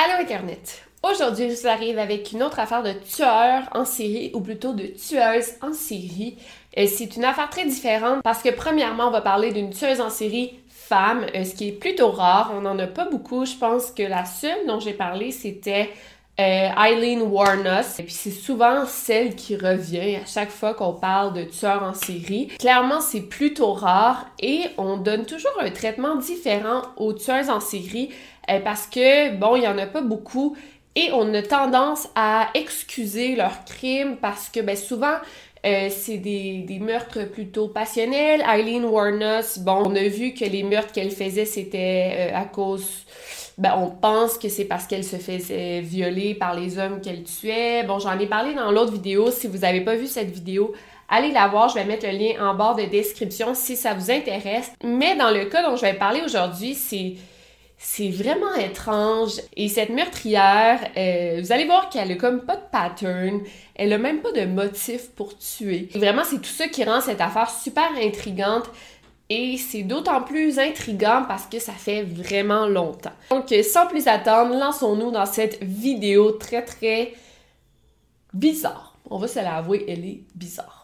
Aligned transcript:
Allô 0.00 0.22
Internet. 0.22 0.84
Aujourd'hui, 1.02 1.50
je 1.50 1.60
vous 1.60 1.66
arrive 1.66 1.98
avec 1.98 2.30
une 2.30 2.44
autre 2.44 2.60
affaire 2.60 2.84
de 2.84 2.92
tueur 2.92 3.68
en 3.72 3.84
série, 3.84 4.30
ou 4.32 4.40
plutôt 4.40 4.72
de 4.72 4.84
tueuse 4.86 5.54
en 5.60 5.72
série. 5.72 6.38
Et 6.72 6.86
c'est 6.86 7.16
une 7.16 7.24
affaire 7.24 7.50
très 7.50 7.64
différente 7.64 8.22
parce 8.22 8.40
que 8.40 8.50
premièrement, 8.50 9.08
on 9.08 9.10
va 9.10 9.22
parler 9.22 9.50
d'une 9.50 9.70
tueuse 9.70 10.00
en 10.00 10.08
série 10.08 10.60
femme, 10.68 11.26
euh, 11.34 11.42
ce 11.42 11.52
qui 11.56 11.66
est 11.66 11.72
plutôt 11.72 12.12
rare. 12.12 12.52
On 12.54 12.60
n'en 12.60 12.78
a 12.78 12.86
pas 12.86 13.06
beaucoup. 13.06 13.44
Je 13.44 13.56
pense 13.56 13.90
que 13.90 14.04
la 14.04 14.24
seule 14.24 14.68
dont 14.68 14.78
j'ai 14.78 14.92
parlé, 14.92 15.32
c'était 15.32 15.90
euh, 16.40 16.68
Eileen 16.76 17.22
Warnos. 17.22 17.98
Et 17.98 18.04
puis 18.04 18.12
c'est 18.12 18.30
souvent 18.30 18.86
celle 18.86 19.34
qui 19.34 19.56
revient 19.56 20.16
à 20.16 20.26
chaque 20.26 20.50
fois 20.50 20.74
qu'on 20.74 20.92
parle 20.92 21.32
de 21.34 21.42
tueurs 21.44 21.82
en 21.82 21.94
série. 21.94 22.48
Clairement, 22.58 23.00
c'est 23.00 23.22
plutôt 23.22 23.72
rare 23.72 24.26
et 24.40 24.66
on 24.76 24.96
donne 24.96 25.26
toujours 25.26 25.58
un 25.60 25.70
traitement 25.70 26.16
différent 26.16 26.82
aux 26.96 27.12
tueurs 27.12 27.48
en 27.50 27.60
série 27.60 28.10
euh, 28.50 28.60
parce 28.60 28.86
que, 28.86 29.34
bon, 29.36 29.56
il 29.56 29.64
y 29.64 29.68
en 29.68 29.78
a 29.78 29.86
pas 29.86 30.00
beaucoup 30.00 30.56
et 30.94 31.10
on 31.12 31.32
a 31.34 31.42
tendance 31.42 32.08
à 32.14 32.48
excuser 32.54 33.34
leurs 33.34 33.64
crimes 33.64 34.16
parce 34.16 34.48
que, 34.48 34.60
ben, 34.60 34.76
souvent, 34.76 35.16
euh, 35.66 35.88
c'est 35.90 36.18
des, 36.18 36.62
des, 36.62 36.78
meurtres 36.78 37.28
plutôt 37.30 37.66
passionnels. 37.66 38.44
Eileen 38.48 38.84
Warnos, 38.84 39.58
bon, 39.58 39.82
on 39.86 39.96
a 39.96 40.06
vu 40.06 40.32
que 40.34 40.44
les 40.44 40.62
meurtres 40.62 40.92
qu'elle 40.92 41.10
faisait, 41.10 41.44
c'était 41.44 42.30
à 42.32 42.44
cause 42.44 43.04
ben, 43.58 43.74
on 43.76 43.90
pense 43.90 44.38
que 44.38 44.48
c'est 44.48 44.64
parce 44.64 44.86
qu'elle 44.86 45.04
se 45.04 45.16
faisait 45.16 45.80
violer 45.80 46.34
par 46.34 46.54
les 46.54 46.78
hommes 46.78 47.00
qu'elle 47.00 47.24
tuait. 47.24 47.82
Bon, 47.82 47.98
j'en 47.98 48.16
ai 48.18 48.26
parlé 48.26 48.54
dans 48.54 48.70
l'autre 48.70 48.92
vidéo. 48.92 49.32
Si 49.32 49.48
vous 49.48 49.58
n'avez 49.58 49.80
pas 49.80 49.96
vu 49.96 50.06
cette 50.06 50.30
vidéo, 50.30 50.72
allez 51.08 51.32
la 51.32 51.48
voir. 51.48 51.68
Je 51.68 51.74
vais 51.74 51.84
mettre 51.84 52.06
le 52.06 52.12
lien 52.12 52.34
en 52.40 52.54
barre 52.54 52.76
de 52.76 52.84
description 52.84 53.54
si 53.54 53.76
ça 53.76 53.94
vous 53.94 54.12
intéresse. 54.12 54.70
Mais 54.84 55.16
dans 55.16 55.30
le 55.30 55.46
cas 55.46 55.68
dont 55.68 55.74
je 55.74 55.82
vais 55.82 55.94
parler 55.94 56.22
aujourd'hui, 56.24 56.74
c'est 56.74 57.14
c'est 57.80 58.10
vraiment 58.10 58.54
étrange. 58.54 59.40
Et 59.56 59.68
cette 59.68 59.90
meurtrière, 59.90 60.80
euh, 60.96 61.38
vous 61.40 61.52
allez 61.52 61.64
voir 61.64 61.88
qu'elle 61.88 62.10
a 62.10 62.14
comme 62.16 62.40
pas 62.40 62.56
de 62.56 62.64
pattern. 62.72 63.40
Elle 63.76 63.92
a 63.92 63.98
même 63.98 64.20
pas 64.20 64.32
de 64.32 64.44
motif 64.44 65.10
pour 65.14 65.38
tuer. 65.38 65.88
Vraiment, 65.94 66.22
c'est 66.24 66.38
tout 66.38 66.44
ça 66.44 66.66
qui 66.66 66.82
rend 66.84 67.00
cette 67.00 67.20
affaire 67.20 67.48
super 67.48 67.88
intrigante. 68.00 68.68
Et 69.30 69.58
c'est 69.58 69.82
d'autant 69.82 70.22
plus 70.22 70.58
intriguant 70.58 71.24
parce 71.28 71.46
que 71.46 71.58
ça 71.58 71.72
fait 71.72 72.02
vraiment 72.02 72.66
longtemps. 72.66 73.12
Donc, 73.30 73.54
sans 73.62 73.86
plus 73.86 74.06
attendre, 74.08 74.54
lançons-nous 74.58 75.10
dans 75.10 75.26
cette 75.26 75.62
vidéo 75.62 76.32
très 76.32 76.62
très 76.62 77.12
bizarre. 78.32 78.96
On 79.10 79.18
va 79.18 79.28
se 79.28 79.38
l'avouer, 79.38 79.84
elle 79.88 80.04
est 80.04 80.20
bizarre. 80.34 80.77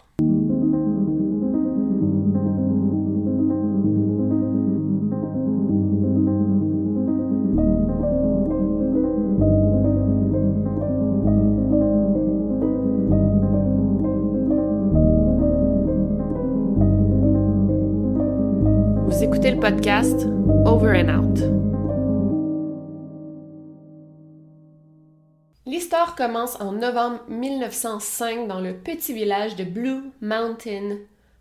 L'histoire 25.64 26.14
commence 26.14 26.60
en 26.60 26.72
novembre 26.72 27.20
1905 27.28 28.46
dans 28.46 28.60
le 28.60 28.74
petit 28.74 29.14
village 29.14 29.56
de 29.56 29.64
Blue 29.64 30.12
Mountain, 30.20 30.98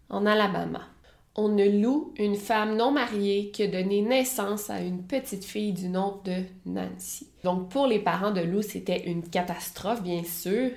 en 0.10 0.26
Alabama 0.26 0.93
on 1.36 1.58
a 1.58 1.66
loue 1.66 2.14
une 2.18 2.36
femme 2.36 2.76
non 2.76 2.92
mariée 2.92 3.50
qui 3.52 3.64
a 3.64 3.68
donné 3.68 4.02
naissance 4.02 4.70
à 4.70 4.82
une 4.82 5.04
petite 5.04 5.46
fille 5.46 5.74
du 5.74 5.90
nom 5.90 6.22
de 6.26 6.44
Nancy. 6.66 7.28
Donc 7.44 7.70
pour 7.70 7.88
les 7.88 8.00
parents 8.00 8.32
de 8.32 8.42
Lou, 8.42 8.62
c'était 8.62 9.10
une 9.10 9.28
catastrophe, 9.28 10.04
bien 10.04 10.24
sûr. 10.24 10.70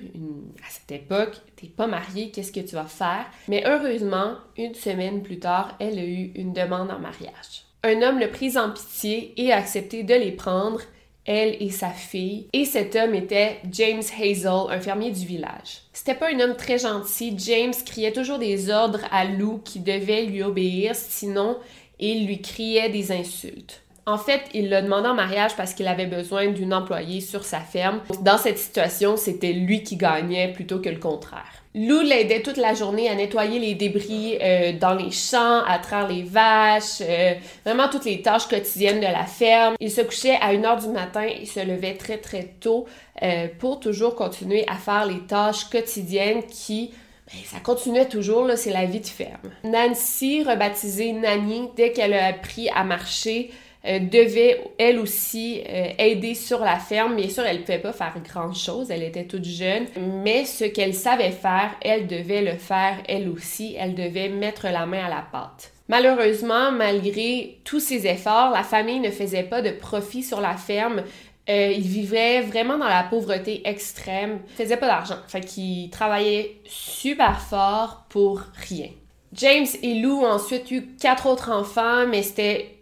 À 0.65 0.69
cette 0.69 0.91
époque, 0.91 1.41
t'es 1.55 1.67
pas 1.67 1.87
mariée, 1.87 2.31
qu'est-ce 2.31 2.51
que 2.51 2.59
tu 2.59 2.75
vas 2.75 2.85
faire? 2.85 3.25
Mais 3.47 3.63
heureusement, 3.67 4.35
une 4.57 4.73
semaine 4.73 5.21
plus 5.21 5.39
tard, 5.39 5.75
elle 5.79 5.99
a 5.99 6.05
eu 6.05 6.31
une 6.35 6.53
demande 6.53 6.89
en 6.89 6.99
mariage. 6.99 7.65
Un 7.83 8.01
homme 8.01 8.19
le 8.19 8.29
prit 8.31 8.57
en 8.57 8.71
pitié 8.71 9.33
et 9.37 9.51
a 9.51 9.57
accepté 9.57 10.03
de 10.03 10.15
les 10.15 10.31
prendre 10.31 10.81
elle 11.27 11.55
et 11.59 11.69
sa 11.69 11.89
fille. 11.89 12.47
Et 12.53 12.65
cet 12.65 12.95
homme 12.95 13.13
était 13.13 13.57
James 13.71 14.01
Hazel, 14.19 14.69
un 14.69 14.79
fermier 14.79 15.11
du 15.11 15.25
village. 15.25 15.81
C'était 15.93 16.15
pas 16.15 16.33
un 16.33 16.39
homme 16.39 16.55
très 16.55 16.79
gentil. 16.79 17.35
James 17.37 17.73
criait 17.85 18.13
toujours 18.13 18.39
des 18.39 18.69
ordres 18.69 19.01
à 19.11 19.25
Lou 19.25 19.61
qui 19.63 19.79
devait 19.79 20.23
lui 20.23 20.41
obéir, 20.41 20.95
sinon 20.95 21.57
il 21.99 22.25
lui 22.25 22.41
criait 22.41 22.89
des 22.89 23.11
insultes. 23.11 23.83
En 24.07 24.17
fait, 24.17 24.43
il 24.53 24.69
l'a 24.69 24.81
demandé 24.81 25.09
en 25.09 25.15
mariage 25.15 25.57
parce 25.57 25.73
qu'il 25.73 25.85
avait 25.85 26.05
besoin 26.05 26.47
d'une 26.47 26.73
employée 26.73 27.19
sur 27.19 27.43
sa 27.43 27.59
ferme. 27.59 27.99
Dans 28.21 28.37
cette 28.37 28.57
situation, 28.57 29.17
c'était 29.17 29.51
lui 29.51 29.83
qui 29.83 29.97
gagnait 29.97 30.53
plutôt 30.53 30.79
que 30.79 30.87
le 30.87 30.97
contraire. 30.97 31.63
Lou 31.77 32.01
l'aidait 32.01 32.41
toute 32.41 32.57
la 32.57 32.73
journée 32.73 33.07
à 33.07 33.13
nettoyer 33.13 33.59
les 33.59 33.75
débris 33.75 34.39
euh, 34.41 34.73
dans 34.73 34.95
les 34.95 35.11
champs, 35.11 35.63
à 35.63 35.77
traire 35.77 36.07
les 36.07 36.23
vaches, 36.23 37.01
euh, 37.01 37.35
vraiment 37.63 37.87
toutes 37.87 38.05
les 38.05 38.23
tâches 38.23 38.47
quotidiennes 38.47 38.99
de 38.99 39.05
la 39.05 39.25
ferme. 39.25 39.75
Il 39.79 39.91
se 39.91 40.01
couchait 40.01 40.37
à 40.41 40.53
1h 40.53 40.81
du 40.81 40.89
matin 40.89 41.21
et 41.21 41.45
se 41.45 41.59
levait 41.59 41.93
très 41.93 42.17
très 42.17 42.45
tôt 42.59 42.87
euh, 43.21 43.47
pour 43.59 43.79
toujours 43.79 44.15
continuer 44.15 44.65
à 44.67 44.75
faire 44.75 45.05
les 45.05 45.19
tâches 45.27 45.65
quotidiennes 45.69 46.43
qui 46.43 46.93
ben, 47.27 47.39
ça 47.43 47.59
continuait 47.59 48.07
toujours, 48.07 48.49
c'est 48.55 48.71
la 48.71 48.85
vie 48.85 49.01
de 49.01 49.05
ferme. 49.05 49.51
Nancy, 49.65 50.43
rebaptisée 50.43 51.11
Nanny, 51.11 51.69
dès 51.75 51.91
qu'elle 51.91 52.13
a 52.13 52.27
appris 52.27 52.69
à 52.69 52.85
marcher, 52.85 53.51
euh, 53.87 53.99
devait 53.99 54.59
elle 54.77 54.99
aussi 54.99 55.61
euh, 55.67 55.89
aider 55.97 56.35
sur 56.35 56.59
la 56.59 56.77
ferme. 56.77 57.15
Bien 57.15 57.29
sûr, 57.29 57.45
elle 57.45 57.57
ne 57.57 57.61
pouvait 57.61 57.79
pas 57.79 57.93
faire 57.93 58.15
grand-chose, 58.27 58.91
elle 58.91 59.03
était 59.03 59.25
toute 59.25 59.45
jeune, 59.45 59.85
mais 60.23 60.45
ce 60.45 60.65
qu'elle 60.65 60.93
savait 60.93 61.31
faire, 61.31 61.71
elle 61.81 62.07
devait 62.07 62.41
le 62.41 62.57
faire 62.57 62.97
elle 63.07 63.29
aussi, 63.29 63.75
elle 63.79 63.95
devait 63.95 64.29
mettre 64.29 64.67
la 64.67 64.85
main 64.85 65.05
à 65.05 65.09
la 65.09 65.25
pâte. 65.31 65.71
Malheureusement, 65.87 66.71
malgré 66.71 67.59
tous 67.63 67.79
ses 67.79 68.07
efforts, 68.07 68.51
la 68.51 68.63
famille 68.63 68.99
ne 68.99 69.09
faisait 69.09 69.43
pas 69.43 69.61
de 69.61 69.71
profit 69.71 70.21
sur 70.21 70.41
la 70.41 70.55
ferme. 70.55 71.03
Euh, 71.49 71.71
ils 71.71 71.87
vivaient 71.87 72.41
vraiment 72.41 72.77
dans 72.77 72.89
la 72.89 73.03
pauvreté 73.03 73.61
extrême, 73.65 74.39
ils 74.49 74.63
faisaient 74.63 74.75
pas 74.75 74.87
d'argent, 74.87 75.15
fait 75.29 75.39
qu'ils 75.39 75.89
travaillaient 75.89 76.57
super 76.65 77.39
fort 77.39 78.05
pour 78.09 78.41
rien. 78.67 78.89
James 79.31 79.67
et 79.81 79.95
Lou 79.95 80.23
ont 80.23 80.31
ensuite 80.31 80.71
eu 80.71 80.87
quatre 80.99 81.25
autres 81.25 81.51
enfants, 81.51 82.05
mais 82.05 82.23
c'était 82.23 82.76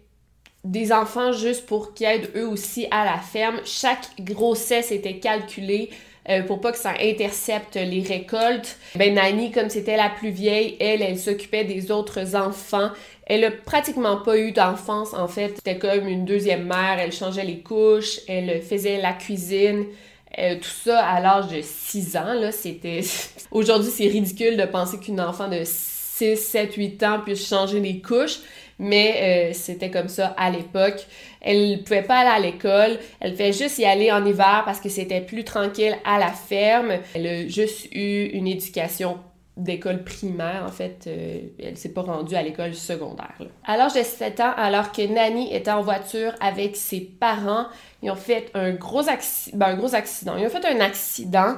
des 0.70 0.92
enfants 0.92 1.32
juste 1.32 1.66
pour 1.66 1.94
qu'ils 1.94 2.06
aident 2.06 2.30
eux 2.36 2.46
aussi 2.48 2.86
à 2.90 3.04
la 3.04 3.18
ferme. 3.18 3.60
Chaque 3.64 4.08
grossesse 4.20 4.90
était 4.92 5.18
calculée. 5.18 5.90
euh, 6.28 6.42
pour 6.42 6.60
pas 6.60 6.72
que 6.72 6.78
ça 6.78 6.94
intercepte 7.00 7.76
les 7.76 8.02
récoltes. 8.02 8.78
Ben 8.96 9.14
Nani, 9.14 9.52
comme 9.52 9.70
c'était 9.70 9.96
la 9.96 10.10
plus 10.10 10.30
vieille, 10.30 10.76
elle, 10.80 11.00
elle 11.00 11.18
s'occupait 11.18 11.62
des 11.64 11.92
autres 11.92 12.34
enfants. 12.34 12.90
Elle 13.26 13.44
a 13.44 13.50
pratiquement 13.52 14.16
pas 14.16 14.36
eu 14.36 14.50
d'enfance 14.52 15.14
en 15.14 15.28
fait. 15.28 15.52
C'était 15.56 15.78
comme 15.78 16.08
une 16.08 16.24
deuxième 16.24 16.64
mère. 16.66 16.96
Elle 16.98 17.12
changeait 17.12 17.44
les 17.44 17.60
couches, 17.60 18.18
elle 18.26 18.60
faisait 18.60 19.00
la 19.00 19.12
cuisine. 19.12 19.84
Euh, 20.38 20.56
tout 20.56 20.68
ça 20.84 20.98
à 21.06 21.20
l'âge 21.20 21.48
de 21.48 21.60
6 21.62 22.16
ans, 22.16 22.34
là, 22.34 22.50
c'était... 22.52 23.00
Aujourd'hui, 23.52 23.90
c'est 23.90 24.08
ridicule 24.08 24.56
de 24.56 24.64
penser 24.66 24.98
qu'une 24.98 25.20
enfant 25.20 25.48
de 25.48 25.62
6, 25.64 26.36
7, 26.36 26.74
8 26.74 27.02
ans 27.04 27.20
puisse 27.24 27.48
changer 27.48 27.80
les 27.80 28.00
couches, 28.00 28.40
mais 28.78 29.50
euh, 29.50 29.54
c'était 29.54 29.90
comme 29.90 30.08
ça 30.08 30.34
à 30.36 30.50
l'époque. 30.50 31.06
Elle 31.40 31.82
pouvait 31.82 32.02
pas 32.02 32.18
aller 32.18 32.46
à 32.46 32.50
l'école, 32.50 32.98
elle 33.20 33.34
fait 33.36 33.52
juste 33.52 33.78
y 33.78 33.84
aller 33.84 34.10
en 34.10 34.24
hiver 34.24 34.62
parce 34.64 34.80
que 34.80 34.88
c'était 34.88 35.20
plus 35.20 35.44
tranquille 35.44 35.96
à 36.04 36.18
la 36.18 36.30
ferme. 36.30 36.92
Elle 37.14 37.26
a 37.26 37.48
juste 37.48 37.86
eu 37.94 38.26
une 38.32 38.46
éducation 38.46 39.18
d'école 39.56 40.04
primaire, 40.04 40.64
en 40.66 40.70
fait, 40.70 41.04
euh, 41.06 41.40
elle 41.58 41.78
s'est 41.78 41.92
pas 41.92 42.02
rendue 42.02 42.34
à 42.34 42.42
l'école 42.42 42.74
secondaire. 42.74 43.38
À 43.64 43.78
l'âge 43.78 43.94
de 43.94 44.02
7 44.02 44.40
ans, 44.40 44.52
alors 44.56 44.92
que 44.92 45.00
Nanny 45.06 45.54
était 45.54 45.70
en 45.70 45.80
voiture 45.80 46.34
avec 46.40 46.76
ses 46.76 47.00
parents, 47.00 47.66
ils 48.02 48.10
ont 48.10 48.16
fait 48.16 48.50
un 48.52 48.72
gros, 48.72 49.08
accident, 49.08 49.56
ben, 49.56 49.68
un 49.68 49.76
gros 49.76 49.94
accident. 49.94 50.36
Ils 50.36 50.46
ont 50.46 50.50
fait 50.50 50.66
un 50.66 50.80
accident 50.80 51.54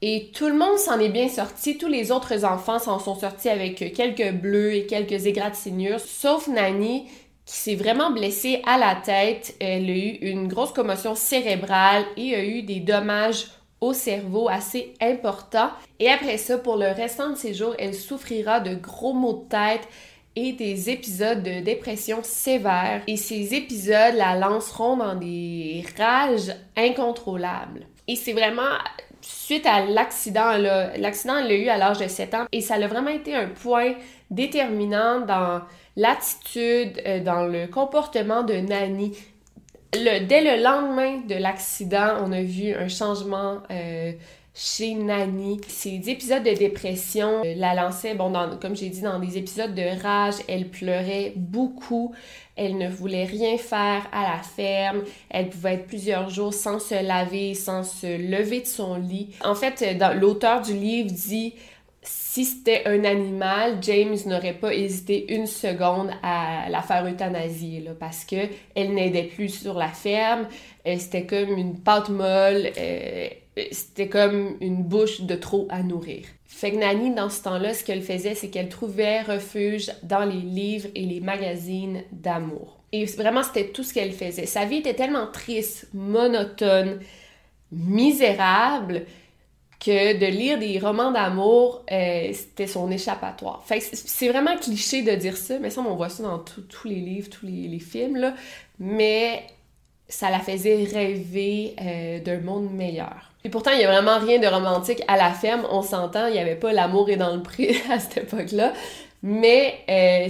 et 0.00 0.30
tout 0.32 0.46
le 0.46 0.54
monde 0.56 0.78
s'en 0.78 1.00
est 1.00 1.08
bien 1.08 1.28
sorti. 1.28 1.76
Tous 1.76 1.88
les 1.88 2.12
autres 2.12 2.44
enfants 2.44 2.78
s'en 2.78 2.98
sont 2.98 3.16
sortis 3.16 3.48
avec 3.48 3.92
quelques 3.94 4.32
bleus 4.32 4.74
et 4.74 4.86
quelques 4.86 5.26
égratignures, 5.26 6.00
sauf 6.00 6.46
Nani 6.48 7.06
qui 7.44 7.56
s'est 7.56 7.76
vraiment 7.76 8.10
blessée 8.10 8.60
à 8.66 8.76
la 8.76 8.94
tête. 8.94 9.56
Elle 9.58 9.88
a 9.88 9.94
eu 9.94 10.18
une 10.20 10.48
grosse 10.48 10.72
commotion 10.72 11.14
cérébrale 11.14 12.04
et 12.18 12.34
a 12.34 12.44
eu 12.44 12.62
des 12.62 12.80
dommages 12.80 13.46
au 13.80 13.94
cerveau 13.94 14.48
assez 14.48 14.92
importants. 15.00 15.70
Et 15.98 16.10
après 16.10 16.36
ça, 16.36 16.58
pour 16.58 16.76
le 16.76 16.88
restant 16.88 17.30
de 17.30 17.36
ses 17.36 17.54
jours, 17.54 17.74
elle 17.78 17.94
souffrira 17.94 18.60
de 18.60 18.74
gros 18.74 19.14
maux 19.14 19.44
de 19.44 19.48
tête 19.48 19.88
et 20.36 20.52
des 20.52 20.90
épisodes 20.90 21.42
de 21.42 21.60
dépression 21.60 22.20
sévère. 22.22 23.02
Et 23.06 23.16
ces 23.16 23.54
épisodes 23.54 24.14
la 24.14 24.36
lanceront 24.36 24.98
dans 24.98 25.14
des 25.14 25.84
rages 25.96 26.54
incontrôlables. 26.76 27.86
Et 28.06 28.16
c'est 28.16 28.34
vraiment 28.34 28.76
suite 29.28 29.66
à 29.66 29.84
l'accident, 29.84 30.56
l'accident, 30.96 31.36
elle 31.36 31.48
l'a 31.48 31.54
eu 31.54 31.68
à 31.68 31.76
l'âge 31.76 31.98
de 31.98 32.08
7 32.08 32.34
ans 32.34 32.46
et 32.50 32.62
ça 32.62 32.74
a 32.74 32.86
vraiment 32.86 33.10
été 33.10 33.34
un 33.34 33.48
point 33.48 33.92
déterminant 34.30 35.20
dans 35.20 35.60
l'attitude, 35.96 37.02
euh, 37.06 37.22
dans 37.22 37.44
le 37.44 37.66
comportement 37.66 38.42
de 38.42 38.54
Nani. 38.54 39.16
dès 39.92 40.40
le 40.40 40.62
lendemain 40.62 41.20
de 41.28 41.34
l'accident, 41.34 42.16
on 42.24 42.32
a 42.32 42.40
vu 42.40 42.72
un 42.72 42.88
changement 42.88 43.58
euh, 43.70 44.12
chez 44.58 44.94
Nani. 44.94 45.60
Ces 45.68 46.10
épisodes 46.10 46.42
de 46.42 46.52
dépression 46.52 47.42
euh, 47.44 47.54
la 47.56 47.74
lançaient, 47.74 48.14
bon, 48.14 48.32
comme 48.60 48.74
j'ai 48.74 48.88
dit, 48.88 49.00
dans 49.00 49.20
des 49.20 49.38
épisodes 49.38 49.72
de 49.72 50.02
rage. 50.02 50.34
Elle 50.48 50.68
pleurait 50.68 51.32
beaucoup. 51.36 52.12
Elle 52.56 52.76
ne 52.76 52.88
voulait 52.88 53.24
rien 53.24 53.56
faire 53.56 54.08
à 54.12 54.24
la 54.24 54.42
ferme. 54.42 55.04
Elle 55.30 55.48
pouvait 55.48 55.74
être 55.74 55.86
plusieurs 55.86 56.28
jours 56.28 56.52
sans 56.52 56.80
se 56.80 57.00
laver, 57.06 57.54
sans 57.54 57.84
se 57.84 58.06
lever 58.06 58.60
de 58.60 58.66
son 58.66 58.96
lit. 58.96 59.30
En 59.44 59.54
fait, 59.54 59.84
l'auteur 60.16 60.60
du 60.60 60.74
livre 60.74 61.12
dit 61.12 61.54
si 62.02 62.44
c'était 62.44 62.82
un 62.86 63.04
animal, 63.04 63.78
James 63.82 64.16
n'aurait 64.26 64.54
pas 64.54 64.72
hésité 64.72 65.34
une 65.34 65.46
seconde 65.46 66.10
à 66.22 66.68
la 66.70 66.82
faire 66.82 67.06
euthanasier 67.06 67.84
parce 68.00 68.24
que 68.24 68.36
elle 68.74 68.94
n'aidait 68.94 69.24
plus 69.24 69.50
sur 69.50 69.74
la 69.74 69.88
ferme. 69.88 70.46
C'était 70.84 71.26
comme 71.26 71.56
une 71.56 71.78
pâte 71.78 72.08
molle. 72.08 72.70
Euh, 72.76 73.28
c'était 73.72 74.08
comme 74.08 74.56
une 74.60 74.82
bouche 74.82 75.22
de 75.22 75.34
trop 75.34 75.66
à 75.70 75.82
nourrir. 75.82 76.24
Fait 76.46 76.72
que 76.72 76.76
Nani, 76.76 77.14
dans 77.14 77.30
ce 77.30 77.42
temps-là, 77.42 77.74
ce 77.74 77.84
qu'elle 77.84 78.02
faisait, 78.02 78.34
c'est 78.34 78.48
qu'elle 78.48 78.68
trouvait 78.68 79.22
refuge 79.22 79.90
dans 80.02 80.24
les 80.24 80.40
livres 80.40 80.88
et 80.94 81.04
les 81.04 81.20
magazines 81.20 82.02
d'amour. 82.12 82.78
Et 82.92 83.04
vraiment, 83.04 83.42
c'était 83.42 83.68
tout 83.68 83.82
ce 83.82 83.92
qu'elle 83.92 84.12
faisait. 84.12 84.46
Sa 84.46 84.64
vie 84.64 84.76
était 84.76 84.94
tellement 84.94 85.26
triste, 85.26 85.88
monotone, 85.92 87.00
misérable, 87.70 89.04
que 89.80 90.18
de 90.18 90.26
lire 90.26 90.58
des 90.58 90.78
romans 90.78 91.12
d'amour, 91.12 91.84
euh, 91.92 92.30
c'était 92.32 92.66
son 92.66 92.90
échappatoire. 92.90 93.62
Fait 93.64 93.80
c'est 93.80 94.28
vraiment 94.28 94.56
cliché 94.56 95.02
de 95.02 95.12
dire 95.12 95.36
ça, 95.36 95.58
mais 95.60 95.70
ça, 95.70 95.80
on 95.80 95.94
voit 95.94 96.08
ça 96.08 96.24
dans 96.24 96.38
tous 96.38 96.88
les 96.88 96.96
livres, 96.96 97.28
tous 97.30 97.46
les, 97.46 97.78
films, 97.78 98.16
là. 98.16 98.34
Mais 98.80 99.46
ça 100.08 100.30
la 100.30 100.40
faisait 100.40 100.84
rêver 100.84 101.74
euh, 101.80 102.20
d'un 102.20 102.40
monde 102.40 102.70
meilleur. 102.72 103.30
Et 103.44 103.50
pourtant, 103.50 103.70
il 103.72 103.78
n'y 103.78 103.84
a 103.84 103.92
vraiment 103.92 104.18
rien 104.18 104.38
de 104.38 104.46
romantique 104.46 105.02
à 105.06 105.16
la 105.16 105.32
ferme, 105.32 105.66
on 105.70 105.82
s'entend, 105.82 106.26
il 106.26 106.32
n'y 106.32 106.38
avait 106.38 106.56
pas 106.56 106.72
l'amour 106.72 107.10
est 107.10 107.16
dans 107.16 107.34
le 107.34 107.42
prix 107.42 107.76
à 107.90 107.98
cette 107.98 108.24
époque-là. 108.24 108.72
Mais 109.22 109.74
euh, 109.88 110.28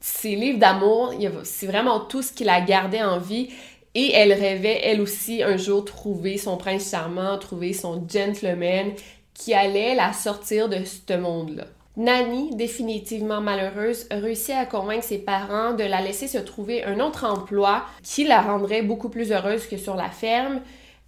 ces 0.00 0.36
livres 0.36 0.58
d'amour, 0.58 1.14
c'est 1.44 1.66
vraiment 1.66 2.00
tout 2.00 2.22
ce 2.22 2.32
qui 2.32 2.44
la 2.44 2.60
gardait 2.60 3.02
en 3.02 3.18
vie. 3.18 3.50
Et 3.94 4.12
elle 4.12 4.32
rêvait, 4.32 4.80
elle 4.84 5.00
aussi, 5.00 5.42
un 5.42 5.56
jour 5.56 5.84
trouver 5.84 6.36
son 6.36 6.58
prince 6.58 6.90
charmant, 6.90 7.38
trouver 7.38 7.72
son 7.72 8.06
gentleman 8.06 8.92
qui 9.32 9.54
allait 9.54 9.94
la 9.94 10.12
sortir 10.12 10.68
de 10.68 10.84
ce 10.84 11.16
monde-là. 11.16 11.64
Nanny, 11.96 12.54
définitivement 12.54 13.40
malheureuse, 13.40 14.06
réussit 14.10 14.54
à 14.54 14.66
convaincre 14.66 15.04
ses 15.04 15.18
parents 15.18 15.72
de 15.72 15.84
la 15.84 16.02
laisser 16.02 16.28
se 16.28 16.38
trouver 16.38 16.84
un 16.84 17.00
autre 17.00 17.24
emploi 17.24 17.84
qui 18.02 18.24
la 18.24 18.42
rendrait 18.42 18.82
beaucoup 18.82 19.08
plus 19.08 19.32
heureuse 19.32 19.66
que 19.66 19.78
sur 19.78 19.96
la 19.96 20.10
ferme. 20.10 20.60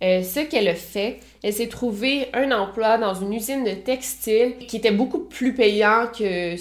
Euh, 0.02 0.22
ce 0.22 0.40
qu'elle 0.40 0.68
a 0.68 0.74
fait, 0.74 1.18
elle 1.42 1.52
s'est 1.52 1.68
trouvée 1.68 2.28
un 2.32 2.52
emploi 2.52 2.98
dans 2.98 3.14
une 3.14 3.34
usine 3.34 3.64
de 3.64 3.72
textile 3.72 4.56
qui 4.66 4.76
était 4.76 4.92
beaucoup 4.92 5.18
plus 5.18 5.54
payant 5.54 6.06
que 6.06 6.54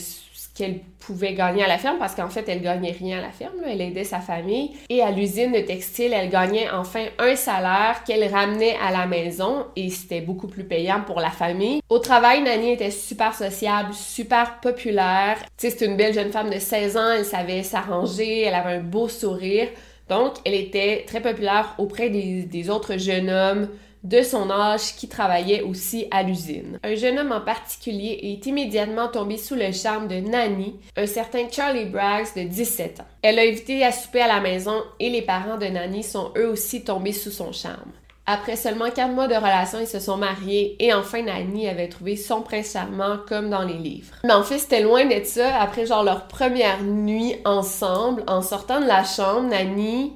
qu'elle 0.57 0.79
pouvait 0.99 1.33
gagner 1.33 1.63
à 1.63 1.67
la 1.67 1.77
ferme 1.77 1.97
parce 1.99 2.15
qu'en 2.15 2.29
fait, 2.29 2.45
elle 2.49 2.61
gagnait 2.61 2.91
rien 2.91 3.19
à 3.19 3.21
la 3.21 3.31
ferme, 3.31 3.53
elle 3.65 3.79
aidait 3.79 4.03
sa 4.03 4.19
famille. 4.19 4.71
Et 4.89 5.01
à 5.01 5.11
l'usine 5.11 5.51
de 5.51 5.59
textile, 5.59 6.13
elle 6.13 6.29
gagnait 6.29 6.69
enfin 6.69 7.05
un 7.19 7.35
salaire 7.35 8.03
qu'elle 8.05 8.27
ramenait 8.33 8.75
à 8.85 8.91
la 8.91 9.05
maison 9.05 9.67
et 9.75 9.89
c'était 9.89 10.21
beaucoup 10.21 10.47
plus 10.47 10.63
payant 10.63 11.01
pour 11.05 11.19
la 11.19 11.29
famille. 11.29 11.81
Au 11.89 11.99
travail, 11.99 12.41
Nani 12.41 12.71
était 12.71 12.91
super 12.91 13.35
sociable, 13.35 13.93
super 13.93 14.59
populaire. 14.59 15.37
Tu 15.57 15.69
sais, 15.69 15.75
c'est 15.77 15.85
une 15.85 15.95
belle 15.95 16.13
jeune 16.13 16.31
femme 16.31 16.49
de 16.49 16.59
16 16.59 16.97
ans, 16.97 17.11
elle 17.17 17.25
savait 17.25 17.63
s'arranger, 17.63 18.41
elle 18.41 18.55
avait 18.55 18.77
un 18.77 18.79
beau 18.79 19.07
sourire. 19.07 19.67
Donc, 20.09 20.35
elle 20.45 20.55
était 20.55 21.03
très 21.05 21.21
populaire 21.21 21.75
auprès 21.77 22.09
des 22.09 22.69
autres 22.69 22.97
jeunes 22.97 23.29
hommes 23.29 23.67
de 24.07 24.21
son 24.21 24.49
âge 24.49 24.95
qui 24.95 25.09
travaillait 25.09 25.61
aussi 25.61 26.07
à 26.11 26.23
l'usine. 26.23 26.79
Un 26.81 26.95
jeune 26.95 27.19
homme 27.19 27.33
en 27.33 27.41
particulier 27.41 28.19
est 28.23 28.45
immédiatement 28.45 29.09
tombé 29.09 29.37
sous 29.37 29.55
le 29.55 29.73
charme 29.73 30.07
de 30.07 30.15
Nanny, 30.15 30.79
un 30.95 31.07
certain 31.07 31.49
Charlie 31.51 31.85
Braggs 31.85 32.33
de 32.35 32.43
17 32.43 33.01
ans. 33.01 33.07
Elle 33.21 33.37
a 33.37 33.43
évité 33.43 33.83
à 33.83 33.91
souper 33.91 34.21
à 34.21 34.27
la 34.27 34.39
maison 34.39 34.81
et 35.01 35.09
les 35.09 35.21
parents 35.21 35.57
de 35.57 35.65
Nanny 35.65 36.03
sont 36.03 36.31
eux 36.37 36.47
aussi 36.47 36.85
tombés 36.85 37.11
sous 37.11 37.31
son 37.31 37.51
charme. 37.51 37.91
Après 38.25 38.55
seulement 38.55 38.91
quatre 38.91 39.11
mois 39.11 39.27
de 39.27 39.35
relation, 39.35 39.79
ils 39.81 39.87
se 39.87 39.99
sont 39.99 40.17
mariés 40.17 40.77
et 40.79 40.93
enfin 40.93 41.21
Nanny 41.23 41.67
avait 41.67 41.89
trouvé 41.89 42.15
son 42.15 42.41
prince 42.41 42.73
charmant 42.73 43.17
comme 43.27 43.49
dans 43.49 43.63
les 43.63 43.77
livres. 43.77 44.15
Mais 44.23 44.33
en 44.33 44.43
fait, 44.43 44.59
c'était 44.59 44.83
loin 44.83 45.05
d'être 45.05 45.27
ça. 45.27 45.61
Après 45.61 45.85
genre 45.85 46.03
leur 46.03 46.27
première 46.27 46.81
nuit 46.83 47.35
ensemble, 47.43 48.23
en 48.27 48.41
sortant 48.41 48.79
de 48.79 48.85
la 48.85 49.03
chambre, 49.03 49.49
Nanny 49.49 50.13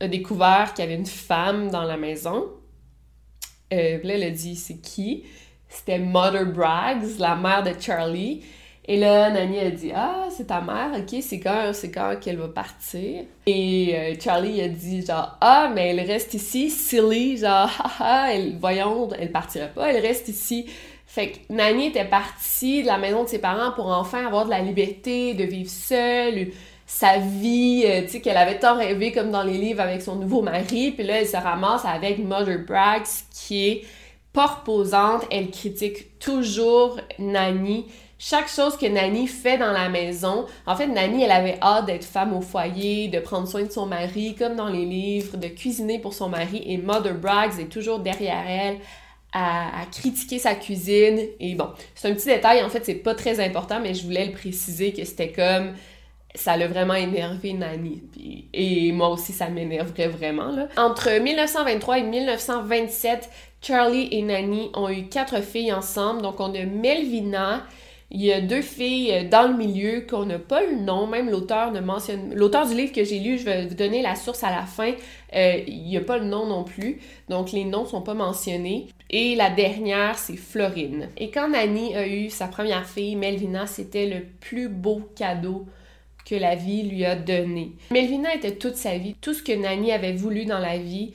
a 0.00 0.06
découvert 0.06 0.74
qu'il 0.74 0.84
y 0.84 0.88
avait 0.88 0.96
une 0.96 1.06
femme 1.06 1.70
dans 1.70 1.82
la 1.82 1.96
maison 1.96 2.48
euh, 3.74 3.98
là, 4.02 4.14
elle 4.14 4.24
a 4.24 4.30
dit 4.30 4.56
c'est 4.56 4.80
qui? 4.80 5.24
C'était 5.68 5.98
Mother 5.98 6.46
Braggs, 6.46 7.18
la 7.18 7.34
mère 7.34 7.62
de 7.62 7.72
Charlie. 7.78 8.42
Et 8.86 8.98
là, 8.98 9.30
Nani 9.30 9.58
a 9.60 9.70
dit 9.70 9.92
Ah, 9.94 10.28
c'est 10.30 10.48
ta 10.48 10.60
mère, 10.60 10.90
ok, 10.98 11.22
c'est 11.22 11.40
quand, 11.40 11.70
c'est 11.72 11.90
quand 11.90 12.16
qu'elle 12.20 12.36
va 12.36 12.48
partir. 12.48 13.24
Et 13.46 13.96
euh, 13.96 14.14
Charlie 14.20 14.60
a 14.60 14.68
dit 14.68 15.04
genre 15.04 15.38
Ah, 15.40 15.70
mais 15.74 15.88
elle 15.90 16.00
reste 16.00 16.34
ici, 16.34 16.70
silly, 16.70 17.38
genre 17.38 17.70
haha, 17.98 18.34
elle, 18.34 18.58
voyons, 18.58 19.08
elle 19.18 19.32
partira 19.32 19.66
pas, 19.68 19.90
elle 19.90 20.04
reste 20.04 20.28
ici. 20.28 20.66
Fait 21.06 21.28
que 21.30 21.52
Nani 21.52 21.86
était 21.86 22.04
partie 22.04 22.82
de 22.82 22.86
la 22.86 22.98
maison 22.98 23.24
de 23.24 23.28
ses 23.28 23.38
parents 23.38 23.72
pour 23.72 23.86
enfin 23.86 24.26
avoir 24.26 24.44
de 24.44 24.50
la 24.50 24.60
liberté, 24.60 25.34
de 25.34 25.44
vivre 25.44 25.70
seule, 25.70 26.48
sa 26.86 27.18
vie, 27.18 27.84
euh, 27.86 28.02
tu 28.02 28.08
sais, 28.08 28.20
qu'elle 28.20 28.36
avait 28.36 28.58
tant 28.58 28.76
rêvé 28.76 29.12
comme 29.12 29.30
dans 29.30 29.42
les 29.42 29.58
livres 29.58 29.80
avec 29.80 30.02
son 30.02 30.16
nouveau 30.16 30.42
mari, 30.42 30.92
puis 30.92 31.04
là, 31.04 31.20
elle 31.20 31.26
se 31.26 31.36
ramasse 31.36 31.84
avec 31.84 32.18
Mother 32.18 32.64
Braggs, 32.66 33.06
qui 33.32 33.68
est 33.68 33.84
pas 34.32 34.64
elle 35.30 35.50
critique 35.50 36.18
toujours 36.18 36.98
Nani. 37.18 37.86
Chaque 38.18 38.48
chose 38.48 38.76
que 38.76 38.86
Nani 38.86 39.28
fait 39.28 39.58
dans 39.58 39.70
la 39.70 39.88
maison, 39.88 40.46
en 40.66 40.76
fait, 40.76 40.88
Nani, 40.88 41.22
elle 41.22 41.30
avait 41.30 41.58
hâte 41.62 41.86
d'être 41.86 42.04
femme 42.04 42.34
au 42.34 42.40
foyer, 42.40 43.08
de 43.08 43.20
prendre 43.20 43.46
soin 43.46 43.62
de 43.62 43.70
son 43.70 43.86
mari, 43.86 44.34
comme 44.34 44.56
dans 44.56 44.68
les 44.68 44.84
livres, 44.84 45.36
de 45.36 45.48
cuisiner 45.48 45.98
pour 46.00 46.14
son 46.14 46.28
mari, 46.28 46.62
et 46.66 46.78
Mother 46.78 47.14
Braggs 47.14 47.60
est 47.60 47.68
toujours 47.68 48.00
derrière 48.00 48.44
elle, 48.48 48.78
à, 49.32 49.82
à, 49.82 49.86
critiquer 49.86 50.38
sa 50.38 50.54
cuisine. 50.54 51.20
Et 51.38 51.54
bon, 51.54 51.68
c'est 51.94 52.08
un 52.08 52.14
petit 52.14 52.26
détail, 52.26 52.62
en 52.62 52.68
fait, 52.68 52.84
c'est 52.84 52.94
pas 52.94 53.14
très 53.14 53.40
important, 53.40 53.80
mais 53.80 53.94
je 53.94 54.04
voulais 54.04 54.26
le 54.26 54.32
préciser 54.32 54.92
que 54.92 55.04
c'était 55.04 55.32
comme 55.32 55.74
ça 56.34 56.56
l'a 56.56 56.66
vraiment 56.66 56.94
énervé 56.94 57.52
Nani. 57.52 58.02
et 58.52 58.92
moi 58.92 59.10
aussi, 59.10 59.32
ça 59.32 59.48
m'énerverait 59.48 60.08
vraiment. 60.08 60.50
Entre 60.76 61.20
1923 61.20 61.98
et 61.98 62.02
1927, 62.02 63.30
Charlie 63.62 64.08
et 64.10 64.22
Nanny 64.22 64.70
ont 64.74 64.90
eu 64.90 65.04
quatre 65.04 65.42
filles 65.42 65.72
ensemble. 65.72 66.22
Donc, 66.22 66.40
on 66.40 66.52
a 66.54 66.64
Melvina. 66.64 67.62
Il 68.10 68.22
y 68.22 68.32
a 68.32 68.40
deux 68.40 68.62
filles 68.62 69.12
euh, 69.12 69.28
dans 69.28 69.50
le 69.50 69.56
milieu 69.56 70.02
qu'on 70.02 70.26
n'a 70.26 70.38
pas 70.38 70.62
le 70.62 70.76
nom, 70.76 71.06
même 71.06 71.30
l'auteur 71.30 71.72
ne 71.72 71.80
mentionne. 71.80 72.34
L'auteur 72.34 72.66
du 72.66 72.74
livre 72.74 72.92
que 72.92 73.02
j'ai 73.02 73.18
lu, 73.18 73.38
je 73.38 73.44
vais 73.44 73.66
vous 73.66 73.74
donner 73.74 74.02
la 74.02 74.14
source 74.14 74.44
à 74.44 74.50
la 74.50 74.62
fin, 74.62 74.92
euh, 75.34 75.60
il 75.66 75.84
n'y 75.84 75.96
a 75.96 76.00
pas 76.00 76.18
le 76.18 76.26
nom 76.26 76.46
non 76.46 76.62
plus. 76.64 77.00
Donc 77.28 77.50
les 77.52 77.64
noms 77.64 77.86
sont 77.86 78.02
pas 78.02 78.14
mentionnés. 78.14 78.88
Et 79.08 79.34
la 79.34 79.50
dernière, 79.50 80.18
c'est 80.18 80.36
Florine. 80.36 81.08
Et 81.16 81.30
quand 81.30 81.48
Nanny 81.48 81.96
a 81.96 82.06
eu 82.06 82.28
sa 82.28 82.46
première 82.46 82.86
fille, 82.86 83.16
Melvina, 83.16 83.66
c'était 83.66 84.06
le 84.06 84.20
plus 84.40 84.68
beau 84.68 85.00
cadeau 85.16 85.66
que 86.24 86.34
la 86.34 86.54
vie 86.54 86.82
lui 86.82 87.04
a 87.04 87.16
donné. 87.16 87.72
Melvina 87.90 88.34
était 88.34 88.56
toute 88.56 88.76
sa 88.76 88.96
vie, 88.96 89.14
tout 89.20 89.34
ce 89.34 89.42
que 89.42 89.52
Nanny 89.52 89.92
avait 89.92 90.14
voulu 90.14 90.44
dans 90.44 90.58
la 90.58 90.78
vie, 90.78 91.12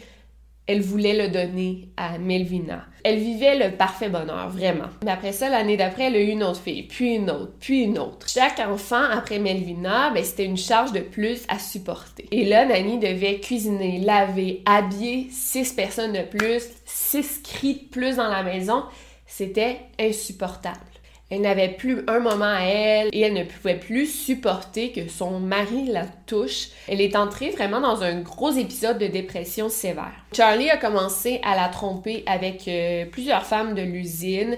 elle 0.70 0.82
voulait 0.82 1.18
le 1.18 1.30
donner 1.30 1.90
à 1.98 2.20
Melvina. 2.20 2.86
Elle 3.04 3.18
vivait 3.18 3.58
le 3.58 3.76
parfait 3.76 4.10
bonheur, 4.10 4.50
vraiment. 4.50 4.90
Mais 5.04 5.10
après 5.10 5.32
ça, 5.32 5.50
l'année 5.50 5.78
d'après, 5.78 6.04
elle 6.04 6.16
a 6.16 6.20
eu 6.20 6.28
une 6.28 6.44
autre 6.44 6.62
fille, 6.62 6.84
puis 6.84 7.16
une 7.16 7.32
autre, 7.32 7.54
puis 7.60 7.82
une 7.82 7.98
autre. 7.98 8.30
Chaque 8.30 8.60
enfant, 8.60 9.02
après 9.02 9.40
Melvina, 9.40 10.12
ben, 10.12 10.24
c'était 10.24 10.46
une 10.46 10.58
charge 10.58 10.92
de 10.92 11.00
plus 11.00 11.42
à 11.48 11.58
supporter. 11.58 12.28
Et 12.30 12.46
là, 12.46 12.66
Nanny 12.66 13.00
devait 13.00 13.40
cuisiner, 13.40 13.98
laver, 13.98 14.62
habiller 14.68 15.30
six 15.32 15.74
personnes 15.74 16.14
de 16.14 16.22
plus, 16.22 16.62
six 16.86 17.42
cris 17.44 17.74
de 17.74 17.90
plus 17.90 18.18
dans 18.18 18.30
la 18.30 18.44
maison. 18.44 18.84
C'était 19.26 19.80
insupportable. 20.00 20.89
Elle 21.32 21.42
n'avait 21.42 21.70
plus 21.70 22.04
un 22.08 22.20
moment 22.20 22.46
à 22.46 22.64
elle 22.64 23.10
et 23.14 23.22
elle 23.22 23.34
ne 23.34 23.44
pouvait 23.44 23.78
plus 23.78 24.08
supporter 24.08 24.92
que 24.92 25.08
son 25.08 25.40
mari 25.40 25.86
la 25.86 26.06
touche. 26.26 26.70
Elle 26.88 27.02
est 27.02 27.16
entrée 27.16 27.52
vraiment 27.52 27.82
dans 27.82 28.02
un 28.02 28.22
gros 28.22 28.52
épisode 28.52 28.98
de 28.98 29.06
dépression 29.06 29.70
sévère. 29.70 30.26
Charlie 30.36 30.72
a 30.72 30.78
commencé 30.78 31.40
à 31.44 31.56
la 31.56 31.68
tromper 31.68 32.24
avec 32.26 32.68
euh, 32.68 33.06
plusieurs 33.06 33.46
femmes 33.46 33.76
de 33.76 33.84
l'usine. 33.84 34.58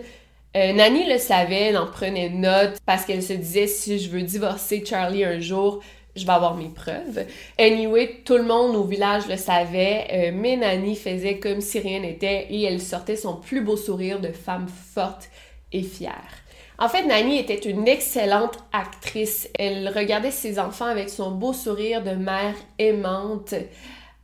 Euh, 0.56 0.72
Nanny 0.72 1.10
le 1.12 1.18
savait, 1.18 1.68
elle 1.70 1.78
en 1.78 1.88
prenait 1.88 2.30
note 2.30 2.78
parce 2.86 3.04
qu'elle 3.04 3.24
se 3.24 3.34
disait 3.34 3.68
si 3.68 4.00
je 4.00 4.10
veux 4.10 4.22
divorcer 4.22 4.84
Charlie 4.86 5.26
un 5.26 5.42
jour, 5.42 5.82
je 6.16 6.26
vais 6.26 6.32
avoir 6.32 6.56
mes 6.56 6.70
preuves. 6.70 7.26
Anyway, 7.58 8.22
tout 8.24 8.38
le 8.38 8.44
monde 8.44 8.78
au 8.78 8.84
village 8.84 9.28
le 9.28 9.36
savait, 9.36 10.08
euh, 10.12 10.32
mais 10.34 10.56
Nanny 10.56 10.96
faisait 10.96 11.38
comme 11.38 11.60
si 11.60 11.80
rien 11.80 12.00
n'était 12.00 12.48
et 12.50 12.64
elle 12.64 12.82
sortait 12.82 13.18
son 13.18 13.36
plus 13.36 13.60
beau 13.60 13.76
sourire 13.76 14.22
de 14.22 14.30
femme 14.30 14.68
forte 14.94 15.30
et 15.74 15.84
fière. 15.84 16.42
En 16.78 16.90
fait, 16.90 17.06
Nanny 17.06 17.38
était 17.38 17.70
une 17.70 17.88
excellente 17.88 18.58
actrice. 18.72 19.50
Elle 19.58 19.90
regardait 19.90 20.32
ses 20.32 20.60
enfants 20.60 20.86
avec 20.86 21.10
son 21.10 21.32
beau 21.32 21.54
sourire 21.54 22.04
de 22.04 22.12
mère 22.12 22.56
aimante, 22.80 23.54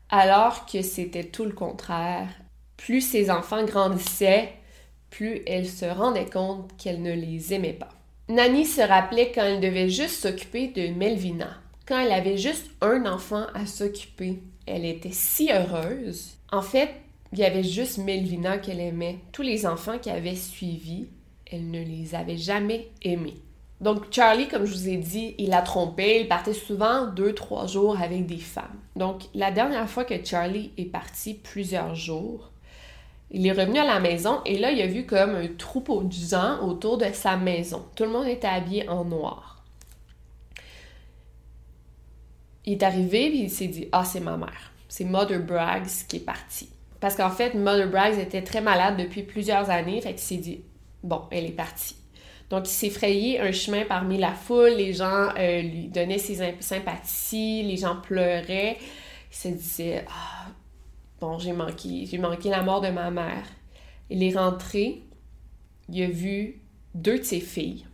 alors 0.10 0.66
que 0.66 0.82
c'était 0.82 1.26
tout 1.26 1.46
le 1.46 1.52
contraire. 1.52 2.30
Plus 2.78 3.02
ses 3.02 3.30
enfants 3.30 3.64
grandissaient, 3.64 4.54
plus 5.10 5.42
elle 5.46 5.68
se 5.68 5.86
rendait 5.86 6.30
compte 6.30 6.72
qu'elle 6.78 7.02
ne 7.02 7.14
les 7.14 7.54
aimait 7.54 7.74
pas. 7.74 7.90
Nanny 8.30 8.66
se 8.66 8.82
rappelait 8.82 9.32
quand 9.34 9.44
elle 9.44 9.62
devait 9.62 9.90
juste 9.90 10.22
s'occuper 10.22 10.68
de 10.68 10.94
Melvina. 10.94 11.62
Quand 11.88 12.00
elle 12.00 12.12
avait 12.12 12.38
juste 12.38 12.70
un 12.82 13.06
enfant 13.06 13.46
à 13.54 13.66
s'occuper, 13.66 14.40
elle 14.66 14.84
était 14.84 15.14
si 15.14 15.50
heureuse. 15.52 16.34
En 16.52 16.62
fait, 16.62 16.90
il 17.32 17.40
y 17.40 17.46
avait 17.46 17.64
juste 17.64 18.00
Melvina 18.00 18.58
qu'elle 18.58 18.82
aimait. 18.82 19.20
Tous 19.32 19.42
les 19.42 19.66
enfants 19.66 19.98
qui 19.98 20.10
avaient 20.10 20.36
suivi, 20.36 21.08
elle 21.52 21.70
ne 21.70 21.84
les 21.84 22.16
avait 22.16 22.38
jamais 22.38 22.90
aimés. 23.02 23.38
Donc 23.80 24.12
Charlie, 24.12 24.48
comme 24.48 24.66
je 24.66 24.74
vous 24.74 24.90
ai 24.90 24.98
dit, 24.98 25.36
il 25.38 25.50
la 25.50 25.62
trompait, 25.62 26.22
il 26.22 26.28
partait 26.28 26.54
souvent 26.54 27.06
deux, 27.06 27.34
trois 27.34 27.68
jours 27.68 28.02
avec 28.02 28.26
des 28.26 28.38
femmes. 28.38 28.80
Donc 28.96 29.24
la 29.36 29.52
dernière 29.52 29.90
fois 29.90 30.04
que 30.04 30.24
Charlie 30.24 30.72
est 30.78 30.86
parti 30.86 31.36
plusieurs 31.36 31.94
jours, 31.94 32.52
il 33.30 33.46
est 33.46 33.52
revenu 33.52 33.78
à 33.78 33.86
la 33.86 34.00
maison 34.00 34.40
et 34.46 34.58
là 34.58 34.72
il 34.72 34.82
a 34.82 34.88
vu 34.88 35.06
comme 35.06 35.36
un 35.36 35.48
troupeau 35.48 36.04
de 36.04 36.14
gens 36.14 36.60
autour 36.62 36.98
de 36.98 37.06
sa 37.14 37.38
maison. 37.38 37.86
Tout 37.96 38.06
le 38.06 38.10
monde 38.10 38.28
était 38.28 38.48
habillé 38.48 38.90
en 38.90 39.06
noir. 39.06 39.64
Il 42.66 42.74
est 42.74 42.84
arrivé 42.84 43.28
et 43.28 43.44
il 43.44 43.50
s'est 43.50 43.68
dit 43.68 43.88
Ah, 43.92 44.04
c'est 44.04 44.20
ma 44.20 44.38
mère. 44.38 44.72
C'est 44.90 45.06
Mother 45.06 45.40
Braggs 45.40 45.88
qui 46.08 46.18
est 46.18 46.26
partie. 46.26 46.70
Parce 47.00 47.16
qu'en 47.16 47.30
fait, 47.30 47.54
Mother 47.54 47.90
Braggs 47.90 48.18
était 48.18 48.42
très 48.42 48.60
malade 48.60 48.98
depuis 48.98 49.22
plusieurs 49.24 49.70
années. 49.70 50.02
Fait 50.02 50.18
s'est 50.18 50.38
dit 50.38 50.62
Bon, 51.04 51.24
elle 51.32 51.46
est 51.46 51.52
partie. 51.52 51.96
Donc, 52.50 52.68
il 52.68 52.72
s'est 52.72 52.90
frayé 52.90 53.40
un 53.40 53.52
chemin 53.52 53.84
parmi 53.86 54.18
la 54.18 54.34
foule. 54.34 54.72
Les 54.72 54.94
gens 54.94 55.30
euh, 55.38 55.62
lui 55.62 55.88
donnaient 55.88 56.18
ses 56.18 56.56
sympathies, 56.60 57.64
les 57.64 57.78
gens 57.78 58.00
pleuraient. 58.00 58.78
Il 59.32 59.36
se 59.36 59.48
disait 59.50 60.06
Ah, 60.10 60.48
bon, 61.20 61.38
j'ai 61.40 61.54
manqué, 61.54 62.06
j'ai 62.06 62.18
manqué 62.18 62.50
la 62.50 62.64
mort 62.64 62.82
de 62.82 62.90
ma 62.90 63.12
mère. 63.12 63.46
Il 64.10 64.24
est 64.24 64.38
rentré, 64.38 65.04
il 65.90 66.04
a 66.04 66.08
vu 66.08 66.62
deux 66.96 67.20
de 67.20 67.24
ses 67.24 67.42
filles. 67.42 67.86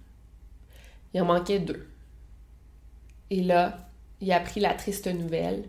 Il 1.14 1.22
en 1.22 1.26
manquait 1.26 1.60
deux. 1.60 1.88
Et 3.30 3.42
là, 3.42 3.90
il 4.22 4.32
a 4.32 4.38
appris 4.38 4.60
la 4.60 4.74
triste 4.74 5.08
nouvelle 5.08 5.64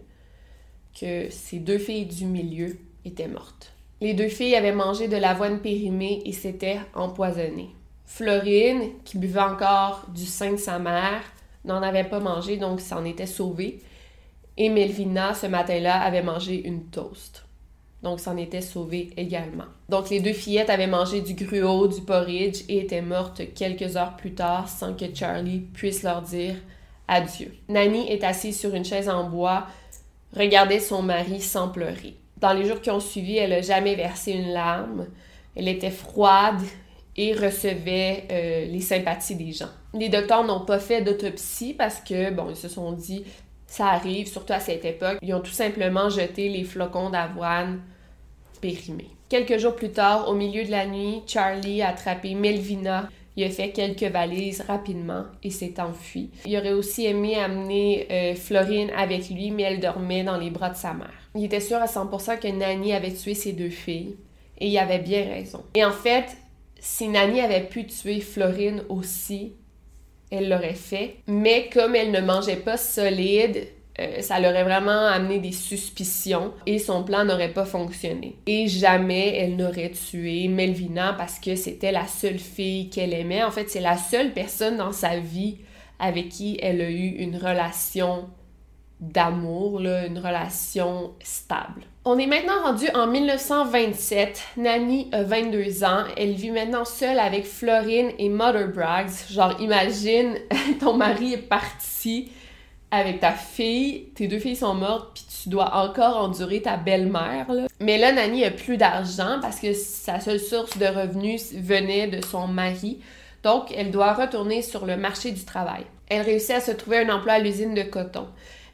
que 0.99 1.29
ses 1.31 1.59
deux 1.59 1.79
filles 1.79 2.07
du 2.07 2.27
milieu 2.27 2.79
étaient 3.05 3.29
mortes. 3.29 3.74
Les 4.05 4.13
deux 4.13 4.29
filles 4.29 4.55
avaient 4.55 4.71
mangé 4.71 5.09
de 5.09 5.17
l'avoine 5.17 5.61
périmée 5.61 6.21
et 6.27 6.33
s'étaient 6.33 6.79
empoisonnées. 6.95 7.71
Florine, 8.05 8.91
qui 9.03 9.17
buvait 9.17 9.41
encore 9.41 10.05
du 10.15 10.27
sein 10.27 10.53
de 10.53 10.59
sa 10.59 10.79
mère, 10.79 11.23
n'en 11.65 11.83
avait 11.83 12.05
pas 12.05 12.21
mangé, 12.21 12.59
donc 12.59 12.83
s'en 12.83 13.03
était 13.07 13.25
sauvée. 13.25 13.81
Et 14.59 14.69
Melvina, 14.69 15.33
ce 15.33 15.47
matin-là, 15.47 16.03
avait 16.03 16.23
mangé 16.23 16.69
une 16.69 16.85
toast. 16.91 17.47
Donc 18.03 18.21
s'en 18.21 18.37
était 18.37 18.61
sauvée 18.61 19.09
également. 19.17 19.65
Donc 19.89 20.11
les 20.11 20.21
deux 20.21 20.35
fillettes 20.35 20.69
avaient 20.69 20.87
mangé 20.87 21.23
du 21.23 21.33
gruau, 21.33 21.89
du 21.89 22.03
porridge 22.03 22.61
et 22.69 22.81
étaient 22.81 23.01
mortes 23.01 23.41
quelques 23.55 23.97
heures 23.97 24.17
plus 24.17 24.35
tard 24.35 24.69
sans 24.69 24.93
que 24.93 25.07
Charlie 25.15 25.61
puisse 25.61 26.03
leur 26.03 26.21
dire 26.21 26.57
adieu. 27.09 27.55
Nanny 27.71 28.07
est 28.13 28.23
assise 28.23 28.61
sur 28.61 28.75
une 28.75 28.85
chaise 28.85 29.09
en 29.09 29.31
bois, 29.31 29.67
regardait 30.37 30.81
son 30.81 31.01
mari 31.01 31.41
sans 31.41 31.71
pleurer. 31.71 32.19
Dans 32.45 32.53
les 32.53 32.67
jours 32.67 32.83
qui 32.83 32.91
ont 32.91 33.01
suivi, 33.01 33.39
elle 33.39 33.49
n'a 33.49 33.63
jamais 33.63 33.95
versé 33.95 34.33
une 34.33 34.53
larme. 34.53 35.07
Elle 35.57 35.67
était 35.67 35.91
froide 35.91 36.61
et 37.17 37.33
recevait 37.33 38.25
euh, 38.31 38.67
les 38.67 38.83
sympathies 38.83 39.35
des 39.35 39.51
gens. 39.51 39.71
Les 39.95 40.11
docteurs 40.11 40.45
n'ont 40.45 40.67
pas 40.67 40.79
fait 40.79 41.01
d'autopsie 41.01 41.73
parce 41.73 42.01
que, 42.01 42.31
bon, 42.31 42.51
ils 42.51 42.57
se 42.57 42.69
sont 42.69 42.93
dit, 42.93 43.25
ça 43.67 43.87
arrive, 43.87 44.27
surtout 44.27 44.53
à 44.53 44.61
cette 44.61 44.85
époque. 44.85 45.17
Ils 45.23 45.33
ont 45.33 45.41
tout 45.41 45.53
simplement 45.53 46.11
jeté 46.11 46.51
les 46.51 46.65
flocons 46.65 47.09
d'avoine 47.09 47.81
périmés. 48.61 49.09
Quelques 49.31 49.57
jours 49.57 49.75
plus 49.75 49.93
tard, 49.93 50.29
au 50.29 50.35
milieu 50.35 50.67
de 50.67 50.71
la 50.71 50.85
nuit, 50.85 51.23
Charlie 51.27 51.81
a 51.81 51.89
attrapé 51.89 52.35
Melvina 52.35 53.09
il 53.37 53.45
a 53.45 53.51
fait 53.51 53.71
quelques 53.71 54.05
valises 54.05 54.63
rapidement 54.63 55.25
et 55.43 55.51
s'est 55.51 55.81
enfui. 55.81 56.31
Il 56.47 56.57
aurait 56.57 56.73
aussi 56.73 57.07
aimé 57.07 57.37
amener 57.37 58.07
euh, 58.11 58.35
Florine 58.35 58.91
avec 58.97 59.29
lui, 59.31 59.51
mais 59.51 59.65
elle 59.65 59.81
dormait 59.81 60.23
dans 60.23 60.37
les 60.37 60.51
bras 60.51 60.71
de 60.71 60.77
sa 60.77 60.95
mère. 60.95 61.11
Il 61.35 61.45
était 61.45 61.61
sûr 61.61 61.79
à 61.79 61.87
100% 61.87 62.39
que 62.39 62.49
Nanny 62.49 62.93
avait 62.93 63.13
tué 63.13 63.35
ses 63.35 63.53
deux 63.53 63.71
filles 63.71 64.17
et 64.59 64.69
il 64.69 64.79
avait 64.79 65.01
bien 65.01 65.25
raison. 65.25 65.65
Et 65.75 65.85
en 65.85 65.93
fait, 65.93 66.37
si 66.79 67.09
Nanny 67.09 67.41
avait 67.41 67.65
pu 67.65 67.87
tuer 67.87 68.21
Florine 68.21 68.85
aussi, 68.89 69.55
elle 70.31 70.49
l'aurait 70.49 70.75
fait. 70.75 71.17
Mais 71.27 71.69
comme 71.73 71.97
elle 71.97 72.13
ne 72.13 72.21
mangeait 72.21 72.57
pas 72.57 72.77
solide, 72.77 73.67
euh, 74.01 74.21
ça 74.21 74.41
l'aurait 74.41 74.65
vraiment 74.65 75.07
amené 75.07 75.39
des 75.39 75.53
suspicions 75.53 76.53
et 76.67 76.79
son 76.79 77.05
plan 77.05 77.25
n'aurait 77.25 77.53
pas 77.53 77.65
fonctionné. 77.65 78.37
Et 78.47 78.67
jamais 78.67 79.37
elle 79.37 79.57
n'aurait 79.57 79.93
tué 79.93 80.49
Melvina 80.49 81.13
parce 81.13 81.39
que 81.39 81.55
c'était 81.55 81.93
la 81.93 82.07
seule 82.07 82.39
fille 82.39 82.91
qu'elle 82.91 83.15
aimait. 83.15 83.45
En 83.45 83.53
fait, 83.53 83.71
c'est 83.71 83.81
la 83.81 83.97
seule 83.97 84.33
personne 84.33 84.79
dans 84.79 84.93
sa 84.93 85.19
vie 85.19 85.59
avec 86.01 86.29
qui 86.29 86.59
elle 86.61 86.81
a 86.81 86.91
eu 86.91 87.09
une 87.19 87.37
relation 87.37 88.29
d'amour, 89.01 89.81
une 89.81 90.19
relation 90.19 91.13
stable. 91.23 91.83
On 92.05 92.19
est 92.19 92.27
maintenant 92.27 92.63
rendu 92.63 92.87
en 92.95 93.07
1927. 93.07 94.43
Nanny 94.57 95.09
a 95.13 95.23
22 95.23 95.85
ans. 95.85 96.05
Elle 96.17 96.33
vit 96.33 96.51
maintenant 96.51 96.85
seule 96.85 97.19
avec 97.19 97.47
Florine 97.47 98.11
et 98.19 98.29
Mother 98.29 98.69
Braggs. 98.69 99.11
Genre, 99.31 99.59
imagine, 99.61 100.35
ton 100.81 100.95
mari 100.95 101.35
est 101.35 101.49
parti 101.49 102.31
avec 102.91 103.21
ta 103.21 103.33
fille, 103.33 104.09
tes 104.15 104.29
deux 104.29 104.39
filles 104.39 104.57
sont 104.57 104.75
mortes, 104.75 105.11
puis 105.15 105.25
tu 105.43 105.49
dois 105.49 105.75
encore 105.75 106.17
endurer 106.17 106.63
ta 106.63 106.77
belle-mère. 106.77 107.47
Mais 107.81 107.99
là, 107.99 108.13
Nanny 108.13 108.45
a 108.45 108.51
plus 108.51 108.77
d'argent 108.77 109.39
parce 109.43 109.59
que 109.59 109.73
sa 109.73 110.21
seule 110.21 110.41
source 110.41 110.79
de 110.79 110.87
revenus 110.87 111.53
venait 111.55 112.07
de 112.07 112.25
son 112.25 112.47
mari. 112.47 113.01
Donc, 113.43 113.73
elle 113.77 113.91
doit 113.91 114.15
retourner 114.15 114.63
sur 114.63 114.87
le 114.87 114.97
marché 114.97 115.33
du 115.33 115.45
travail. 115.45 115.85
Elle 116.09 116.23
réussit 116.23 116.53
à 116.53 116.61
se 116.61 116.71
trouver 116.71 116.99
un 116.99 117.15
emploi 117.15 117.35
à 117.35 117.39
l'usine 117.39 117.75
de 117.75 117.83
coton. 117.83 118.27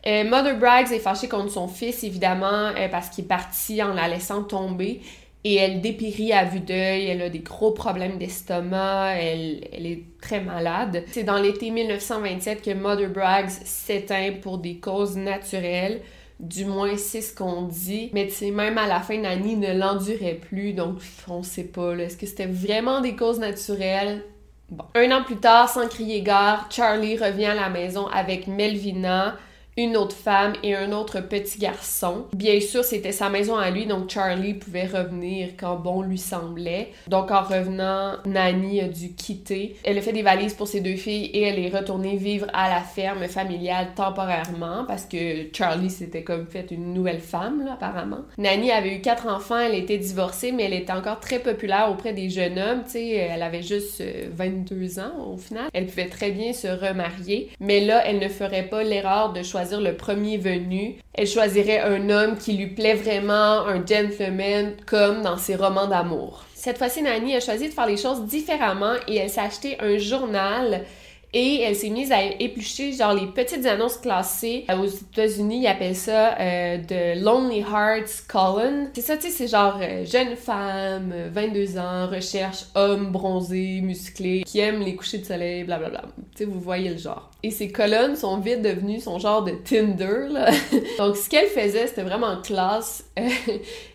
Euh, 0.07 0.25
Mother 0.25 0.59
Braggs 0.59 0.93
est 0.93 0.99
fâchée 0.99 1.29
contre 1.29 1.50
son 1.50 1.69
fils, 1.69 2.05
évidemment, 2.05 2.73
euh, 2.76 2.88
parce 2.88 3.11
qu'il 3.11 3.25
est 3.25 3.29
parti 3.29 3.83
en 3.83 3.93
la 3.93 4.09
laissant 4.09 4.43
tomber 4.43 5.02
et 5.42 5.54
elle 5.54 5.80
dépérit 5.80 6.32
à 6.32 6.44
vue 6.44 6.61
d'œil, 6.61 7.06
elle 7.06 7.23
a 7.23 7.30
des 7.30 7.38
gros 7.38 7.73
problèmes 7.73 8.18
d'estomac, 8.18 9.14
elle, 9.14 9.87
est 9.87 10.02
très 10.20 10.40
malade. 10.40 11.04
C'est 11.12 11.25
dans 11.25 11.40
l'été 11.40 11.70
1927 11.70 12.62
que 12.62 12.75
Mother 12.75 13.09
Braggs 13.09 13.49
s'éteint 13.49 14.32
pour 14.42 14.59
des 14.59 14.76
causes 14.76 15.16
naturelles 15.16 16.02
Du 16.38 16.66
moins, 16.66 16.97
c'est 16.99 17.23
ce 17.23 17.35
qu'on 17.35 17.62
dit. 17.62 18.11
Mais 18.12 18.28
sais, 18.28 18.50
même 18.50 18.76
à 18.76 18.87
la 18.87 19.00
fin, 19.00 19.16
Nanny 19.16 19.56
ne 19.56 19.73
l'endurait 19.73 20.35
plus, 20.35 20.75
donc 20.75 20.99
on 21.28 21.42
sait 21.42 21.64
pas. 21.64 21.97
Est-ce 21.97 22.18
que 22.18 22.26
c'était 22.26 22.47
vraiment 22.47 23.00
des 23.00 23.16
causes 23.16 23.40
naturelles? 23.40 24.23
Bon. 24.70 24.85
Un 24.94 25.11
an 25.11 25.25
plus 25.25 25.37
tard, 25.37 25.68
sans 25.68 25.88
crier 25.88 26.23
gare, 26.23 26.68
Charlie 26.70 27.16
revient 27.16 27.47
à 27.47 27.54
la 27.54 27.70
maison 27.70 28.06
avec 28.06 28.47
Melvina, 28.47 29.37
une 29.80 29.96
autre 29.96 30.16
femme 30.16 30.52
et 30.62 30.75
un 30.75 30.92
autre 30.92 31.20
petit 31.20 31.58
garçon. 31.58 32.26
Bien 32.34 32.60
sûr, 32.60 32.84
c'était 32.84 33.12
sa 33.12 33.30
maison 33.30 33.56
à 33.56 33.70
lui, 33.70 33.87
donc 33.87 34.10
Charlie 34.10 34.54
pouvait 34.54 34.87
revenir 34.87 35.50
quand 35.58 35.76
bon 35.76 36.02
lui 36.02 36.18
semblait. 36.18 36.92
Donc 37.08 37.30
en 37.30 37.42
revenant, 37.42 38.16
Nanny 38.26 38.80
a 38.80 38.88
dû 38.88 39.14
quitter. 39.14 39.76
Elle 39.84 39.96
a 39.99 40.02
fait 40.02 40.12
des 40.12 40.22
valises 40.22 40.54
pour 40.54 40.68
ses 40.68 40.80
deux 40.80 40.96
filles 40.96 41.26
et 41.32 41.42
elle 41.42 41.58
est 41.58 41.75
retournée 41.75 42.16
vivre 42.16 42.46
à 42.52 42.68
la 42.68 42.80
ferme 42.80 43.26
familiale 43.26 43.88
temporairement 43.96 44.84
parce 44.87 45.06
que 45.06 45.46
Charlie 45.54 45.90
s'était 45.90 46.22
comme 46.22 46.46
fait 46.46 46.70
une 46.70 46.92
nouvelle 46.92 47.20
femme, 47.20 47.64
là, 47.64 47.72
apparemment. 47.75 48.20
Nanny 48.37 48.70
avait 48.70 48.96
eu 48.96 49.00
quatre 49.00 49.26
enfants, 49.28 49.58
elle 49.58 49.75
était 49.75 49.99
divorcée, 49.99 50.52
mais 50.52 50.64
elle 50.64 50.75
était 50.75 50.92
encore 50.92 51.20
très 51.20 51.38
populaire 51.38 51.88
auprès 51.90 52.12
des 52.12 52.28
jeunes 52.28 52.58
hommes. 52.58 52.82
Tu 52.84 52.92
sais, 52.92 53.08
elle 53.14 53.42
avait 53.42 53.62
juste 53.62 54.02
22 54.34 54.99
euh, 54.99 55.02
ans 55.02 55.32
au 55.32 55.37
final. 55.38 55.64
Elle 55.72 55.87
pouvait 55.87 56.08
très 56.08 56.32
bien 56.32 56.52
se 56.52 56.68
remarier, 56.68 57.50
mais 57.60 57.80
là, 57.80 58.02
elle 58.06 58.18
ne 58.18 58.28
ferait 58.28 58.64
pas 58.64 58.82
l'erreur 58.82 59.32
de 59.32 59.42
choisir 59.42 59.69
le 59.78 59.94
premier 59.96 60.38
venu. 60.38 60.96
Elle 61.14 61.26
choisirait 61.26 61.80
un 61.80 62.08
homme 62.08 62.38
qui 62.38 62.54
lui 62.54 62.68
plaît 62.68 62.94
vraiment, 62.94 63.66
un 63.66 63.84
gentleman, 63.84 64.72
comme 64.86 65.22
dans 65.22 65.36
ses 65.36 65.56
romans 65.56 65.86
d'amour. 65.86 66.44
Cette 66.54 66.78
fois-ci, 66.78 67.02
Nanny 67.02 67.36
a 67.36 67.40
choisi 67.40 67.68
de 67.68 67.74
faire 67.74 67.86
les 67.86 67.96
choses 67.96 68.24
différemment 68.24 68.94
et 69.06 69.16
elle 69.16 69.30
s'est 69.30 69.40
acheté 69.40 69.76
un 69.80 69.98
journal 69.98 70.84
et 71.32 71.60
elle 71.60 71.76
s'est 71.76 71.90
mise 71.90 72.10
à 72.12 72.25
éplucher 72.25 72.92
genre 72.92 73.14
les 73.14 73.26
petites 73.26 73.66
annonces 73.66 73.96
classées. 73.99 74.64
Aux 74.68 74.87
États-Unis, 74.87 75.62
ils 75.62 75.66
appellent 75.66 75.94
ça 75.94 76.37
euh, 76.38 76.78
de 76.78 77.22
Lonely 77.22 77.60
Hearts 77.60 78.26
Column. 78.28 78.90
C'est 78.94 79.00
ça, 79.00 79.16
tu 79.16 79.22
sais, 79.22 79.30
c'est 79.30 79.49
genre 79.49 79.78
euh, 79.80 80.04
jeune 80.04 80.34
femme, 80.37 81.12
22 81.32 81.78
ans, 81.78 82.08
recherche 82.08 82.64
homme 82.75 83.12
bronzé, 83.12 83.80
musclé, 83.80 84.42
qui 84.44 84.58
aime 84.58 84.80
les 84.80 84.96
couchers 84.96 85.18
de 85.18 85.25
soleil, 85.25 85.64
blablabla. 85.64 86.02
Tu 86.34 86.38
sais, 86.38 86.44
vous 86.44 86.60
voyez 86.60 86.90
le 86.90 86.99
genre. 86.99 87.30
Et 87.42 87.50
ces 87.50 87.70
colonnes 87.70 88.16
sont 88.16 88.38
vite 88.38 88.62
devenues 88.62 89.00
son 89.00 89.18
genre 89.18 89.44
de 89.44 89.52
Tinder, 89.52 90.28
là. 90.30 90.50
Donc, 90.99 91.16
ce 91.16 91.28
qu'elle 91.28 91.46
faisait, 91.46 91.87
c'était 91.87 92.02
vraiment 92.02 92.40
classe. 92.42 93.04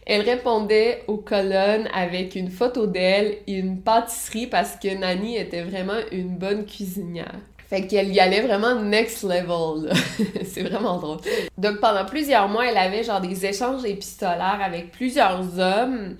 Elle 0.05 0.21
répondait 0.21 1.03
aux 1.07 1.17
colonnes 1.17 1.89
avec 1.93 2.35
une 2.35 2.51
photo 2.51 2.85
d'elle 2.85 3.37
et 3.47 3.53
une 3.53 3.81
pâtisserie 3.81 4.47
parce 4.47 4.75
que 4.75 4.95
Nani 4.95 5.37
était 5.37 5.63
vraiment 5.63 5.97
une 6.11 6.37
bonne 6.37 6.65
cuisinière. 6.65 7.33
Fait 7.67 7.87
qu'elle 7.87 8.13
y 8.13 8.19
allait 8.19 8.41
vraiment 8.41 8.75
next 8.75 9.23
level, 9.23 9.91
C'est 10.43 10.61
vraiment 10.61 10.99
drôle. 10.99 11.17
Donc, 11.57 11.79
pendant 11.79 12.05
plusieurs 12.05 12.47
mois, 12.47 12.67
elle 12.67 12.77
avait 12.77 13.03
genre 13.03 13.21
des 13.21 13.43
échanges 13.47 13.83
épistolaires 13.83 14.59
avec 14.63 14.91
plusieurs 14.91 15.57
hommes. 15.57 16.17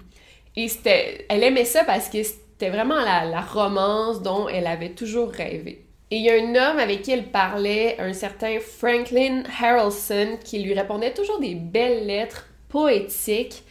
Et 0.56 0.68
c'était... 0.68 1.28
Elle 1.30 1.44
aimait 1.44 1.66
ça 1.66 1.84
parce 1.84 2.10
que 2.10 2.24
c'était 2.24 2.72
vraiment 2.72 3.00
la, 3.00 3.26
la 3.26 3.42
romance 3.42 4.24
dont 4.24 4.50
elle 4.50 4.66
avait 4.66 4.96
toujours 4.96 5.30
rêvé. 5.30 5.86
Et 6.10 6.18
il 6.18 6.24
y 6.24 6.32
a 6.32 6.34
un 6.34 6.56
homme 6.56 6.80
avec 6.80 7.04
qui 7.04 7.12
elle 7.12 7.26
parlait, 7.26 7.98
un 8.00 8.14
certain 8.14 8.58
Franklin 8.60 9.44
Harrelson, 9.62 10.40
qui 10.44 10.64
lui 10.64 10.74
répondait 10.74 11.14
toujours 11.14 11.40
des 11.40 11.54
belles 11.54 12.08
lettres 12.08 12.48
poétiques. 12.76 13.64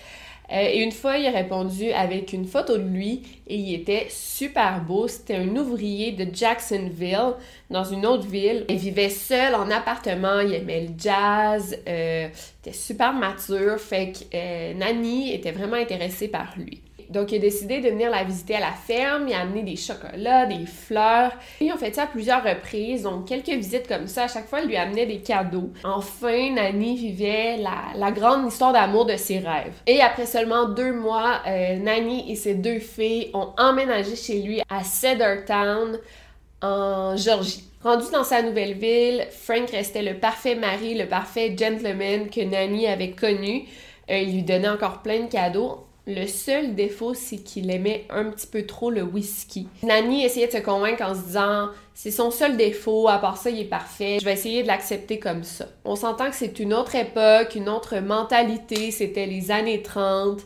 Euh, 0.51 0.69
et 0.73 0.83
une 0.83 0.93
fois, 0.93 1.19
il 1.19 1.27
a 1.27 1.31
répondu 1.31 1.93
avec 1.93 2.33
une 2.33 2.47
photo 2.47 2.79
de 2.79 2.83
lui 2.83 3.23
et 3.47 3.55
il 3.55 3.75
était 3.75 4.07
super 4.09 4.83
beau. 4.83 5.09
C'était 5.09 5.37
un 5.37 5.55
ouvrier 5.57 6.13
de 6.13 6.27
Jacksonville, 6.35 7.35
dans 7.69 7.85
une 7.85 8.07
autre 8.07 8.27
ville. 8.27 8.65
Il 8.71 8.79
vivait 8.79 9.11
seul 9.11 9.55
en 9.55 9.71
appartement, 9.71 10.41
il 10.41 10.55
aimait 10.55 10.87
le 10.89 10.95
jazz, 10.97 11.77
euh, 11.87 12.29
était 12.61 12.73
super 12.73 13.13
mature. 13.13 13.79
Fait 13.79 14.13
que 14.13 14.25
euh, 14.35 14.73
Nanny 14.73 15.35
était 15.35 15.53
vraiment 15.53 15.77
intéressée 15.77 16.29
par 16.29 16.55
lui. 16.57 16.81
Donc, 17.11 17.33
il 17.33 17.37
a 17.37 17.39
décidé 17.39 17.81
de 17.81 17.89
venir 17.89 18.11
la 18.11 18.25
visiter 18.25 18.57
à 18.57 18.61
la 18.61 18.73
ferme, 18.73 19.29
il 19.29 19.35
a 19.35 19.41
amené 19.41 19.63
des 19.63 19.77
chocolats, 19.77 20.47
des 20.47 20.67
fleurs. 20.67 21.33
Ils 21.61 21.73
ont 21.73 21.77
fait 21.77 21.95
ça 21.95 22.05
à 22.05 22.07
plusieurs 22.07 22.43
reprises, 22.43 23.03
donc 23.03 23.27
quelques 23.27 23.49
visites 23.49 23.89
comme 23.89 24.07
ça. 24.07 24.25
À 24.25 24.29
chaque 24.29 24.49
fois, 24.49 24.61
il 24.61 24.69
lui 24.69 24.77
amenait 24.77 25.07
des 25.07 25.19
cadeaux. 25.19 25.71
Enfin, 25.85 26.53
Nanny 26.53 26.97
vivait 26.97 27.59
la, 27.59 28.11
grande 28.11 28.47
histoire 28.47 28.73
d'amour 28.73 29.07
de 29.07 29.17
ses 29.17 29.39
rêves. 29.39 29.75
Et 29.87 30.01
après 30.01 30.27
seulement 30.27 30.69
deux 30.69 30.93
mois, 30.93 31.41
euh, 31.47 31.77
Nanny 31.77 32.31
et 32.31 32.37
ses 32.37 32.55
deux 32.55 32.79
filles 32.79 33.31
ont 33.35 33.49
emménagé 33.59 34.15
chez 34.15 34.41
lui 34.41 34.63
à 34.69 34.85
Cedartown, 34.85 35.99
en 36.63 37.17
Georgie. 37.17 37.65
Rendu 37.83 38.07
dans 38.11 38.25
sa 38.25 38.41
nouvelle 38.41 38.73
ville, 38.75 39.27
Frank 39.31 39.69
restait 39.71 40.03
le 40.03 40.15
parfait 40.15 40.55
mari, 40.55 40.95
le 40.95 41.07
parfait 41.07 41.55
gentleman 41.57 42.31
que 42.31 42.41
Nanny 42.41 42.87
avait 42.87 43.11
connu. 43.11 43.65
Euh, 44.11 44.19
il 44.19 44.37
lui 44.37 44.43
donnait 44.43 44.71
encore 44.71 45.03
plein 45.03 45.25
de 45.25 45.31
cadeaux. 45.31 45.87
Le 46.07 46.27
seul 46.27 46.75
défaut, 46.75 47.15
c'est 47.15 47.39
qu'il 47.39 47.71
aimait 47.71 48.05
un 48.11 48.25
petit 48.25 48.47
peu 48.47 48.67
trop 48.67 48.91
le 48.91 49.03
whisky. 49.03 49.69
Nanny 49.83 50.25
essayait 50.25 50.49
de 50.49 50.53
se 50.53 50.59
convaincre 50.59 51.03
en 51.03 51.15
se 51.15 51.23
disant 51.23 51.69
c'est 51.95 52.11
son 52.11 52.31
seul 52.31 52.57
défaut, 52.57 53.09
à 53.09 53.19
part 53.19 53.39
ça, 53.39 53.51
il 53.51 53.61
est 53.61 53.65
parfait, 53.65 54.19
je 54.21 54.25
vais 54.25 54.33
essayer 54.33 54.63
de 54.63 54.69
l'accepter 54.69 55.19
comme 55.19 55.45
ça. 55.45 55.67
On 55.85 55.97
s'entend 55.97 56.29
que 56.29 56.37
c'est 56.37 56.59
une 56.59 56.75
autre 56.75 56.95
époque, 56.97 57.55
une 57.55 57.69
autre 57.69 57.97
mentalité, 58.01 58.91
c'était 58.91 59.27
les 59.27 59.51
années 59.51 59.81
30. 59.81 60.41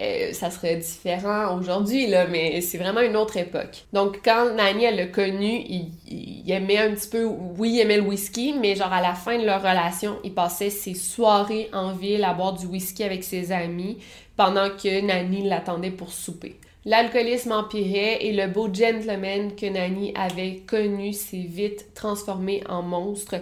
Euh, 0.00 0.32
ça 0.32 0.50
serait 0.50 0.76
différent 0.76 1.56
aujourd'hui, 1.56 2.08
là, 2.08 2.26
mais 2.26 2.60
c'est 2.62 2.78
vraiment 2.78 3.00
une 3.00 3.16
autre 3.16 3.36
époque. 3.36 3.84
Donc, 3.92 4.22
quand 4.24 4.52
Nanny, 4.54 4.84
elle 4.84 4.96
l'a 4.96 5.06
connu, 5.06 5.62
il, 5.68 5.92
il, 6.08 6.50
aimait 6.50 6.78
un 6.78 6.92
petit 6.94 7.08
peu, 7.08 7.24
oui, 7.24 7.74
il 7.74 7.80
aimait 7.80 7.98
le 7.98 8.02
whisky, 8.02 8.54
mais 8.60 8.74
genre 8.74 8.92
à 8.92 9.00
la 9.00 9.14
fin 9.14 9.38
de 9.38 9.44
leur 9.44 9.60
relation, 9.60 10.16
il 10.24 10.34
passait 10.34 10.70
ses 10.70 10.94
soirées 10.94 11.68
en 11.72 11.92
ville 11.92 12.24
à 12.24 12.34
boire 12.34 12.54
du 12.54 12.66
whisky 12.66 13.04
avec 13.04 13.22
ses 13.22 13.52
amis 13.52 13.98
pendant 14.36 14.70
que 14.70 15.00
Nanny 15.00 15.48
l'attendait 15.48 15.90
pour 15.90 16.12
souper. 16.12 16.58
L'alcoolisme 16.86 17.52
empirait 17.52 18.26
et 18.26 18.32
le 18.32 18.46
beau 18.46 18.68
gentleman 18.72 19.54
que 19.56 19.66
Nanny 19.66 20.12
avait 20.14 20.56
connu 20.66 21.14
s'est 21.14 21.46
vite 21.48 21.94
transformé 21.94 22.62
en 22.68 22.82
monstre. 22.82 23.36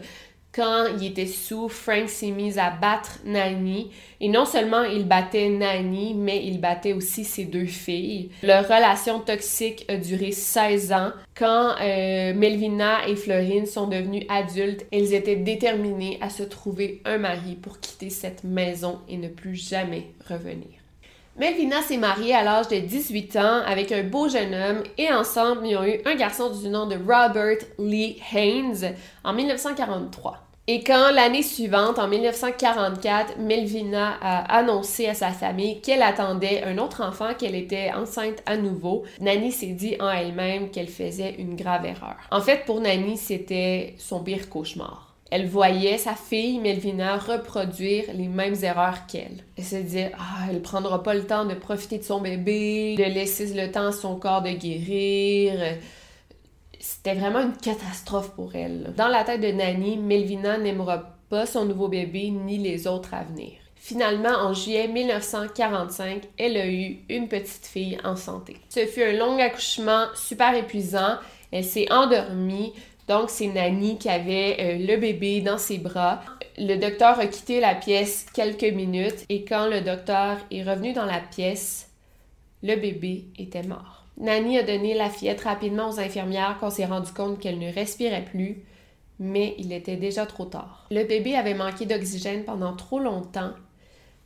Quand 0.54 0.84
il 1.00 1.06
était 1.06 1.26
sous, 1.26 1.70
Frank 1.70 2.10
s'est 2.10 2.30
mis 2.30 2.58
à 2.58 2.70
battre 2.70 3.18
Nanny. 3.24 3.90
Et 4.20 4.28
non 4.28 4.44
seulement 4.44 4.84
il 4.84 5.08
battait 5.08 5.48
Nanny, 5.48 6.14
mais 6.14 6.44
il 6.44 6.60
battait 6.60 6.92
aussi 6.92 7.24
ses 7.24 7.46
deux 7.46 7.64
filles. 7.64 8.30
Leur 8.42 8.64
relation 8.64 9.18
toxique 9.18 9.86
a 9.88 9.96
duré 9.96 10.30
16 10.30 10.92
ans. 10.92 11.12
Quand 11.34 11.74
euh, 11.80 12.34
Melvina 12.34 13.08
et 13.08 13.16
Florine 13.16 13.66
sont 13.66 13.88
devenues 13.88 14.26
adultes, 14.28 14.86
elles 14.92 15.14
étaient 15.14 15.36
déterminées 15.36 16.18
à 16.20 16.28
se 16.28 16.42
trouver 16.42 17.00
un 17.06 17.16
mari 17.18 17.56
pour 17.56 17.80
quitter 17.80 18.10
cette 18.10 18.44
maison 18.44 18.98
et 19.08 19.16
ne 19.16 19.28
plus 19.28 19.56
jamais 19.56 20.12
revenir. 20.28 20.81
Melvina 21.38 21.80
s'est 21.80 21.96
mariée 21.96 22.34
à 22.34 22.44
l'âge 22.44 22.68
de 22.68 22.76
18 22.76 23.36
ans 23.36 23.62
avec 23.64 23.90
un 23.90 24.02
beau 24.02 24.28
jeune 24.28 24.54
homme 24.54 24.82
et 24.98 25.10
ensemble, 25.10 25.66
ils 25.66 25.76
ont 25.78 25.84
eu 25.84 25.98
un 26.04 26.14
garçon 26.14 26.50
du 26.50 26.68
nom 26.68 26.86
de 26.86 26.96
Robert 26.96 27.56
Lee 27.78 28.20
Haynes 28.34 28.94
en 29.24 29.32
1943. 29.32 30.38
Et 30.68 30.84
quand 30.84 31.10
l'année 31.10 31.42
suivante, 31.42 31.98
en 31.98 32.06
1944, 32.06 33.38
Melvina 33.38 34.16
a 34.20 34.58
annoncé 34.58 35.08
à 35.08 35.14
sa 35.14 35.30
famille 35.30 35.80
qu'elle 35.80 36.02
attendait 36.02 36.62
un 36.64 36.76
autre 36.76 37.02
enfant, 37.02 37.32
qu'elle 37.34 37.56
était 37.56 37.90
enceinte 37.92 38.42
à 38.44 38.58
nouveau, 38.58 39.04
Nanny 39.18 39.50
s'est 39.52 39.66
dit 39.68 39.96
en 40.00 40.10
elle-même 40.10 40.70
qu'elle 40.70 40.88
faisait 40.88 41.34
une 41.38 41.56
grave 41.56 41.86
erreur. 41.86 42.16
En 42.30 42.42
fait, 42.42 42.64
pour 42.66 42.80
Nanny, 42.80 43.16
c'était 43.16 43.94
son 43.98 44.22
pire 44.22 44.50
cauchemar. 44.50 45.11
Elle 45.34 45.46
voyait 45.46 45.96
sa 45.96 46.14
fille 46.14 46.58
Melvina 46.58 47.16
reproduire 47.16 48.04
les 48.12 48.28
mêmes 48.28 48.54
erreurs 48.62 49.06
qu'elle. 49.06 49.42
Elle 49.56 49.64
se 49.64 49.76
disait 49.76 50.12
ah 50.18 50.44
elle 50.50 50.60
prendra 50.60 51.02
pas 51.02 51.14
le 51.14 51.26
temps 51.26 51.46
de 51.46 51.54
profiter 51.54 51.96
de 51.96 52.02
son 52.02 52.20
bébé, 52.20 52.96
de 52.98 53.04
laisser 53.04 53.46
le 53.54 53.72
temps 53.72 53.86
à 53.86 53.92
son 53.92 54.16
corps 54.16 54.42
de 54.42 54.50
guérir. 54.50 55.78
C'était 56.78 57.14
vraiment 57.14 57.40
une 57.40 57.56
catastrophe 57.56 58.32
pour 58.32 58.54
elle. 58.54 58.92
Dans 58.94 59.08
la 59.08 59.24
tête 59.24 59.40
de 59.40 59.52
Nanny, 59.52 59.96
Melvina 59.96 60.58
n'aimera 60.58 61.16
pas 61.30 61.46
son 61.46 61.64
nouveau 61.64 61.88
bébé 61.88 62.28
ni 62.28 62.58
les 62.58 62.86
autres 62.86 63.14
à 63.14 63.24
venir. 63.24 63.52
Finalement, 63.74 64.36
en 64.36 64.52
juillet 64.52 64.86
1945, 64.86 66.24
elle 66.36 66.58
a 66.58 66.66
eu 66.66 66.98
une 67.08 67.28
petite 67.28 67.64
fille 67.64 67.98
en 68.04 68.16
santé. 68.16 68.58
Ce 68.68 68.84
fut 68.84 69.02
un 69.02 69.14
long 69.14 69.38
accouchement 69.38 70.08
super 70.14 70.54
épuisant. 70.54 71.16
Elle 71.50 71.64
s'est 71.64 71.90
endormie. 71.90 72.74
Donc, 73.08 73.30
c'est 73.30 73.48
Nanny 73.48 73.98
qui 73.98 74.08
avait 74.08 74.56
euh, 74.60 74.86
le 74.86 74.96
bébé 74.96 75.40
dans 75.40 75.58
ses 75.58 75.78
bras. 75.78 76.20
Le 76.56 76.76
docteur 76.76 77.18
a 77.18 77.26
quitté 77.26 77.60
la 77.60 77.74
pièce 77.74 78.26
quelques 78.32 78.62
minutes 78.74 79.24
et 79.28 79.44
quand 79.44 79.66
le 79.66 79.80
docteur 79.80 80.38
est 80.50 80.62
revenu 80.62 80.92
dans 80.92 81.04
la 81.04 81.20
pièce, 81.20 81.90
le 82.62 82.76
bébé 82.76 83.26
était 83.38 83.64
mort. 83.64 84.04
Nanny 84.18 84.58
a 84.58 84.62
donné 84.62 84.94
la 84.94 85.10
fillette 85.10 85.40
rapidement 85.40 85.88
aux 85.88 85.98
infirmières 85.98 86.58
quand 86.60 86.70
s'est 86.70 86.84
rendu 86.84 87.12
compte 87.12 87.38
qu'elle 87.38 87.58
ne 87.58 87.72
respirait 87.72 88.24
plus, 88.24 88.64
mais 89.18 89.54
il 89.58 89.72
était 89.72 89.96
déjà 89.96 90.26
trop 90.26 90.44
tard. 90.44 90.86
Le 90.90 91.04
bébé 91.04 91.34
avait 91.34 91.54
manqué 91.54 91.86
d'oxygène 91.86 92.44
pendant 92.44 92.76
trop 92.76 92.98
longtemps, 92.98 93.52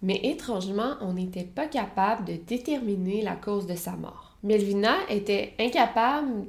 mais 0.03 0.21
étrangement, 0.25 0.95
on 1.01 1.15
n'était 1.15 1.45
pas 1.45 1.67
capable 1.67 2.25
de 2.25 2.35
déterminer 2.35 3.23
la 3.23 3.37
cause 3.37 3.67
de 3.67 3.75
sa 3.75 3.93
mort. 3.93 4.37
Melvina 4.43 4.97
était 5.09 5.55
incapable 5.59 6.47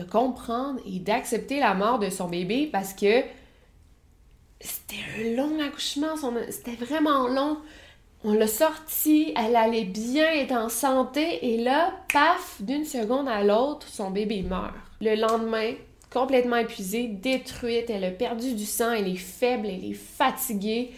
de 0.00 0.10
comprendre 0.10 0.80
et 0.86 0.98
d'accepter 0.98 1.60
la 1.60 1.74
mort 1.74 1.98
de 1.98 2.10
son 2.10 2.28
bébé 2.28 2.68
parce 2.70 2.92
que 2.94 3.22
C'était 4.60 4.96
un 5.18 5.36
long 5.36 5.58
accouchement, 5.60 6.16
c'était 6.50 6.76
vraiment 6.84 7.26
long. 7.28 7.56
On 8.22 8.34
l'a 8.34 8.46
sorti, 8.46 9.32
elle 9.34 9.56
allait 9.56 9.84
bien, 9.84 10.30
être 10.34 10.52
en 10.52 10.68
santé, 10.68 11.54
et 11.54 11.56
là, 11.62 11.94
paf, 12.12 12.60
d'une 12.60 12.84
seconde 12.84 13.26
à 13.28 13.42
l'autre, 13.42 13.88
son 13.88 14.10
bébé 14.10 14.42
meurt. 14.42 14.74
Le 15.00 15.14
lendemain, 15.14 15.72
complètement 16.12 16.56
épuisée, 16.56 17.08
détruite, 17.08 17.88
elle 17.88 18.04
a 18.04 18.10
perdu 18.10 18.52
du 18.54 18.66
sang, 18.66 18.92
elle 18.92 19.08
est 19.08 19.16
faible, 19.16 19.68
elle 19.68 19.86
est 19.86 19.94
fatiguée. 19.94 20.90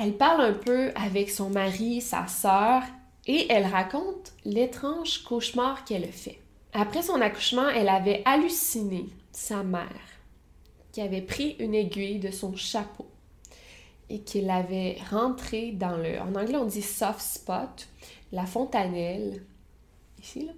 Elle 0.00 0.12
parle 0.12 0.42
un 0.42 0.52
peu 0.52 0.92
avec 0.94 1.30
son 1.30 1.50
mari, 1.50 2.00
sa 2.00 2.28
sœur, 2.28 2.82
et 3.26 3.50
elle 3.50 3.66
raconte 3.66 4.32
l'étrange 4.44 5.24
cauchemar 5.24 5.84
qu'elle 5.84 6.04
a 6.04 6.12
fait. 6.12 6.38
Après 6.72 7.02
son 7.02 7.20
accouchement, 7.20 7.68
elle 7.68 7.88
avait 7.88 8.22
halluciné 8.24 9.06
sa 9.32 9.62
mère, 9.62 9.88
qui 10.92 11.00
avait 11.00 11.22
pris 11.22 11.56
une 11.58 11.74
aiguille 11.74 12.18
de 12.18 12.30
son 12.30 12.54
chapeau 12.56 13.06
et 14.10 14.20
qu'il 14.20 14.48
avait 14.50 14.98
rentré 15.10 15.72
dans 15.72 15.96
le, 15.96 16.18
en 16.20 16.34
anglais 16.34 16.56
on 16.56 16.64
dit 16.64 16.82
soft 16.82 17.20
spot, 17.20 17.88
la 18.32 18.46
fontanelle, 18.46 19.42
ici 20.20 20.46
là, 20.46 20.52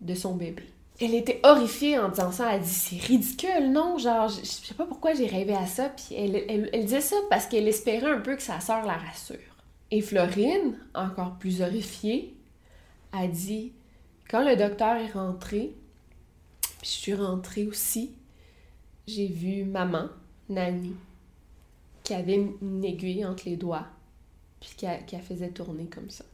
de 0.00 0.14
son 0.14 0.34
bébé. 0.34 0.64
Elle 1.00 1.14
était 1.14 1.40
horrifiée 1.44 1.98
en 1.98 2.08
disant 2.08 2.32
ça. 2.32 2.54
Elle 2.54 2.62
dit 2.62 2.68
c'est 2.68 2.96
ridicule, 2.96 3.70
non? 3.70 3.98
Genre, 3.98 4.28
je, 4.28 4.44
sais 4.44 4.74
pas 4.74 4.84
pourquoi 4.84 5.14
j'ai 5.14 5.26
rêvé 5.26 5.54
à 5.54 5.66
ça. 5.66 5.90
Puis 5.90 6.16
elle, 6.16 6.34
elle, 6.72 6.84
disait 6.84 7.00
ça 7.00 7.16
parce 7.30 7.46
qu'elle 7.46 7.68
espérait 7.68 8.10
un 8.10 8.20
peu 8.20 8.34
que 8.34 8.42
sa 8.42 8.58
sœur 8.58 8.84
la 8.84 8.94
rassure. 8.94 9.36
Et 9.92 10.02
Florine, 10.02 10.76
encore 10.94 11.36
plus 11.38 11.62
horrifiée, 11.62 12.34
a 13.12 13.28
dit 13.28 13.72
quand 14.30 14.44
le 14.48 14.56
docteur 14.56 14.96
est 14.96 15.12
rentré, 15.12 15.74
puis 16.60 16.82
je 16.82 16.86
suis 16.88 17.14
rentrée 17.14 17.66
aussi, 17.66 18.12
j'ai 19.06 19.26
vu 19.26 19.64
maman, 19.64 20.08
Nani, 20.48 20.94
qui 22.02 22.14
avait 22.14 22.34
une 22.34 22.84
aiguille 22.84 23.24
entre 23.24 23.44
les 23.46 23.56
doigts, 23.56 23.86
puis 24.60 24.70
qui 24.76 24.86
la 24.86 25.22
faisait 25.22 25.50
tourner 25.50 25.86
comme 25.86 26.10
ça. 26.10 26.24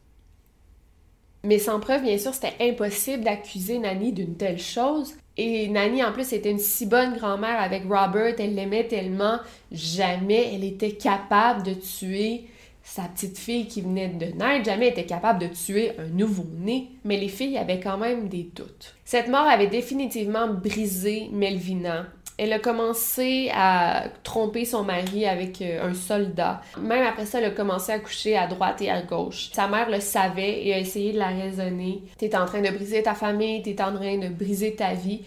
Mais 1.45 1.59
sans 1.59 1.79
preuve, 1.79 2.01
bien 2.01 2.17
sûr, 2.17 2.33
c'était 2.33 2.55
impossible 2.59 3.23
d'accuser 3.23 3.77
Nanny 3.77 4.11
d'une 4.11 4.35
telle 4.35 4.59
chose. 4.59 5.13
Et 5.37 5.67
Nanny, 5.67 6.03
en 6.03 6.11
plus, 6.11 6.33
était 6.33 6.49
une 6.49 6.59
si 6.59 6.87
bonne 6.87 7.15
grand-mère 7.15 7.61
avec 7.61 7.83
Robert, 7.83 8.35
elle 8.39 8.55
l'aimait 8.55 8.87
tellement, 8.87 9.39
jamais 9.71 10.55
elle 10.55 10.63
était 10.63 10.93
capable 10.93 11.61
de 11.61 11.75
tuer 11.75 12.45
sa 12.85 13.03
petite 13.03 13.37
fille 13.37 13.67
qui 13.67 13.81
venait 13.81 14.07
de 14.07 14.27
naître, 14.37 14.63
jamais 14.63 14.89
était 14.89 15.05
capable 15.05 15.39
de 15.39 15.47
tuer 15.47 15.91
un 15.99 16.07
nouveau-né. 16.07 16.91
Mais 17.03 17.17
les 17.17 17.27
filles 17.27 17.57
avaient 17.57 17.79
quand 17.79 17.97
même 17.97 18.29
des 18.29 18.43
doutes. 18.55 18.95
Cette 19.03 19.27
mort 19.27 19.47
avait 19.47 19.67
définitivement 19.67 20.47
brisé 20.47 21.29
Melvina 21.33 22.05
elle 22.37 22.51
a 22.51 22.59
commencé 22.59 23.49
à 23.53 24.07
tromper 24.23 24.65
son 24.65 24.83
mari 24.83 25.25
avec 25.25 25.61
euh, 25.61 25.89
un 25.89 25.93
soldat. 25.93 26.61
Même 26.77 27.05
après 27.05 27.25
ça, 27.25 27.39
elle 27.39 27.45
a 27.45 27.51
commencé 27.51 27.93
à 27.93 27.99
coucher 27.99 28.35
à 28.35 28.47
droite 28.47 28.81
et 28.81 28.89
à 28.89 29.01
gauche. 29.01 29.51
Sa 29.53 29.69
mère 29.69 29.89
le 29.89 30.01
savait 30.01 30.65
et 30.65 30.73
a 30.73 30.79
essayé 30.79 31.13
de 31.13 31.17
la 31.17 31.29
raisonner. 31.29 32.03
T'es 32.17 32.35
en 32.35 32.45
train 32.45 32.61
de 32.61 32.69
briser 32.71 33.03
ta 33.03 33.13
famille, 33.13 33.61
t'es 33.61 33.81
en 33.81 33.93
train 33.93 34.17
de 34.17 34.27
briser 34.27 34.75
ta 34.75 34.93
vie. 34.93 35.21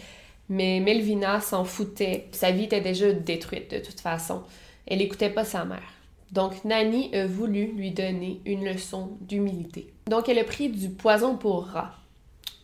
Mais 0.51 0.81
Melvina 0.81 1.41
s'en 1.41 1.65
foutait. 1.65 2.27
Sa 2.33 2.51
vie 2.51 2.65
était 2.65 2.81
déjà 2.81 3.11
détruite 3.13 3.71
de 3.71 3.79
toute 3.79 4.01
façon. 4.01 4.43
Elle 4.87 4.99
n'écoutait 4.99 5.31
pas 5.31 5.45
sa 5.45 5.65
mère. 5.65 5.98
Donc 6.33 6.65
Nani 6.65 7.15
a 7.15 7.27
voulu 7.27 7.73
lui 7.73 7.91
donner 7.91 8.41
une 8.45 8.65
leçon 8.65 9.17
d'humilité. 9.21 9.93
Donc 10.07 10.29
elle 10.29 10.39
a 10.39 10.45
pris 10.45 10.69
du 10.69 10.91
poison 10.91 11.37
pour 11.37 11.67
rat 11.67 11.95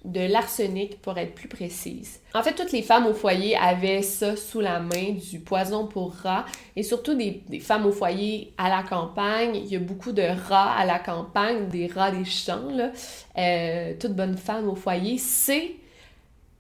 de 0.05 0.21
l'arsenic 0.21 1.01
pour 1.01 1.17
être 1.17 1.35
plus 1.35 1.49
précise. 1.49 2.21
En 2.35 2.43
fait, 2.43 2.55
toutes 2.55 2.73
les 2.73 2.83
femmes 2.83 3.07
au 3.07 3.15
foyer 3.15 3.57
avaient 3.57 4.03
ça 4.03 4.37
sous 4.37 4.61
la 4.61 4.79
main, 4.79 5.13
du 5.31 5.41
poison 5.41 5.87
pour 5.87 6.13
rats, 6.13 6.45
et 6.77 6.83
surtout 6.83 7.15
des, 7.15 7.43
femmes 7.61 7.87
au 7.87 7.93
foyer 7.93 8.53
à 8.59 8.69
la 8.69 8.83
campagne. 8.83 9.57
Il 9.57 9.67
y 9.67 9.77
a 9.77 9.79
beaucoup 9.79 10.13
de 10.13 10.23
rats 10.49 10.73
à 10.73 10.85
la 10.85 10.99
campagne, 10.99 11.69
des 11.69 11.87
rats 11.87 12.11
des 12.11 12.27
champs. 12.27 12.71
Là. 12.71 12.93
Euh, 13.39 13.95
toute 13.99 14.13
bonne 14.13 14.37
femme 14.37 14.69
au 14.69 14.75
foyer 14.75 15.17
sait 15.17 15.77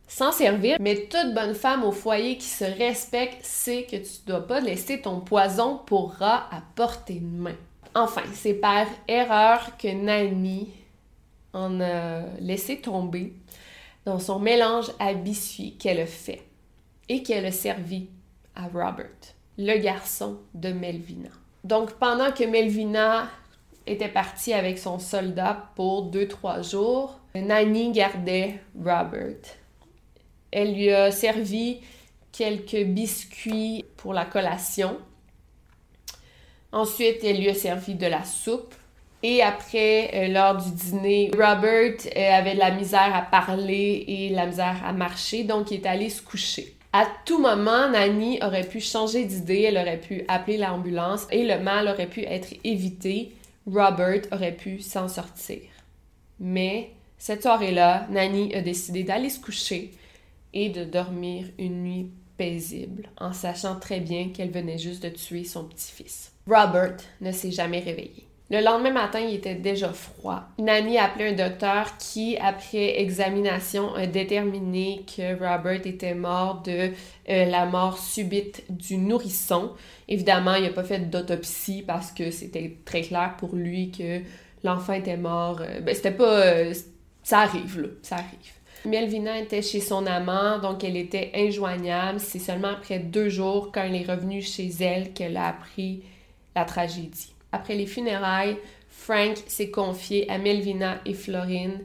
s'en 0.06 0.32
servir, 0.32 0.76
mais 0.80 1.08
toute 1.10 1.34
bonne 1.34 1.54
femme 1.54 1.84
au 1.84 1.92
foyer 1.92 2.36
qui 2.36 2.46
se 2.46 2.64
respecte 2.64 3.44
sait 3.44 3.84
que 3.84 3.96
tu 3.96 4.10
ne 4.26 4.32
dois 4.32 4.46
pas 4.46 4.60
laisser 4.60 5.00
ton 5.00 5.20
poison 5.20 5.80
pour 5.86 6.12
rat 6.14 6.48
à 6.50 6.62
portée 6.74 7.20
de 7.20 7.26
main. 7.26 7.56
Enfin, 7.94 8.22
c'est 8.32 8.54
par 8.54 8.86
erreur 9.08 9.76
que 9.76 9.88
Nani 9.88 10.68
en 11.52 11.80
a 11.80 12.22
laissé 12.40 12.80
tomber 12.80 13.32
dans 14.04 14.18
son 14.18 14.38
mélange 14.38 14.90
à 14.98 15.14
biscuit 15.14 15.76
qu'elle 15.76 16.00
a 16.00 16.06
fait 16.06 16.42
et 17.08 17.22
qu'elle 17.22 17.46
a 17.46 17.52
servi 17.52 18.08
à 18.54 18.66
Robert, 18.66 19.06
le 19.58 19.78
garçon 19.78 20.38
de 20.54 20.70
Melvina. 20.70 21.30
Donc 21.62 21.92
pendant 21.94 22.32
que 22.32 22.44
Melvina 22.44 23.28
était 23.86 24.08
partie 24.08 24.52
avec 24.52 24.78
son 24.78 24.98
soldat 24.98 25.70
pour 25.76 26.02
deux, 26.02 26.28
trois 26.28 26.62
jours, 26.62 27.20
Nanny 27.34 27.92
gardait 27.92 28.60
Robert. 28.76 29.36
Elle 30.54 30.74
lui 30.74 30.90
a 30.90 31.10
servi 31.10 31.80
quelques 32.32 32.84
biscuits 32.84 33.84
pour 33.96 34.14
la 34.14 34.24
collation. 34.24 34.96
Ensuite, 36.72 37.22
elle 37.22 37.40
lui 37.40 37.50
a 37.50 37.54
servi 37.54 37.94
de 37.94 38.06
la 38.06 38.24
soupe 38.24 38.74
et 39.26 39.42
après, 39.42 40.10
euh, 40.12 40.28
lors 40.28 40.54
du 40.58 40.70
dîner, 40.70 41.30
Robert 41.32 41.94
euh, 42.14 42.30
avait 42.30 42.52
de 42.52 42.58
la 42.58 42.70
misère 42.70 43.10
à 43.14 43.22
parler 43.22 44.04
et 44.06 44.28
de 44.28 44.34
la 44.34 44.44
misère 44.44 44.82
à 44.84 44.92
marcher, 44.92 45.44
donc 45.44 45.70
il 45.70 45.80
est 45.80 45.86
allé 45.86 46.10
se 46.10 46.20
coucher. 46.20 46.76
À 46.92 47.06
tout 47.24 47.40
moment, 47.40 47.88
Nanny 47.88 48.38
aurait 48.42 48.68
pu 48.68 48.80
changer 48.80 49.24
d'idée, 49.24 49.62
elle 49.62 49.78
aurait 49.78 49.98
pu 49.98 50.24
appeler 50.28 50.58
l'ambulance 50.58 51.26
et 51.30 51.42
le 51.42 51.58
mal 51.58 51.88
aurait 51.88 52.06
pu 52.06 52.20
être 52.20 52.54
évité. 52.64 53.32
Robert 53.66 54.20
aurait 54.30 54.52
pu 54.52 54.80
s'en 54.80 55.08
sortir. 55.08 55.62
Mais 56.38 56.90
cette 57.16 57.40
soirée-là, 57.40 58.06
Nanny 58.10 58.54
a 58.54 58.60
décidé 58.60 59.04
d'aller 59.04 59.30
se 59.30 59.40
coucher 59.40 59.92
et 60.54 60.70
de 60.70 60.84
dormir 60.84 61.44
une 61.58 61.82
nuit 61.82 62.10
paisible, 62.38 63.10
en 63.18 63.32
sachant 63.32 63.78
très 63.78 64.00
bien 64.00 64.30
qu'elle 64.30 64.50
venait 64.50 64.78
juste 64.78 65.02
de 65.02 65.10
tuer 65.10 65.44
son 65.44 65.64
petit-fils. 65.64 66.32
Robert 66.46 66.96
ne 67.20 67.32
s'est 67.32 67.50
jamais 67.50 67.80
réveillé. 67.80 68.26
Le 68.50 68.60
lendemain 68.60 68.92
matin, 68.92 69.20
il 69.20 69.36
était 69.36 69.54
déjà 69.54 69.88
froid. 69.92 70.42
Nanny 70.58 70.98
a 70.98 71.06
appelé 71.06 71.30
un 71.30 71.32
docteur 71.32 71.96
qui, 71.96 72.36
après 72.36 73.00
examination, 73.00 73.94
a 73.94 74.06
déterminé 74.06 75.04
que 75.16 75.32
Robert 75.32 75.86
était 75.86 76.14
mort 76.14 76.62
de 76.62 76.90
euh, 77.30 77.44
la 77.46 77.64
mort 77.64 77.98
subite 77.98 78.64
du 78.68 78.98
nourrisson. 78.98 79.72
Évidemment, 80.08 80.54
il 80.56 80.64
n'a 80.64 80.70
pas 80.70 80.84
fait 80.84 81.10
d'autopsie 81.10 81.82
parce 81.86 82.12
que 82.12 82.30
c'était 82.30 82.76
très 82.84 83.00
clair 83.00 83.34
pour 83.38 83.56
lui 83.56 83.90
que 83.90 84.20
l'enfant 84.62 84.92
était 84.92 85.16
mort. 85.16 85.62
Euh, 85.62 85.80
ben, 85.80 85.94
c'était 85.94 86.10
pas. 86.10 86.44
Euh, 86.44 86.74
ça 87.22 87.40
arrive, 87.40 87.80
là. 87.80 87.88
Ça 88.02 88.16
arrive. 88.16 88.52
Melvina 88.86 89.38
était 89.38 89.62
chez 89.62 89.80
son 89.80 90.06
amant, 90.06 90.58
donc 90.58 90.84
elle 90.84 90.96
était 90.96 91.32
injoignable. 91.34 92.20
C'est 92.20 92.38
seulement 92.38 92.68
après 92.68 92.98
deux 92.98 93.28
jours, 93.28 93.70
quand 93.72 93.82
elle 93.82 93.96
est 93.96 94.10
revenue 94.10 94.42
chez 94.42 94.70
elle, 94.80 95.12
qu'elle 95.12 95.36
a 95.36 95.48
appris 95.48 96.02
la 96.54 96.64
tragédie. 96.64 97.32
Après 97.52 97.74
les 97.74 97.86
funérailles, 97.86 98.56
Frank 98.88 99.36
s'est 99.46 99.70
confié 99.70 100.30
à 100.30 100.38
Melvina 100.38 100.98
et 101.04 101.14
Florine 101.14 101.80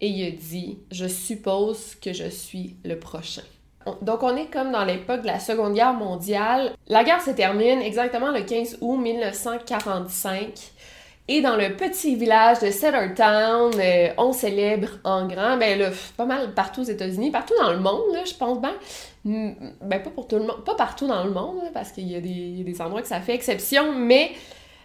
et 0.00 0.08
il 0.08 0.26
a 0.26 0.30
dit 0.30 0.78
Je 0.90 1.06
suppose 1.06 1.94
que 1.96 2.12
je 2.12 2.28
suis 2.28 2.76
le 2.84 2.98
prochain. 2.98 3.42
Donc, 4.02 4.22
on 4.24 4.36
est 4.36 4.50
comme 4.50 4.72
dans 4.72 4.84
l'époque 4.84 5.22
de 5.22 5.28
la 5.28 5.38
Seconde 5.38 5.74
Guerre 5.74 5.94
mondiale. 5.94 6.72
La 6.88 7.04
guerre 7.04 7.22
se 7.22 7.30
termine 7.30 7.80
exactement 7.80 8.32
le 8.32 8.42
15 8.42 8.78
août 8.80 8.96
1945. 8.96 10.72
Et 11.28 11.40
dans 11.40 11.56
le 11.56 11.74
petit 11.74 12.14
village 12.14 12.60
de 12.60 12.70
Centertown, 12.70 13.72
euh, 13.80 14.08
on 14.16 14.32
célèbre 14.32 14.88
en 15.02 15.26
grand, 15.26 15.56
ben 15.56 15.76
là, 15.76 15.90
pas 16.16 16.24
mal 16.24 16.54
partout 16.54 16.82
aux 16.82 16.84
États-Unis, 16.84 17.32
partout 17.32 17.54
dans 17.60 17.72
le 17.72 17.80
monde, 17.80 18.16
je 18.24 18.34
pense 18.34 18.60
bien. 18.60 18.74
Ben 19.24 20.00
pas 20.00 20.10
pour 20.10 20.28
tout 20.28 20.36
le 20.36 20.42
monde, 20.42 20.64
pas 20.64 20.76
partout 20.76 21.08
dans 21.08 21.24
le 21.24 21.32
monde, 21.32 21.62
parce 21.74 21.90
qu'il 21.90 22.06
y, 22.06 22.12
y, 22.12 22.60
a 22.60 22.64
des 22.64 22.80
endroits 22.80 23.02
que 23.02 23.08
ça 23.08 23.20
fait 23.20 23.34
exception, 23.34 23.92
mais 23.92 24.30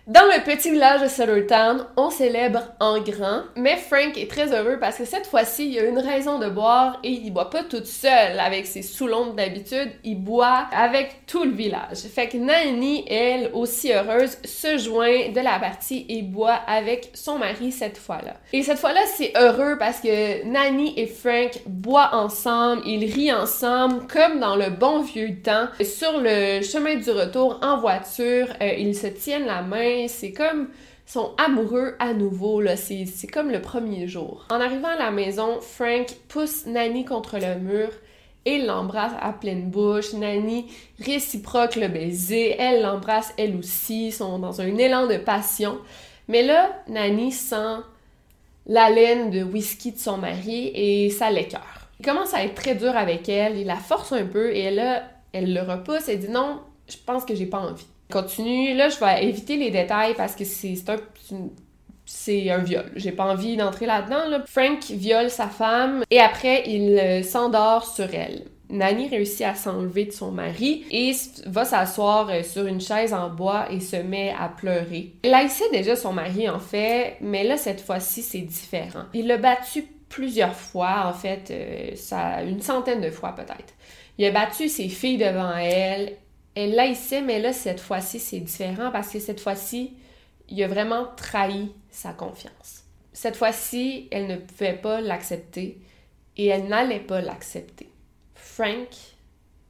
dans 0.08 0.26
le 0.26 0.44
petit 0.44 0.72
village 0.72 1.02
de 1.02 1.08
Suttertown, 1.08 1.86
on 1.96 2.10
célèbre 2.10 2.64
en 2.80 3.00
grand, 3.00 3.44
mais 3.56 3.78
Frank 3.78 4.18
est 4.18 4.30
très 4.30 4.52
heureux 4.52 4.78
parce 4.80 4.98
que 4.98 5.06
cette 5.06 5.28
fois-ci, 5.28 5.70
il 5.70 5.80
a 5.80 5.84
une 5.84 6.00
raison 6.00 6.40
de 6.40 6.50
boire 6.50 7.00
et 7.04 7.10
il 7.10 7.32
boit 7.32 7.52
pas 7.52 7.64
toute 7.64 7.86
seule 7.86 8.40
avec 8.40 8.66
ses 8.66 8.82
sous 8.82 9.08
d'habitude, 9.36 9.92
il 10.04 10.16
boit 10.16 10.66
avec 10.76 11.28
tout 11.28 11.44
le 11.44 11.52
village. 11.52 12.00
Fait 12.14 12.28
que 12.28 12.38
Nanny, 12.38 13.06
elle, 13.08 13.52
aussi 13.54 13.94
heureuse, 13.94 14.38
se 14.44 14.80
joint 14.80 15.30
de 15.30 15.40
la 15.40 15.60
partie 15.60 16.06
et 16.10 16.24
boit 16.24 16.60
avec 16.68 17.12
son 17.14 17.38
mari 17.38 17.72
cette 17.72 17.98
fois-là. 17.98 18.34
Et 18.54 18.64
cette 18.64 18.80
fois-là, 18.80 19.02
c'est 19.16 19.34
heureux 19.38 19.78
parce 19.78 20.00
que 20.00 20.46
Nanny 20.46 20.94
et 20.98 21.06
Frank 21.08 21.60
boivent 21.68 22.14
ensemble, 22.14 22.82
ils 22.88 23.06
rient 23.06 23.34
ensemble 23.34 24.08
comme 24.08 24.40
dans 24.40 24.56
le 24.56 24.72
bon 24.72 25.02
vieux 25.02 25.42
temps. 25.44 25.68
Sur 25.84 26.20
le 26.20 26.62
chemin 26.64 26.96
du 26.96 27.12
retour 27.12 27.60
en 27.62 27.80
voiture, 27.80 28.48
euh, 28.62 28.74
ils 28.78 28.96
se 28.96 29.08
tiennent 29.08 29.46
la 29.46 29.62
main 29.62 29.91
c'est 30.08 30.32
comme 30.32 30.70
sont 31.06 31.32
amoureux 31.38 31.96
à 32.00 32.14
nouveau, 32.14 32.62
là. 32.62 32.78
C'est 32.78 33.28
comme 33.32 33.52
le 33.52 33.62
premier 33.62 34.08
jour. 34.08 34.46
En 34.50 34.62
arrivant 34.62 34.90
à 34.90 34.98
la 34.98 35.12
maison, 35.12 35.60
Frank 35.60 36.08
pousse 36.30 36.66
Nanny 36.66 37.06
contre 37.06 37.38
le 37.38 37.60
mur 37.60 37.90
et 38.46 38.60
l'embrasse 38.60 39.14
à 39.20 39.34
pleine 39.34 39.70
bouche. 39.70 40.14
Nani 40.14 40.68
réciproque 41.00 41.76
le 41.76 41.88
baiser, 41.88 42.56
elle 42.58 42.82
l'embrasse 42.82 43.34
elle 43.38 43.56
aussi, 43.56 44.12
sont 44.12 44.40
dans 44.40 44.62
un 44.62 44.78
élan 44.78 45.08
de 45.08 45.18
passion. 45.18 45.80
Mais 46.28 46.44
là, 46.44 46.82
Nani 46.88 47.32
sent 47.32 47.78
l'haleine 48.66 49.32
de 49.32 49.44
whisky 49.44 49.92
de 49.92 50.00
son 50.00 50.18
mari 50.18 50.72
et 50.74 51.10
ça 51.10 51.30
l'écœure. 51.30 51.90
Il 52.00 52.06
commence 52.06 52.34
à 52.34 52.44
être 52.44 52.56
très 52.56 52.76
dur 52.76 52.96
avec 52.96 53.30
elle, 53.30 53.58
il 53.58 53.68
la 53.68 53.76
force 53.76 54.12
un 54.12 54.26
peu 54.26 54.56
et 54.56 54.72
là, 54.72 55.04
elle 55.34 55.54
le 55.54 55.62
repousse 55.62 56.10
et 56.10 56.18
dit 56.18 56.30
non, 56.30 56.62
je 56.88 56.98
pense 57.06 57.26
que 57.26 57.36
j'ai 57.36 57.46
pas 57.46 57.60
envie. 57.60 57.86
Continue, 58.12 58.76
là 58.76 58.90
je 58.90 59.00
vais 59.00 59.26
éviter 59.26 59.58
les 59.58 59.72
détails 59.72 60.14
parce 60.16 60.36
que 60.36 60.44
c'est 60.46 60.78
un, 60.90 60.98
c'est 62.06 62.50
un 62.52 62.60
viol. 62.60 62.92
J'ai 62.96 63.12
pas 63.12 63.26
envie 63.26 63.58
d'entrer 63.58 63.86
là-dedans. 63.86 64.44
Frank 64.48 64.84
viole 64.90 65.30
sa 65.30 65.48
femme 65.48 66.04
et 66.12 66.20
après 66.20 66.64
il 66.68 66.98
euh, 67.00 67.24
s'endort 67.24 67.86
sur 67.86 68.14
elle. 68.14 68.44
Nani 68.70 69.10
réussit 69.10 69.42
à 69.42 69.54
s'enlever 69.54 70.06
de 70.06 70.12
son 70.12 70.32
mari 70.32 70.86
et 70.92 71.12
va 71.46 71.66
s'asseoir 71.66 72.30
euh, 72.30 72.44
sur 72.44 72.66
une 72.66 72.80
chaise 72.80 73.14
en 73.14 73.30
bois 73.30 73.72
et 73.72 73.80
se 73.80 73.98
met 73.98 74.34
à 74.40 74.48
pleurer. 74.50 75.14
Elle 75.24 75.34
haïssait 75.34 75.70
déjà 75.72 75.96
son 75.96 76.14
mari 76.14 76.50
en 76.50 76.60
fait, 76.60 77.18
mais 77.22 77.44
là 77.44 77.58
cette 77.58 77.82
fois-ci 77.82 78.22
c'est 78.22 78.40
différent. 78.40 79.04
Il 79.14 79.28
l'a 79.28 79.38
battu 79.38 79.86
plusieurs 80.12 80.56
fois, 80.56 81.06
en 81.08 81.14
fait, 81.14 81.50
euh, 81.50 81.96
ça, 81.96 82.44
une 82.44 82.62
centaine 82.62 83.02
de 83.02 83.10
fois 83.10 83.34
peut-être. 83.34 83.74
Il 84.18 84.26
a 84.26 84.32
battu 84.32 84.68
ses 84.70 84.90
filles 84.90 85.18
devant 85.18 85.56
elle. 85.56 86.18
Elle 86.56 86.76
l'haïssait, 86.76 87.22
mais 87.22 87.40
là 87.40 87.54
cette 87.54 87.80
fois-ci 87.80 88.20
c'est 88.20 88.40
différent 88.40 88.92
parce 88.92 89.10
que 89.10 89.20
cette 89.20 89.40
fois-ci 89.40 89.94
il 90.52 90.62
a 90.64 90.68
vraiment 90.68 91.08
trahi 91.16 91.72
sa 91.90 92.14
confiance. 92.14 92.84
Cette 93.14 93.38
fois-ci, 93.38 94.08
elle 94.12 94.28
ne 94.28 94.36
pouvait 94.36 94.78
pas 94.78 95.02
l'accepter 95.02 95.80
et 96.38 96.48
elle 96.48 96.68
n'allait 96.68 97.00
pas 97.00 97.22
l'accepter. 97.22 97.90
Frank 98.36 98.90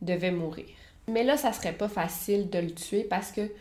devait 0.02 0.32
mourir. 0.32 0.66
Mais 1.08 1.24
là, 1.24 1.38
ça 1.38 1.54
serait 1.54 1.74
pas 1.74 1.88
facile 1.88 2.50
de 2.50 2.60
le 2.60 2.72
tuer 2.72 3.04
parce 3.04 3.32
que 3.32 3.52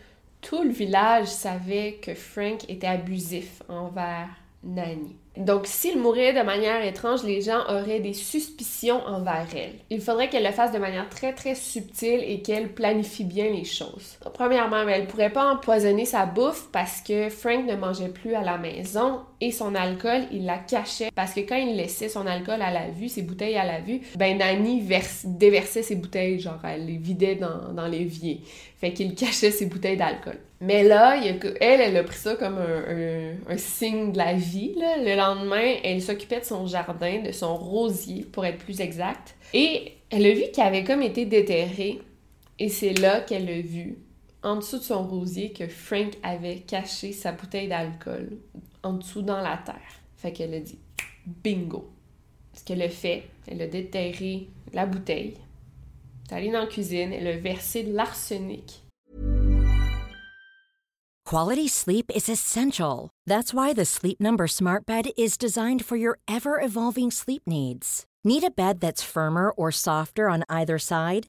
tout 0.40 0.62
le 0.62 0.70
village 0.70 1.28
savait 1.28 1.98
que 2.02 2.14
Frank 2.14 2.68
était 2.68 2.86
abusif 2.86 3.62
envers 3.68 4.28
Nanny. 4.62 5.16
Donc, 5.36 5.66
s'il 5.66 5.98
mourait 5.98 6.32
de 6.32 6.42
manière 6.42 6.84
étrange, 6.84 7.22
les 7.22 7.40
gens 7.40 7.60
auraient 7.68 8.00
des 8.00 8.14
suspicions 8.14 9.00
envers 9.06 9.46
elle. 9.54 9.74
Il 9.88 10.00
faudrait 10.00 10.28
qu'elle 10.28 10.44
le 10.44 10.50
fasse 10.50 10.72
de 10.72 10.78
manière 10.78 11.08
très 11.08 11.32
très 11.32 11.54
subtile 11.54 12.22
et 12.24 12.42
qu'elle 12.42 12.72
planifie 12.72 13.24
bien 13.24 13.50
les 13.50 13.64
choses. 13.64 14.18
Premièrement, 14.34 14.86
elle 14.88 15.06
pourrait 15.06 15.30
pas 15.30 15.52
empoisonner 15.52 16.04
sa 16.04 16.26
bouffe 16.26 16.68
parce 16.72 17.00
que 17.00 17.28
Frank 17.28 17.64
ne 17.66 17.76
mangeait 17.76 18.08
plus 18.08 18.34
à 18.34 18.42
la 18.42 18.58
maison 18.58 19.20
et 19.40 19.52
son 19.52 19.74
alcool, 19.74 20.22
il 20.32 20.44
la 20.44 20.58
cachait 20.58 21.10
parce 21.14 21.32
que 21.32 21.40
quand 21.40 21.56
il 21.56 21.76
laissait 21.76 22.10
son 22.10 22.26
alcool 22.26 22.60
à 22.60 22.70
la 22.70 22.88
vue, 22.88 23.08
ses 23.08 23.22
bouteilles 23.22 23.56
à 23.56 23.64
la 23.64 23.80
vue, 23.80 24.00
ben 24.16 24.36
Nanny 24.36 24.82
déversait 25.24 25.82
ses 25.82 25.96
bouteilles, 25.96 26.40
genre 26.40 26.60
elle 26.64 26.84
les 26.84 26.98
vidait 26.98 27.36
dans, 27.36 27.72
dans 27.72 27.86
l'évier. 27.86 28.42
Fait 28.78 28.92
qu'il 28.92 29.14
cachait 29.14 29.50
ses 29.50 29.66
bouteilles 29.66 29.96
d'alcool. 29.96 30.38
Mais 30.60 30.82
là, 30.82 31.18
elle, 31.60 31.80
elle 31.80 31.96
a 31.96 32.04
pris 32.04 32.16
ça 32.16 32.34
comme 32.34 32.58
un, 32.58 33.56
signe 33.56 34.12
de 34.12 34.18
la 34.18 34.34
vie. 34.34 34.74
Le 34.76 35.16
lendemain, 35.16 35.76
elle 35.82 36.02
s'occupait 36.02 36.40
de 36.40 36.44
son 36.44 36.66
jardin, 36.66 37.22
de 37.22 37.32
son 37.32 37.56
rosier, 37.56 38.26
pour 38.30 38.44
être 38.44 38.58
plus 38.58 38.80
exact. 38.80 39.36
Et 39.54 39.92
elle 40.10 40.26
a 40.26 40.34
vu 40.34 40.42
qu'il 40.52 40.62
avait 40.62 40.84
comme 40.84 41.02
été 41.02 41.24
déterré. 41.24 42.00
Et 42.58 42.68
c'est 42.68 42.92
là 42.92 43.20
qu'elle 43.20 43.48
a 43.48 43.60
vu, 43.60 43.96
en 44.42 44.56
dessous 44.56 44.78
de 44.78 44.82
son 44.82 45.06
rosier, 45.06 45.52
que 45.52 45.66
Frank 45.66 46.12
avait 46.22 46.56
caché 46.58 47.12
sa 47.12 47.32
bouteille 47.32 47.68
d'alcool 47.68 48.28
en 48.82 48.94
dessous 48.94 49.22
dans 49.22 49.40
la 49.40 49.56
terre. 49.58 49.80
Fait 50.16 50.32
qu'elle 50.32 50.54
a 50.54 50.60
dit 50.60 50.78
bingo. 51.26 51.90
Ce 52.54 52.64
qu'elle 52.64 52.82
a 52.82 52.88
fait, 52.88 53.24
elle 53.46 53.62
a 53.62 53.66
déterré 53.66 54.48
la 54.72 54.86
bouteille. 54.86 55.36
Elle 56.30 56.36
est 56.36 56.40
allée 56.40 56.52
dans 56.52 56.60
la 56.60 56.66
cuisine, 56.66 57.12
elle 57.12 57.26
a 57.26 57.36
versé 57.36 57.84
de 57.84 57.92
l'arsenic 57.92 58.82
Quality 61.30 61.68
sleep 61.68 62.10
is 62.12 62.28
essential. 62.28 63.08
That's 63.24 63.54
why 63.54 63.72
the 63.72 63.84
Sleep 63.84 64.20
Number 64.20 64.48
Smart 64.48 64.84
Bed 64.84 65.12
is 65.16 65.36
designed 65.38 65.84
for 65.84 65.94
your 65.94 66.18
ever 66.26 66.60
evolving 66.60 67.12
sleep 67.12 67.42
needs. 67.46 68.04
Need 68.24 68.42
a 68.42 68.50
bed 68.50 68.80
that's 68.80 69.04
firmer 69.04 69.52
or 69.52 69.70
softer 69.70 70.28
on 70.28 70.42
either 70.48 70.76
side? 70.76 71.28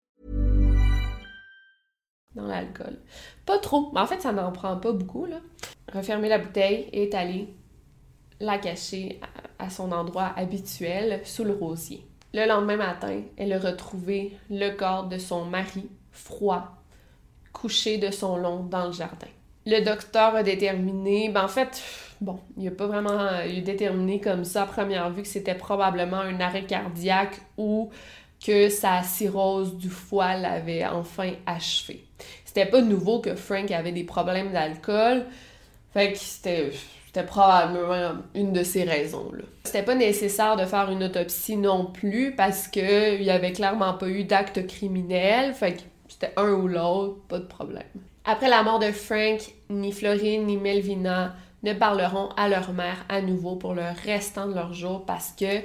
Dans 2.35 2.47
l'alcool. 2.47 2.97
Pas 3.45 3.59
trop, 3.59 3.91
mais 3.93 3.99
en 3.99 4.07
fait, 4.07 4.21
ça 4.21 4.31
n'en 4.31 4.51
prend 4.51 4.77
pas 4.77 4.93
beaucoup 4.93 5.25
là. 5.25 5.37
Refermer 5.91 6.29
la 6.29 6.37
bouteille 6.37 6.87
et 6.93 7.03
étaler 7.03 7.53
la 8.39 8.57
cacher 8.57 9.19
à 9.59 9.69
son 9.69 9.91
endroit 9.91 10.31
habituel 10.37 11.21
sous 11.25 11.43
le 11.43 11.53
rosier. 11.53 12.05
Le 12.33 12.47
lendemain 12.47 12.77
matin, 12.77 13.21
elle 13.37 13.53
a 13.53 13.59
retrouvé 13.59 14.37
le 14.49 14.69
corps 14.71 15.07
de 15.07 15.17
son 15.17 15.45
mari, 15.45 15.89
froid, 16.11 16.81
couché 17.51 17.97
de 17.97 18.09
son 18.09 18.37
long 18.37 18.63
dans 18.63 18.87
le 18.87 18.93
jardin 18.93 19.27
le 19.65 19.81
docteur 19.81 20.35
a 20.35 20.43
déterminé, 20.43 21.29
ben 21.29 21.43
en 21.43 21.47
fait, 21.47 21.81
bon, 22.19 22.39
il 22.57 22.67
a 22.67 22.71
pas 22.71 22.87
vraiment 22.87 23.29
déterminé 23.63 24.19
comme 24.19 24.43
ça 24.43 24.63
à 24.63 24.65
première 24.65 25.09
vue 25.11 25.21
que 25.21 25.27
c'était 25.27 25.55
probablement 25.55 26.19
un 26.19 26.39
arrêt 26.39 26.65
cardiaque 26.65 27.39
ou 27.57 27.89
que 28.43 28.69
sa 28.69 29.03
cirrhose 29.03 29.77
du 29.77 29.89
foie 29.89 30.35
l'avait 30.35 30.85
enfin 30.85 31.31
achevé. 31.45 32.03
C'était 32.53 32.65
pas 32.65 32.81
nouveau 32.81 33.19
que 33.19 33.33
Frank 33.33 33.71
avait 33.71 33.93
des 33.93 34.03
problèmes 34.03 34.51
d'alcool, 34.51 35.23
fait 35.93 36.11
que 36.11 36.17
c'était 36.17 36.71
c'était 37.05 37.25
probablement 37.25 38.15
une 38.35 38.51
de 38.51 38.61
ces 38.61 38.83
raisons-là. 38.83 39.43
C'était 39.63 39.83
pas 39.83 39.95
nécessaire 39.95 40.57
de 40.57 40.65
faire 40.65 40.91
une 40.91 41.01
autopsie 41.05 41.55
non 41.55 41.85
plus 41.85 42.35
parce 42.35 42.67
que 42.67 43.15
il 43.15 43.23
y 43.23 43.29
avait 43.29 43.53
clairement 43.53 43.93
pas 43.93 44.09
eu 44.09 44.25
d'acte 44.25 44.67
criminel, 44.67 45.53
fait 45.53 45.75
que 45.75 45.81
c'était 46.09 46.33
un 46.35 46.51
ou 46.51 46.67
l'autre, 46.67 47.21
pas 47.29 47.39
de 47.39 47.45
problème. 47.45 47.83
Après 48.25 48.49
la 48.49 48.63
mort 48.63 48.79
de 48.79 48.91
Frank, 48.91 49.39
ni 49.69 49.93
Florine 49.93 50.45
ni 50.45 50.57
Melvina 50.57 51.33
ne 51.63 51.71
parleront 51.71 52.31
à 52.35 52.49
leur 52.49 52.73
mère 52.73 53.05
à 53.07 53.21
nouveau 53.21 53.55
pour 53.55 53.75
le 53.75 53.85
restant 54.03 54.49
de 54.49 54.55
leur 54.55 54.73
jour 54.73 55.05
parce 55.05 55.31
que 55.31 55.61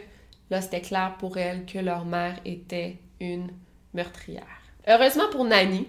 là, 0.51 0.61
c'était 0.61 0.83
clair 0.83 1.17
pour 1.19 1.37
elles 1.37 1.67
que 1.67 1.81
leur 1.81 2.05
mère 2.05 2.37
était 2.45 2.99
une 3.19 3.49
meurtrière. 3.93 4.45
Heureusement 4.89 5.29
pour 5.33 5.45
Nanny, 5.45 5.89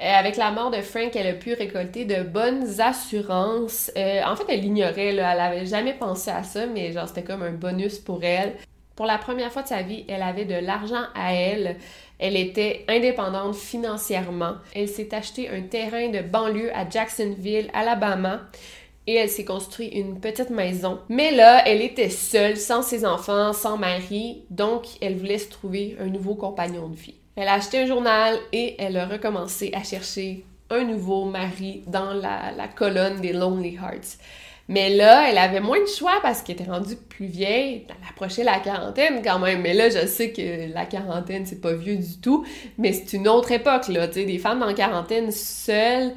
euh, 0.00 0.14
avec 0.14 0.36
la 0.36 0.50
mort 0.50 0.70
de 0.70 0.80
Frank, 0.80 1.14
elle 1.14 1.26
a 1.26 1.34
pu 1.34 1.52
récolter 1.52 2.06
de 2.06 2.22
bonnes 2.22 2.80
assurances. 2.80 3.90
Euh, 3.98 4.22
en 4.24 4.34
fait, 4.34 4.44
elle 4.48 4.60
l'ignorait, 4.60 5.08
elle 5.08 5.20
avait 5.20 5.66
jamais 5.66 5.92
pensé 5.92 6.30
à 6.30 6.42
ça, 6.42 6.66
mais 6.66 6.92
genre 6.92 7.06
c'était 7.06 7.22
comme 7.22 7.42
un 7.42 7.52
bonus 7.52 7.98
pour 7.98 8.24
elle. 8.24 8.54
Pour 8.96 9.04
la 9.04 9.18
première 9.18 9.52
fois 9.52 9.62
de 9.62 9.68
sa 9.68 9.82
vie, 9.82 10.04
elle 10.08 10.22
avait 10.22 10.46
de 10.46 10.54
l'argent 10.54 11.04
à 11.14 11.34
elle. 11.34 11.76
Elle 12.18 12.36
était 12.36 12.84
indépendante 12.88 13.54
financièrement. 13.54 14.54
Elle 14.74 14.88
s'est 14.88 15.14
acheté 15.14 15.48
un 15.50 15.62
terrain 15.62 16.08
de 16.08 16.20
banlieue 16.20 16.74
à 16.74 16.88
Jacksonville, 16.88 17.70
Alabama. 17.74 18.40
Et 19.06 19.14
elle 19.14 19.30
s'est 19.30 19.44
construit 19.44 19.88
une 19.88 20.20
petite 20.20 20.50
maison. 20.50 21.00
Mais 21.08 21.30
là, 21.30 21.66
elle 21.66 21.82
était 21.82 22.10
seule, 22.10 22.56
sans 22.56 22.82
ses 22.82 23.04
enfants, 23.04 23.52
sans 23.52 23.76
mari, 23.76 24.44
donc 24.50 24.84
elle 25.00 25.16
voulait 25.16 25.38
se 25.38 25.48
trouver 25.48 25.96
un 25.98 26.06
nouveau 26.06 26.34
compagnon 26.34 26.88
de 26.88 26.96
vie. 26.96 27.19
Elle 27.40 27.48
a 27.48 27.54
acheté 27.54 27.78
un 27.78 27.86
journal 27.86 28.38
et 28.52 28.76
elle 28.78 28.98
a 28.98 29.06
recommencé 29.06 29.72
à 29.74 29.82
chercher 29.82 30.44
un 30.68 30.84
nouveau 30.84 31.24
mari 31.24 31.82
dans 31.86 32.12
la, 32.12 32.68
colonne 32.76 33.22
des 33.22 33.32
Lonely 33.32 33.76
Hearts. 33.76 34.18
Mais 34.68 34.94
là, 34.94 35.26
elle 35.26 35.38
avait 35.38 35.60
moins 35.60 35.80
de 35.80 35.86
choix 35.86 36.18
parce 36.20 36.42
qu'elle 36.42 36.60
était 36.60 36.70
rendue 36.70 36.96
plus 36.96 37.24
vieille. 37.24 37.86
Elle 37.88 38.08
approchait 38.10 38.44
la 38.44 38.60
quarantaine 38.60 39.22
quand 39.24 39.38
même. 39.38 39.62
Mais 39.62 39.72
là, 39.72 39.88
je 39.88 40.06
sais 40.06 40.32
que 40.32 40.70
la 40.70 40.84
quarantaine, 40.84 41.46
c'est 41.46 41.62
pas 41.62 41.72
vieux 41.72 41.96
du 41.96 42.20
tout. 42.20 42.44
Mais 42.76 42.92
c'est 42.92 43.16
une 43.16 43.26
autre 43.26 43.50
époque, 43.52 43.88
là. 43.88 44.06
Tu 44.06 44.26
des 44.26 44.38
femmes 44.38 44.60
la 44.60 44.74
quarantaine 44.74 45.30
seules, 45.30 46.12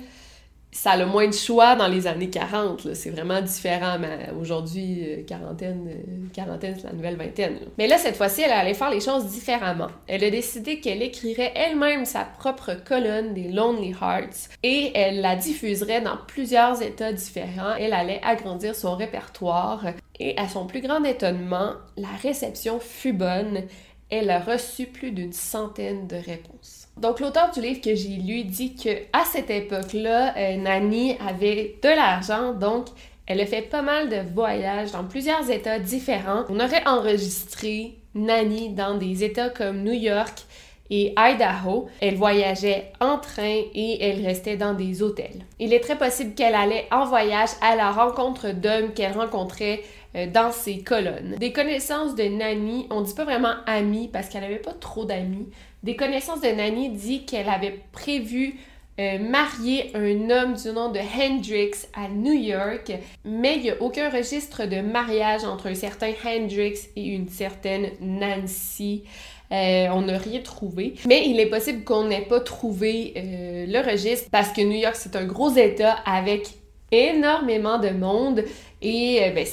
ça 0.73 0.91
a 0.91 0.97
le 0.97 1.05
moins 1.05 1.27
de 1.27 1.33
choix 1.33 1.75
dans 1.75 1.87
les 1.87 2.07
années 2.07 2.29
40. 2.29 2.93
C'est 2.93 3.09
vraiment 3.09 3.41
différent. 3.41 3.97
Aujourd'hui, 4.39 5.03
euh, 5.05 5.23
quarantaine, 5.23 5.87
euh, 5.87 6.27
quarantaine 6.33 6.75
c'est 6.77 6.87
la 6.87 6.93
nouvelle 6.93 7.15
vingtaine. 7.15 7.59
Mais 7.77 7.87
là, 7.87 7.97
cette 7.97 8.17
fois-ci, 8.17 8.41
elle 8.41 8.51
allait 8.51 8.73
faire 8.73 8.89
les 8.89 8.99
choses 8.99 9.27
différemment. 9.27 9.89
Elle 10.07 10.23
a 10.23 10.29
décidé 10.29 10.79
qu'elle 10.79 11.01
écrirait 11.01 11.53
elle-même 11.55 12.05
sa 12.05 12.25
propre 12.25 12.73
colonne 12.73 13.33
des 13.33 13.49
Lonely 13.49 13.95
Hearts 14.01 14.49
et 14.63 14.91
elle 14.95 15.21
la 15.21 15.35
diffuserait 15.35 16.01
dans 16.01 16.17
plusieurs 16.27 16.81
États 16.81 17.13
différents. 17.13 17.75
Elle 17.79 17.93
allait 17.93 18.21
agrandir 18.23 18.75
son 18.75 18.95
répertoire 18.95 19.85
et 20.19 20.37
à 20.37 20.47
son 20.47 20.65
plus 20.65 20.81
grand 20.81 21.03
étonnement, 21.03 21.73
la 21.97 22.09
réception 22.21 22.79
fut 22.79 23.13
bonne 23.13 23.63
elle 24.09 24.29
a 24.29 24.39
reçu 24.39 24.85
plus 24.85 25.11
d'une 25.11 25.33
centaine 25.33 26.07
de 26.07 26.15
réponses. 26.15 26.82
Donc 27.03 27.19
l'auteur 27.19 27.51
du 27.51 27.59
livre 27.59 27.81
que 27.81 27.93
j'ai 27.95 28.15
lu 28.15 28.45
dit 28.45 28.75
que 28.77 28.89
à 29.11 29.25
cette 29.25 29.49
époque-là, 29.49 30.33
euh, 30.37 31.15
avait 31.27 31.75
de 31.83 31.89
l'argent, 31.89 32.53
donc 32.53 32.85
elle 33.27 33.41
a 33.41 33.45
fait 33.45 33.63
pas 33.63 33.81
mal 33.81 34.07
de 34.07 34.21
voyages 34.33 34.93
dans 34.93 35.03
plusieurs 35.03 35.49
États 35.49 35.79
différents. 35.79 36.45
On 36.47 36.61
aurait 36.61 36.87
enregistré 36.87 37.97
Nani 38.15 38.69
dans 38.69 38.95
des 38.97 39.21
États 39.25 39.49
comme 39.49 39.83
New 39.83 39.91
York 39.91 40.45
et 40.89 41.13
Idaho. 41.17 41.89
Elle 41.99 42.15
voyageait 42.15 42.93
en 43.01 43.17
train 43.17 43.63
et 43.73 43.97
elle 44.01 44.25
restait 44.25 44.55
dans 44.55 44.73
des 44.73 45.03
hôtels. 45.03 45.43
Il 45.59 45.73
est 45.73 45.81
très 45.81 45.97
possible 45.97 46.35
qu'elle 46.35 46.55
allait 46.55 46.87
en 46.89 47.03
voyage 47.03 47.49
à 47.59 47.75
la 47.75 47.91
rencontre 47.91 48.53
d'hommes 48.53 48.93
qu'elle 48.93 49.17
rencontrait 49.17 49.81
euh, 50.15 50.27
dans 50.27 50.51
ses 50.51 50.79
colonnes. 50.79 51.35
Des 51.39 51.51
connaissances 51.51 52.15
de 52.15 52.23
Nani, 52.23 52.87
on 52.89 53.01
dit 53.01 53.13
pas 53.13 53.25
vraiment 53.25 53.55
amis 53.65 54.09
parce 54.11 54.29
qu'elle 54.29 54.43
avait 54.43 54.57
pas 54.57 54.73
trop 54.73 55.05
d'amis. 55.05 55.47
Des 55.83 55.95
connaissances 55.95 56.41
de 56.41 56.49
Nani 56.49 56.89
dit 56.89 57.25
qu'elle 57.25 57.49
avait 57.49 57.79
prévu 57.91 58.57
euh, 58.99 59.17
marier 59.17 59.89
un 59.95 60.29
homme 60.29 60.53
du 60.53 60.67
nom 60.69 60.91
de 60.91 60.99
Hendrix 60.99 61.87
à 61.95 62.09
New 62.09 62.33
York, 62.33 62.91
mais 63.25 63.55
il 63.55 63.63
n'y 63.63 63.71
a 63.71 63.81
aucun 63.81 64.07
registre 64.07 64.67
de 64.67 64.81
mariage 64.81 65.43
entre 65.45 65.65
un 65.65 65.73
certain 65.73 66.11
Hendrix 66.23 66.75
et 66.95 67.07
une 67.07 67.27
certaine 67.27 67.89
Nancy. 67.99 69.03
Euh, 69.51 69.87
on 69.91 70.03
n'a 70.03 70.19
rien 70.19 70.41
trouvé. 70.41 70.93
Mais 71.07 71.27
il 71.27 71.39
est 71.39 71.47
possible 71.47 71.83
qu'on 71.83 72.03
n'ait 72.03 72.25
pas 72.25 72.39
trouvé 72.39 73.13
euh, 73.17 73.65
le 73.67 73.79
registre 73.79 74.29
parce 74.31 74.51
que 74.51 74.61
New 74.61 74.77
York, 74.77 74.95
c'est 74.95 75.15
un 75.15 75.25
gros 75.25 75.55
État 75.55 75.95
avec 76.05 76.49
énormément 76.91 77.79
de 77.79 77.89
monde 77.89 78.43
et 78.83 79.31
ben, 79.33 79.47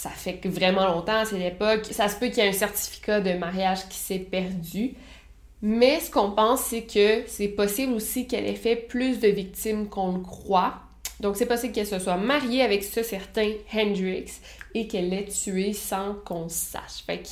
ça 0.00 0.08
fait 0.08 0.40
vraiment 0.46 0.86
longtemps 0.86 1.18
à 1.18 1.24
cette 1.26 1.42
époque. 1.42 1.84
Ça 1.90 2.08
se 2.08 2.16
peut 2.16 2.28
qu'il 2.28 2.38
y 2.42 2.46
ait 2.46 2.48
un 2.48 2.54
certificat 2.54 3.20
de 3.20 3.34
mariage 3.34 3.86
qui 3.90 3.98
s'est 3.98 4.18
perdu. 4.18 4.94
Mais 5.60 6.00
ce 6.00 6.10
qu'on 6.10 6.30
pense, 6.30 6.60
c'est 6.62 6.84
que 6.84 7.24
c'est 7.26 7.48
possible 7.48 7.92
aussi 7.92 8.26
qu'elle 8.26 8.46
ait 8.46 8.54
fait 8.54 8.76
plus 8.76 9.20
de 9.20 9.28
victimes 9.28 9.88
qu'on 9.90 10.12
le 10.12 10.20
croit. 10.20 10.76
Donc, 11.20 11.36
c'est 11.36 11.44
possible 11.44 11.74
qu'elle 11.74 11.86
se 11.86 11.98
soit 11.98 12.16
mariée 12.16 12.62
avec 12.62 12.82
ce 12.82 13.02
certain 13.02 13.52
Hendrix 13.74 14.40
et 14.72 14.86
qu'elle 14.86 15.10
l'ait 15.10 15.26
tué 15.26 15.74
sans 15.74 16.14
qu'on 16.24 16.48
sache. 16.48 17.04
Fait 17.06 17.18
que 17.18 17.28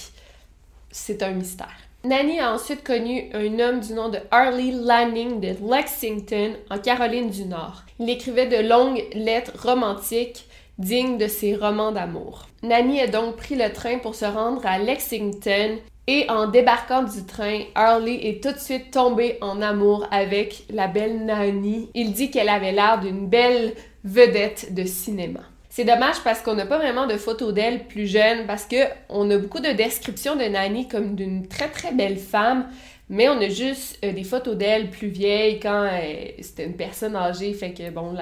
c'est 0.91 1.23
un 1.23 1.31
mystère. 1.31 1.75
Nanny 2.05 2.39
a 2.39 2.53
ensuite 2.53 2.85
connu 2.85 3.31
un 3.33 3.59
homme 3.61 3.81
du 3.81 3.95
nom 3.95 4.11
de 4.11 4.19
Harley 4.31 4.73
Lanning 4.73 5.41
de 5.41 5.57
Lexington, 5.67 6.53
en 6.69 6.79
Caroline 6.79 7.31
du 7.31 7.47
Nord. 7.47 7.85
Il 7.99 8.11
écrivait 8.11 8.47
de 8.47 8.69
longues 8.69 9.03
lettres 9.15 9.53
romantiques 9.59 10.45
dignes 10.79 11.19
de 11.19 11.27
ses 11.27 11.55
romans 11.57 11.93
d'amour. 11.93 12.47
Nanny 12.63 13.01
a 13.01 13.07
donc 13.07 13.37
pris 13.37 13.57
le 13.57 13.73
train 13.73 13.99
pour 13.99 14.15
se 14.15 14.25
rendre 14.25 14.65
à 14.65 14.79
Lexington 14.79 15.79
et 16.07 16.25
en 16.31 16.47
débarquant 16.47 17.03
du 17.03 17.27
train, 17.27 17.65
Harley 17.75 18.21
est 18.23 18.43
tout 18.43 18.53
de 18.53 18.59
suite 18.59 18.91
tombé 18.91 19.37
en 19.43 19.61
amour 19.61 20.07
avec 20.11 20.65
la 20.71 20.87
belle 20.87 21.27
Nani. 21.27 21.91
Il 21.95 22.13
dit 22.13 22.31
qu'elle 22.31 22.49
avait 22.49 22.73
l'air 22.73 22.99
d'une 22.99 23.29
belle 23.29 23.75
vedette 24.05 24.73
de 24.73 24.85
cinéma. 24.85 25.41
C'est 25.69 25.85
dommage 25.85 26.17
parce 26.25 26.41
qu'on 26.41 26.55
n'a 26.55 26.65
pas 26.65 26.79
vraiment 26.79 27.07
de 27.07 27.19
photos 27.19 27.53
d'elle 27.53 27.85
plus 27.85 28.07
jeune 28.07 28.47
parce 28.47 28.65
que 28.65 28.77
on 29.11 29.31
a 29.31 29.37
beaucoup 29.37 29.61
de 29.61 29.73
descriptions 29.73 30.35
de 30.35 30.45
Nani 30.45 30.89
comme 30.89 31.15
d'une 31.15 31.47
très 31.47 31.69
très 31.69 31.93
belle 31.93 32.17
femme, 32.17 32.67
mais 33.09 33.29
on 33.29 33.41
a 33.41 33.49
juste 33.49 33.99
euh, 34.05 34.13
des 34.13 34.25
photos 34.25 34.57
d'elle 34.57 34.91
plus 34.91 35.09
vieille 35.09 35.59
quand 35.61 35.89
euh, 35.91 36.31
c'était 36.41 36.67
une 36.67 36.77
personne 36.77 37.17
âgée, 37.17 37.53
fait 37.55 37.73
que 37.73 37.91
bon, 37.91 38.15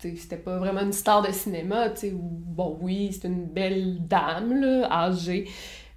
c'était 0.00 0.36
pas 0.36 0.58
vraiment 0.58 0.80
une 0.82 0.92
star 0.92 1.22
de 1.22 1.32
cinéma, 1.32 1.90
tu 1.90 2.00
sais, 2.00 2.12
bon 2.14 2.78
oui, 2.80 3.10
c'est 3.12 3.28
une 3.28 3.46
belle 3.46 3.98
dame, 4.06 4.60
là, 4.60 4.88
âgée, 4.90 5.46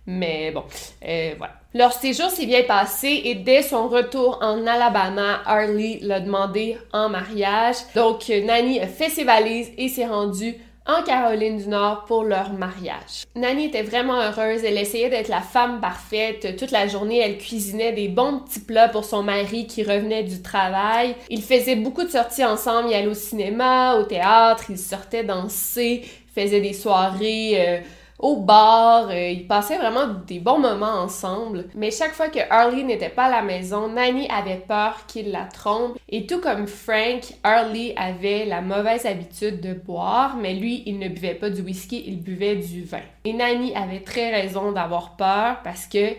mais 0.05 0.51
bon, 0.51 0.63
euh, 1.05 1.33
voilà. 1.37 1.53
Leur 1.73 1.91
séjour 1.91 2.29
s'est 2.29 2.45
bien 2.45 2.63
passé 2.63 3.21
et 3.25 3.35
dès 3.35 3.61
son 3.61 3.87
retour 3.87 4.39
en 4.41 4.65
Alabama, 4.65 5.41
Harley 5.45 5.99
l'a 6.01 6.21
demandé 6.21 6.77
en 6.93 7.09
mariage. 7.09 7.75
Donc, 7.93 8.29
Nanny 8.29 8.79
a 8.79 8.87
fait 8.87 9.09
ses 9.09 9.25
valises 9.25 9.71
et 9.77 9.89
s'est 9.89 10.07
rendue 10.07 10.55
en 10.87 11.03
Caroline 11.03 11.57
du 11.57 11.67
Nord 11.67 12.05
pour 12.05 12.23
leur 12.23 12.53
mariage. 12.53 13.25
Nanny 13.35 13.65
était 13.65 13.83
vraiment 13.83 14.21
heureuse, 14.21 14.63
elle 14.63 14.77
essayait 14.77 15.09
d'être 15.09 15.27
la 15.27 15.41
femme 15.41 15.81
parfaite. 15.81 16.55
Toute 16.57 16.71
la 16.71 16.87
journée, 16.87 17.19
elle 17.19 17.37
cuisinait 17.37 17.91
des 17.91 18.07
bons 18.07 18.39
petits 18.39 18.61
plats 18.61 18.87
pour 18.87 19.03
son 19.03 19.21
mari 19.21 19.67
qui 19.67 19.83
revenait 19.83 20.23
du 20.23 20.41
travail. 20.41 21.15
Ils 21.29 21.43
faisaient 21.43 21.75
beaucoup 21.75 22.03
de 22.03 22.09
sorties 22.09 22.45
ensemble, 22.45 22.89
ils 22.89 22.95
allaient 22.95 23.07
au 23.07 23.13
cinéma, 23.13 23.95
au 23.97 24.03
théâtre, 24.03 24.65
ils 24.69 24.79
sortaient 24.79 25.25
danser, 25.25 26.05
faisaient 26.33 26.61
des 26.61 26.73
soirées 26.73 27.55
euh, 27.55 27.79
au 28.19 28.37
bar. 28.37 29.09
Euh, 29.09 29.29
ils 29.29 29.47
passaient 29.47 29.77
vraiment 29.77 30.07
des 30.27 30.39
bons 30.39 30.59
moments 30.59 31.01
ensemble. 31.01 31.65
Mais 31.75 31.91
chaque 31.91 32.13
fois 32.13 32.29
que 32.29 32.39
Harley 32.49 32.83
n'était 32.83 33.09
pas 33.09 33.25
à 33.25 33.29
la 33.29 33.41
maison, 33.41 33.87
Nanny 33.89 34.27
avait 34.29 34.63
peur 34.67 35.05
qu'il 35.07 35.31
la 35.31 35.45
trompe. 35.45 35.97
Et 36.09 36.25
tout 36.25 36.39
comme 36.39 36.67
Frank, 36.67 37.21
Harley 37.43 37.93
avait 37.95 38.45
la 38.45 38.61
mauvaise 38.61 39.05
habitude 39.05 39.61
de 39.61 39.73
boire, 39.73 40.35
mais 40.37 40.53
lui, 40.53 40.83
il 40.85 40.99
ne 40.99 41.09
buvait 41.09 41.35
pas 41.35 41.49
du 41.49 41.61
whisky, 41.61 42.03
il 42.07 42.21
buvait 42.21 42.55
du 42.55 42.83
vin. 42.83 43.01
Et 43.25 43.33
Nanny 43.33 43.75
avait 43.75 44.01
très 44.01 44.31
raison 44.31 44.71
d'avoir 44.71 45.15
peur 45.15 45.57
parce 45.63 45.85
que 45.85 46.13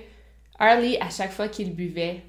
Harley, 0.59 0.99
à 1.01 1.11
chaque 1.11 1.33
fois 1.33 1.49
qu'il 1.49 1.75
buvait, 1.75 2.23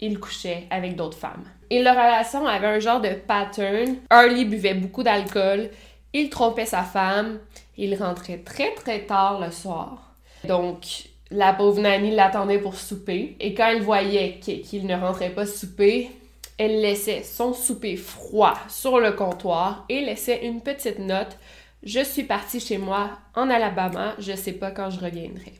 il 0.00 0.18
couchait 0.18 0.64
avec 0.70 0.96
d'autres 0.96 1.16
femmes. 1.16 1.44
Et 1.70 1.82
leur 1.82 1.94
relation 1.94 2.46
avait 2.46 2.66
un 2.66 2.80
genre 2.80 3.00
de 3.00 3.14
pattern. 3.14 3.96
Harley 4.10 4.44
buvait 4.44 4.74
beaucoup 4.74 5.02
d'alcool, 5.02 5.70
il 6.12 6.30
trompait 6.30 6.66
sa 6.66 6.82
femme, 6.82 7.38
il 7.76 7.94
rentrait 7.94 8.38
très 8.38 8.74
très 8.74 9.00
tard 9.06 9.40
le 9.40 9.50
soir. 9.50 10.14
Donc, 10.44 11.08
la 11.30 11.52
pauvre 11.52 11.80
Nanny 11.80 12.10
l'attendait 12.14 12.58
pour 12.58 12.74
souper. 12.74 13.36
Et 13.40 13.54
quand 13.54 13.68
elle 13.68 13.82
voyait 13.82 14.38
qu'il 14.40 14.86
ne 14.86 14.96
rentrait 14.96 15.30
pas 15.30 15.46
souper, 15.46 16.10
elle 16.58 16.80
laissait 16.80 17.22
son 17.22 17.54
souper 17.54 17.96
froid 17.96 18.58
sur 18.68 19.00
le 19.00 19.12
comptoir 19.12 19.84
et 19.88 20.02
laissait 20.02 20.46
une 20.46 20.60
petite 20.60 20.98
note. 20.98 21.38
Je 21.82 22.04
suis 22.04 22.24
partie 22.24 22.60
chez 22.60 22.78
moi 22.78 23.10
en 23.34 23.50
Alabama, 23.50 24.14
je 24.18 24.36
sais 24.36 24.52
pas 24.52 24.70
quand 24.70 24.90
je 24.90 25.00
reviendrai. 25.00 25.54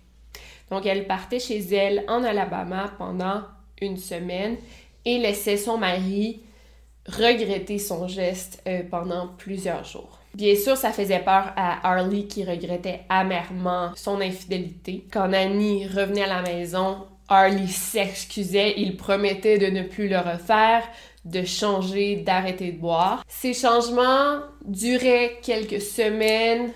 Donc 0.71 0.87
elle 0.87 1.07
partait 1.07 1.41
chez 1.41 1.59
elle 1.75 2.05
en 2.09 2.23
Alabama 2.23 2.93
pendant 2.97 3.43
une 3.81 3.97
semaine 3.97 4.57
et 5.05 5.19
laissait 5.19 5.57
son 5.57 5.79
mari 5.79 6.43
regretter 7.07 7.79
son 7.79 8.07
geste 8.07 8.63
euh, 8.69 8.83
pendant 8.89 9.29
plusieurs 9.37 9.85
jours. 9.85 10.22
Bien 10.35 10.57
sûr, 10.57 10.77
ça 10.77 10.93
faisait 10.93 11.19
peur 11.19 11.53
à 11.57 11.87
Harley 11.87 12.25
qui 12.25 12.45
regrettait 12.45 13.01
amèrement 13.09 13.93
son 13.95 14.21
infidélité. 14.21 15.05
Quand 15.13 15.33
Annie 15.33 15.87
revenait 15.87 16.23
à 16.25 16.43
la 16.43 16.43
maison, 16.43 17.07
Harley 17.29 17.67
s'excusait, 17.67 18.75
il 18.79 18.97
promettait 18.97 19.59
de 19.59 19.67
ne 19.67 19.83
plus 19.83 20.09
le 20.09 20.19
refaire, 20.19 20.83
de 21.25 21.45
changer, 21.45 22.17
d'arrêter 22.17 22.73
de 22.73 22.79
boire. 22.79 23.23
Ces 23.29 23.53
changements 23.53 24.41
duraient 24.65 25.39
quelques 25.43 25.83
semaines, 25.83 26.73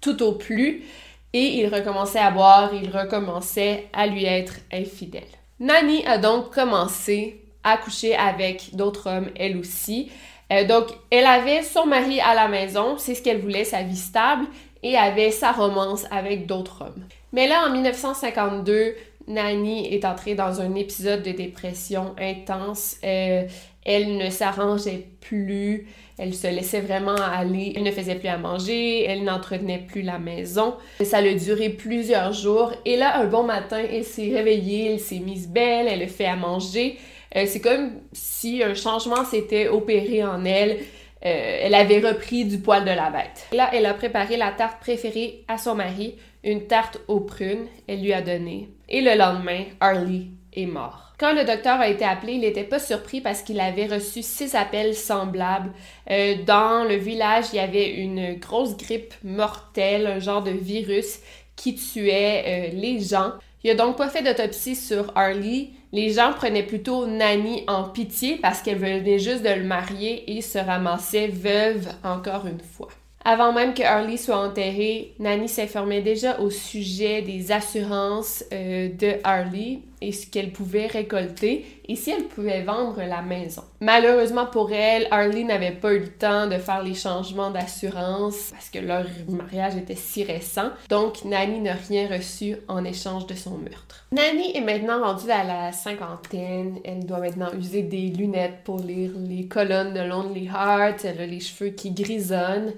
tout 0.00 0.22
au 0.22 0.32
plus, 0.32 0.84
et 1.32 1.60
il 1.60 1.74
recommençait 1.74 2.18
à 2.18 2.30
boire, 2.30 2.70
il 2.74 2.90
recommençait 2.90 3.88
à 3.92 4.06
lui 4.06 4.24
être 4.24 4.54
infidèle. 4.72 5.22
Nanny 5.58 6.04
a 6.06 6.18
donc 6.18 6.52
commencé 6.54 7.42
à 7.62 7.76
coucher 7.76 8.14
avec 8.16 8.74
d'autres 8.74 9.08
hommes, 9.08 9.30
elle 9.36 9.56
aussi. 9.56 10.10
Euh, 10.52 10.64
donc, 10.64 10.86
elle 11.10 11.26
avait 11.26 11.62
son 11.62 11.86
mari 11.86 12.20
à 12.20 12.34
la 12.34 12.48
maison, 12.48 12.96
c'est 12.98 13.14
ce 13.14 13.22
qu'elle 13.22 13.40
voulait, 13.40 13.64
sa 13.64 13.82
vie 13.82 13.96
stable, 13.96 14.46
et 14.82 14.96
avait 14.96 15.30
sa 15.30 15.52
romance 15.52 16.06
avec 16.10 16.46
d'autres 16.46 16.82
hommes. 16.82 17.04
Mais 17.32 17.46
là, 17.46 17.66
en 17.66 17.72
1952, 17.72 18.94
Nanny 19.28 19.92
est 19.94 20.04
entrée 20.04 20.34
dans 20.34 20.60
un 20.60 20.74
épisode 20.74 21.22
de 21.22 21.30
dépression 21.30 22.14
intense. 22.18 22.96
Euh, 23.04 23.44
elle 23.84 24.16
ne 24.16 24.28
s'arrangeait 24.28 25.06
plus, 25.20 25.86
elle 26.18 26.34
se 26.34 26.46
laissait 26.46 26.80
vraiment 26.80 27.14
aller, 27.14 27.72
elle 27.76 27.82
ne 27.82 27.90
faisait 27.90 28.16
plus 28.16 28.28
à 28.28 28.36
manger, 28.36 29.04
elle 29.04 29.24
n'entretenait 29.24 29.84
plus 29.86 30.02
la 30.02 30.18
maison. 30.18 30.74
Ça 31.02 31.18
a 31.18 31.34
duré 31.34 31.70
plusieurs 31.70 32.32
jours. 32.32 32.72
Et 32.84 32.96
là, 32.96 33.18
un 33.18 33.26
bon 33.26 33.42
matin, 33.42 33.80
elle 33.90 34.04
s'est 34.04 34.34
réveillée, 34.34 34.92
elle 34.92 35.00
s'est 35.00 35.20
mise 35.20 35.48
belle, 35.48 35.86
elle 35.88 36.02
a 36.02 36.08
fait 36.08 36.26
à 36.26 36.36
manger. 36.36 36.98
Euh, 37.36 37.44
c'est 37.46 37.60
comme 37.60 37.92
si 38.12 38.62
un 38.62 38.74
changement 38.74 39.24
s'était 39.24 39.68
opéré 39.68 40.24
en 40.24 40.44
elle. 40.44 40.78
Euh, 41.24 41.58
elle 41.62 41.74
avait 41.74 42.00
repris 42.00 42.44
du 42.44 42.58
poil 42.58 42.84
de 42.84 42.90
la 42.90 43.10
bête. 43.10 43.46
Là, 43.52 43.70
elle 43.72 43.86
a 43.86 43.94
préparé 43.94 44.36
la 44.36 44.52
tarte 44.52 44.80
préférée 44.80 45.44
à 45.48 45.58
son 45.58 45.74
mari, 45.74 46.16
une 46.44 46.66
tarte 46.66 46.98
aux 47.08 47.20
prunes. 47.20 47.66
Elle 47.86 48.02
lui 48.02 48.12
a 48.12 48.22
donné. 48.22 48.70
Et 48.88 49.02
le 49.02 49.16
lendemain, 49.16 49.64
Harley 49.80 50.26
est 50.54 50.66
mort. 50.66 51.12
Quand 51.18 51.34
le 51.34 51.44
docteur 51.44 51.78
a 51.78 51.88
été 51.88 52.04
appelé, 52.04 52.32
il 52.32 52.40
n'était 52.40 52.64
pas 52.64 52.78
surpris 52.78 53.20
parce 53.20 53.42
qu'il 53.42 53.60
avait 53.60 53.86
reçu 53.86 54.22
six 54.22 54.54
appels 54.54 54.94
semblables. 54.94 55.70
Euh, 56.10 56.36
dans 56.46 56.88
le 56.88 56.96
village, 56.96 57.46
il 57.52 57.56
y 57.56 57.60
avait 57.60 57.90
une 57.90 58.36
grosse 58.36 58.76
grippe 58.78 59.12
mortelle, 59.22 60.06
un 60.06 60.18
genre 60.18 60.42
de 60.42 60.50
virus 60.50 61.20
qui 61.54 61.74
tuait 61.74 62.70
les 62.72 63.00
gens. 63.00 63.32
Il 63.62 63.70
a 63.70 63.74
donc 63.74 63.96
pas 63.96 64.08
fait 64.08 64.22
d'autopsie 64.22 64.74
sur 64.74 65.12
Harley, 65.14 65.68
les 65.92 66.10
gens 66.10 66.32
prenaient 66.32 66.62
plutôt 66.62 67.06
Nanny 67.06 67.64
en 67.66 67.84
pitié 67.84 68.38
parce 68.40 68.62
qu'elle 68.62 68.78
venait 68.78 69.18
juste 69.18 69.42
de 69.42 69.50
le 69.50 69.64
marier 69.64 70.36
et 70.36 70.40
se 70.40 70.58
ramassait 70.58 71.28
veuve 71.28 71.88
encore 72.04 72.46
une 72.46 72.60
fois. 72.60 72.88
Avant 73.22 73.52
même 73.52 73.74
que 73.74 73.82
Harley 73.82 74.16
soit 74.16 74.38
enterrée, 74.38 75.14
Nanny 75.18 75.48
s'informait 75.48 76.00
déjà 76.00 76.40
au 76.40 76.48
sujet 76.48 77.20
des 77.20 77.52
assurances 77.52 78.44
euh, 78.52 78.88
de 78.88 79.16
Harley 79.24 79.80
et 80.00 80.12
ce 80.12 80.26
qu'elle 80.26 80.50
pouvait 80.50 80.86
récolter 80.86 81.64
et 81.86 81.96
si 81.96 82.10
elle 82.10 82.24
pouvait 82.24 82.62
vendre 82.62 83.02
la 83.02 83.22
maison. 83.22 83.62
Malheureusement 83.80 84.46
pour 84.46 84.72
elle, 84.72 85.06
Harley 85.10 85.44
n'avait 85.44 85.72
pas 85.72 85.92
eu 85.92 86.00
le 86.00 86.12
temps 86.12 86.46
de 86.46 86.56
faire 86.56 86.82
les 86.82 86.94
changements 86.94 87.50
d'assurance 87.50 88.50
parce 88.52 88.70
que 88.70 88.78
leur 88.78 89.04
mariage 89.28 89.76
était 89.76 89.96
si 89.96 90.24
récent. 90.24 90.70
Donc 90.88 91.24
Nanny 91.24 91.60
n'a 91.60 91.74
rien 91.74 92.08
reçu 92.08 92.56
en 92.68 92.84
échange 92.84 93.26
de 93.26 93.34
son 93.34 93.58
meurtre. 93.58 94.06
Nanny 94.12 94.56
est 94.56 94.60
maintenant 94.60 95.02
rendue 95.02 95.30
à 95.30 95.44
la 95.44 95.72
cinquantaine. 95.72 96.78
Elle 96.84 97.06
doit 97.06 97.20
maintenant 97.20 97.52
user 97.58 97.82
des 97.82 98.08
lunettes 98.08 98.64
pour 98.64 98.78
lire 98.78 99.12
les 99.16 99.46
colonnes 99.46 99.94
de 99.94 100.00
Lonely 100.00 100.46
Heart. 100.46 101.04
Elle 101.04 101.20
a 101.20 101.26
les 101.26 101.40
cheveux 101.40 101.70
qui 101.70 101.90
grisonnent. 101.90 102.72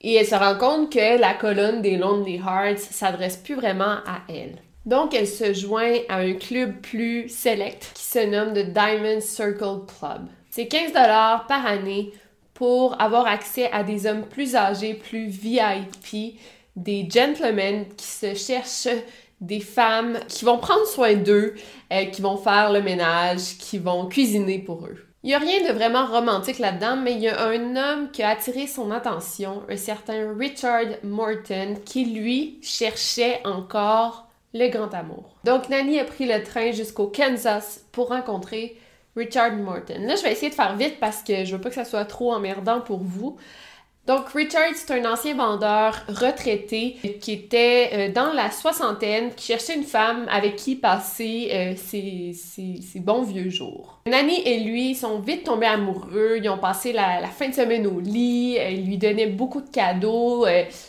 Et 0.00 0.14
elle 0.14 0.26
se 0.26 0.34
rend 0.34 0.56
compte 0.56 0.92
que 0.92 1.20
la 1.20 1.34
colonne 1.34 1.80
des 1.80 1.96
Lonely 1.96 2.36
Hearts 2.36 2.78
s'adresse 2.78 3.36
plus 3.36 3.54
vraiment 3.54 3.98
à 4.04 4.22
elle. 4.28 4.58
Donc, 4.84 5.14
elle 5.14 5.28
se 5.28 5.52
joint 5.52 5.98
à 6.08 6.18
un 6.18 6.34
club 6.34 6.80
plus 6.80 7.28
select 7.28 7.92
qui 7.94 8.02
se 8.02 8.18
nomme 8.18 8.52
The 8.52 8.72
Diamond 8.72 9.20
Circle 9.20 9.86
Club. 9.86 10.26
C'est 10.50 10.66
15 10.66 10.92
dollars 10.92 11.46
par 11.46 11.64
année 11.64 12.12
pour 12.54 13.00
avoir 13.00 13.26
accès 13.26 13.70
à 13.70 13.84
des 13.84 14.06
hommes 14.06 14.26
plus 14.26 14.56
âgés, 14.56 14.94
plus 14.94 15.26
VIP, 15.26 16.38
des 16.74 17.08
gentlemen 17.08 17.86
qui 17.96 18.06
se 18.06 18.34
cherchent 18.34 18.88
des 19.40 19.60
femmes 19.60 20.18
qui 20.28 20.44
vont 20.44 20.58
prendre 20.58 20.86
soin 20.86 21.14
d'eux, 21.14 21.54
euh, 21.92 22.04
qui 22.06 22.22
vont 22.22 22.36
faire 22.36 22.72
le 22.72 22.80
ménage, 22.80 23.58
qui 23.58 23.78
vont 23.78 24.06
cuisiner 24.06 24.58
pour 24.58 24.86
eux. 24.86 24.98
Il 25.24 25.28
n'y 25.28 25.34
a 25.34 25.38
rien 25.38 25.68
de 25.68 25.72
vraiment 25.72 26.06
romantique 26.06 26.58
là-dedans, 26.58 26.96
mais 26.96 27.14
il 27.14 27.20
y 27.20 27.28
a 27.28 27.46
un 27.46 27.76
homme 27.76 28.10
qui 28.10 28.22
a 28.22 28.30
attiré 28.30 28.66
son 28.66 28.90
attention, 28.90 29.62
un 29.68 29.76
certain 29.76 30.34
Richard 30.36 30.98
Morton, 31.04 31.76
qui 31.84 32.06
lui 32.06 32.58
cherchait 32.62 33.40
encore 33.44 34.28
le 34.54 34.68
grand 34.68 34.92
amour. 34.94 35.36
Donc 35.44 35.68
Nanny 35.68 35.98
a 35.98 36.04
pris 36.04 36.26
le 36.26 36.42
train 36.42 36.72
jusqu'au 36.72 37.06
Kansas 37.06 37.84
pour 37.92 38.08
rencontrer 38.08 38.76
Richard 39.16 39.52
Morton. 39.56 40.06
Là, 40.06 40.16
je 40.16 40.22
vais 40.22 40.32
essayer 40.32 40.50
de 40.50 40.54
faire 40.54 40.76
vite 40.76 40.98
parce 40.98 41.22
que 41.22 41.44
je 41.44 41.54
veux 41.54 41.60
pas 41.60 41.68
que 41.68 41.74
ça 41.74 41.84
soit 41.84 42.04
trop 42.04 42.32
emmerdant 42.32 42.80
pour 42.80 43.00
vous. 43.00 43.36
Donc, 44.04 44.30
Richard, 44.30 44.70
c'est 44.74 44.90
un 44.98 45.12
ancien 45.12 45.36
vendeur 45.36 45.94
retraité 46.08 46.96
qui 47.20 47.32
était 47.32 47.90
euh, 47.92 48.12
dans 48.12 48.32
la 48.32 48.50
soixantaine, 48.50 49.32
qui 49.32 49.46
cherchait 49.46 49.76
une 49.76 49.84
femme 49.84 50.26
avec 50.28 50.56
qui 50.56 50.74
passer 50.74 51.50
euh, 51.52 51.74
ses, 51.76 52.98
bons 52.98 53.22
vieux 53.22 53.48
jours. 53.48 54.00
Nanny 54.06 54.42
et 54.44 54.58
lui 54.58 54.96
sont 54.96 55.20
vite 55.20 55.44
tombés 55.44 55.66
amoureux, 55.66 56.38
ils 56.42 56.48
ont 56.48 56.58
passé 56.58 56.92
la, 56.92 57.24
fin 57.28 57.48
de 57.48 57.54
semaine 57.54 57.86
au 57.86 58.00
lit, 58.00 58.56
euh, 58.58 58.70
il 58.70 58.86
lui 58.86 58.98
donnait 58.98 59.28
beaucoup 59.28 59.60
de 59.60 59.70
cadeaux, 59.70 60.46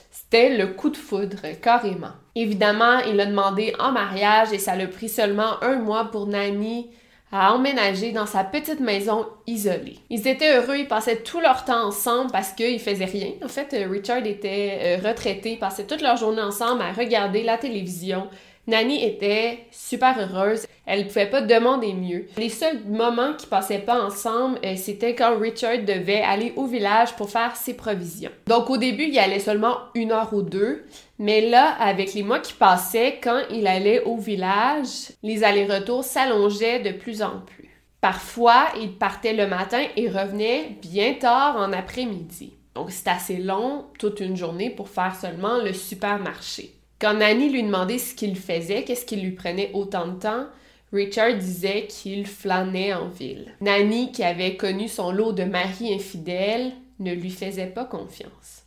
c'était 0.10 0.58
le 0.58 0.68
coup 0.68 0.90
de 0.90 0.98
foudre, 0.98 1.42
carrément. 1.62 2.14
Évidemment, 2.36 3.00
il 3.00 3.20
a 3.20 3.26
demandé 3.26 3.74
en 3.80 3.92
mariage 3.92 4.52
et 4.54 4.58
ça 4.58 4.76
l'a 4.76 4.88
pris 4.88 5.10
seulement 5.10 5.62
un 5.62 5.76
mois 5.76 6.06
pour 6.06 6.26
Nanny 6.26 6.90
à 7.32 7.54
emménager 7.54 8.12
dans 8.12 8.28
sa 8.28 8.44
petite 8.44 8.80
maison 8.80 9.26
isolée. 9.48 9.98
Ils 10.12 10.28
étaient 10.28 10.56
heureux, 10.56 10.78
ils 10.78 10.88
passaient 10.88 11.24
tout 11.24 11.40
leur 11.40 11.66
temps 11.66 11.88
ensemble 11.88 12.32
parce 12.32 12.54
qu'ils 12.54 12.80
faisaient 12.80 13.06
rien. 13.06 13.32
En 13.44 13.48
fait, 13.48 13.76
Richard 13.90 14.26
était 14.26 14.80
euh, 14.82 15.08
retraité, 15.10 15.54
ils 15.54 15.60
passaient 15.60 15.86
toute 15.86 16.02
leur 16.02 16.16
journée 16.16 16.44
ensemble 16.44 16.84
à 16.84 16.92
regarder 16.92 17.42
la 17.42 17.58
télévision. 17.58 18.28
Nanny 18.66 19.04
était 19.04 19.66
super 19.72 20.18
heureuse. 20.18 20.66
Elle 20.86 21.00
ne 21.00 21.04
pouvait 21.06 21.30
pas 21.30 21.42
demander 21.42 21.94
mieux. 21.94 22.28
Les 22.38 22.50
seuls 22.50 22.80
moments 22.86 23.34
qu'ils 23.34 23.50
passaient 23.50 23.80
pas 23.80 24.02
ensemble, 24.02 24.60
euh, 24.64 24.76
c'était 24.78 25.16
quand 25.16 25.38
Richard 25.38 25.80
devait 25.80 26.22
aller 26.22 26.54
au 26.56 26.66
village 26.66 27.16
pour 27.16 27.30
faire 27.30 27.56
ses 27.56 27.76
provisions. 27.76 28.32
Donc 28.48 28.70
au 28.70 28.78
début, 28.78 29.04
il 29.04 29.14
y 29.14 29.20
allait 29.20 29.40
seulement 29.40 29.78
une 29.96 30.12
heure 30.12 30.34
ou 30.34 30.42
deux. 30.42 30.86
Mais 31.20 31.42
là, 31.42 31.76
avec 31.80 32.14
les 32.14 32.24
mois 32.24 32.40
qui 32.40 32.54
passaient, 32.54 33.20
quand 33.22 33.42
il 33.50 33.68
allait 33.68 34.04
au 34.04 34.18
village, 34.18 35.12
les 35.24 35.44
allers-retours 35.44 36.04
s'allongeaient 36.04 36.80
de 36.80 36.92
plus 36.92 37.22
en 37.22 37.42
plus. 37.46 37.70
Parfois, 38.00 38.68
il 38.82 38.98
partait 38.98 39.34
le 39.34 39.48
matin 39.48 39.82
et 39.96 40.10
revenait 40.10 40.78
bien 40.82 41.14
tard 41.14 41.56
en 41.58 41.72
après-midi. 41.72 42.54
Donc 42.76 42.92
c'est 42.92 43.08
assez 43.08 43.38
long, 43.38 43.86
toute 44.00 44.20
une 44.20 44.36
journée, 44.36 44.70
pour 44.70 44.90
faire 44.90 45.16
seulement 45.16 45.58
le 45.62 45.74
supermarché. 45.74 46.74
Quand 47.04 47.16
Nanny 47.16 47.50
lui 47.50 47.64
demandait 47.64 47.98
ce 47.98 48.16
qu'il 48.16 48.38
faisait, 48.38 48.84
qu'est-ce 48.84 49.06
qui 49.06 49.18
lui 49.18 49.32
prenait 49.32 49.72
autant 49.74 50.08
de 50.08 50.18
temps, 50.22 50.46
Richard 50.94 51.34
disait 51.34 51.86
qu'il 51.88 52.26
flânait 52.26 52.94
en 52.94 53.10
ville. 53.10 53.54
Nanny, 53.60 54.14
qui 54.14 54.24
avait 54.24 54.56
connu 54.56 54.88
son 54.88 55.12
lot 55.12 55.34
de 55.34 55.44
maris 55.44 55.94
infidèles, 55.94 56.72
ne 57.00 57.12
lui 57.12 57.30
faisait 57.30 57.66
pas 57.66 57.84
confiance. 57.84 58.64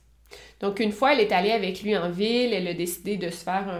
Donc, 0.60 0.80
une 0.80 0.92
fois, 0.92 1.14
elle 1.14 1.20
est 1.20 1.32
allée 1.32 1.50
avec 1.50 1.82
lui 1.82 1.96
en 1.96 2.10
ville, 2.10 2.52
elle 2.52 2.68
a 2.68 2.74
décidé 2.74 3.16
de 3.16 3.30
se 3.30 3.42
faire 3.42 3.74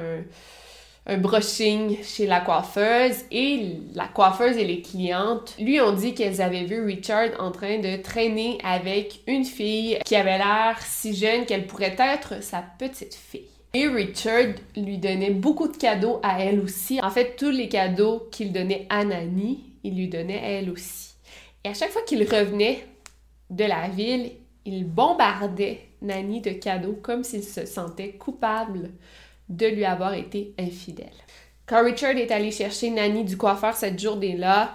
un 1.04 1.18
brushing 1.18 2.02
chez 2.02 2.26
la 2.26 2.40
coiffeuse 2.40 3.24
et 3.30 3.74
la 3.94 4.08
coiffeuse 4.08 4.56
et 4.56 4.64
les 4.64 4.80
clientes 4.80 5.54
lui 5.58 5.82
ont 5.82 5.92
dit 5.92 6.14
qu'elles 6.14 6.40
avaient 6.40 6.64
vu 6.64 6.82
Richard 6.82 7.28
en 7.40 7.50
train 7.50 7.76
de 7.78 8.00
traîner 8.00 8.56
avec 8.64 9.20
une 9.26 9.44
fille 9.44 9.98
qui 10.06 10.16
avait 10.16 10.38
l'air 10.38 10.78
si 10.80 11.14
jeune 11.14 11.44
qu'elle 11.44 11.66
pourrait 11.66 11.96
être 11.98 12.42
sa 12.42 12.64
petite 12.78 13.14
fille. 13.14 13.55
Et 13.78 13.88
Richard 13.88 14.54
lui 14.74 14.96
donnait 14.96 15.32
beaucoup 15.32 15.68
de 15.68 15.76
cadeaux 15.76 16.18
à 16.22 16.42
elle 16.42 16.60
aussi. 16.60 16.98
En 17.02 17.10
fait, 17.10 17.36
tous 17.36 17.50
les 17.50 17.68
cadeaux 17.68 18.26
qu'il 18.30 18.50
donnait 18.50 18.86
à 18.88 19.04
Nanny, 19.04 19.74
il 19.84 19.96
lui 19.96 20.08
donnait 20.08 20.38
à 20.38 20.48
elle 20.52 20.70
aussi. 20.70 21.12
Et 21.62 21.68
à 21.68 21.74
chaque 21.74 21.90
fois 21.90 22.00
qu'il 22.00 22.22
revenait 22.22 22.86
de 23.50 23.64
la 23.64 23.88
ville, 23.88 24.32
il 24.64 24.86
bombardait 24.86 25.80
Nanny 26.00 26.40
de 26.40 26.52
cadeaux 26.52 26.98
comme 27.02 27.22
s'il 27.22 27.44
se 27.44 27.66
sentait 27.66 28.12
coupable 28.12 28.92
de 29.50 29.66
lui 29.66 29.84
avoir 29.84 30.14
été 30.14 30.54
infidèle. 30.58 31.12
Quand 31.66 31.84
Richard 31.84 32.16
est 32.16 32.30
allé 32.30 32.52
chercher 32.52 32.88
Nanny 32.88 33.24
du 33.24 33.36
coiffeur 33.36 33.74
cette 33.74 34.00
journée-là, 34.00 34.74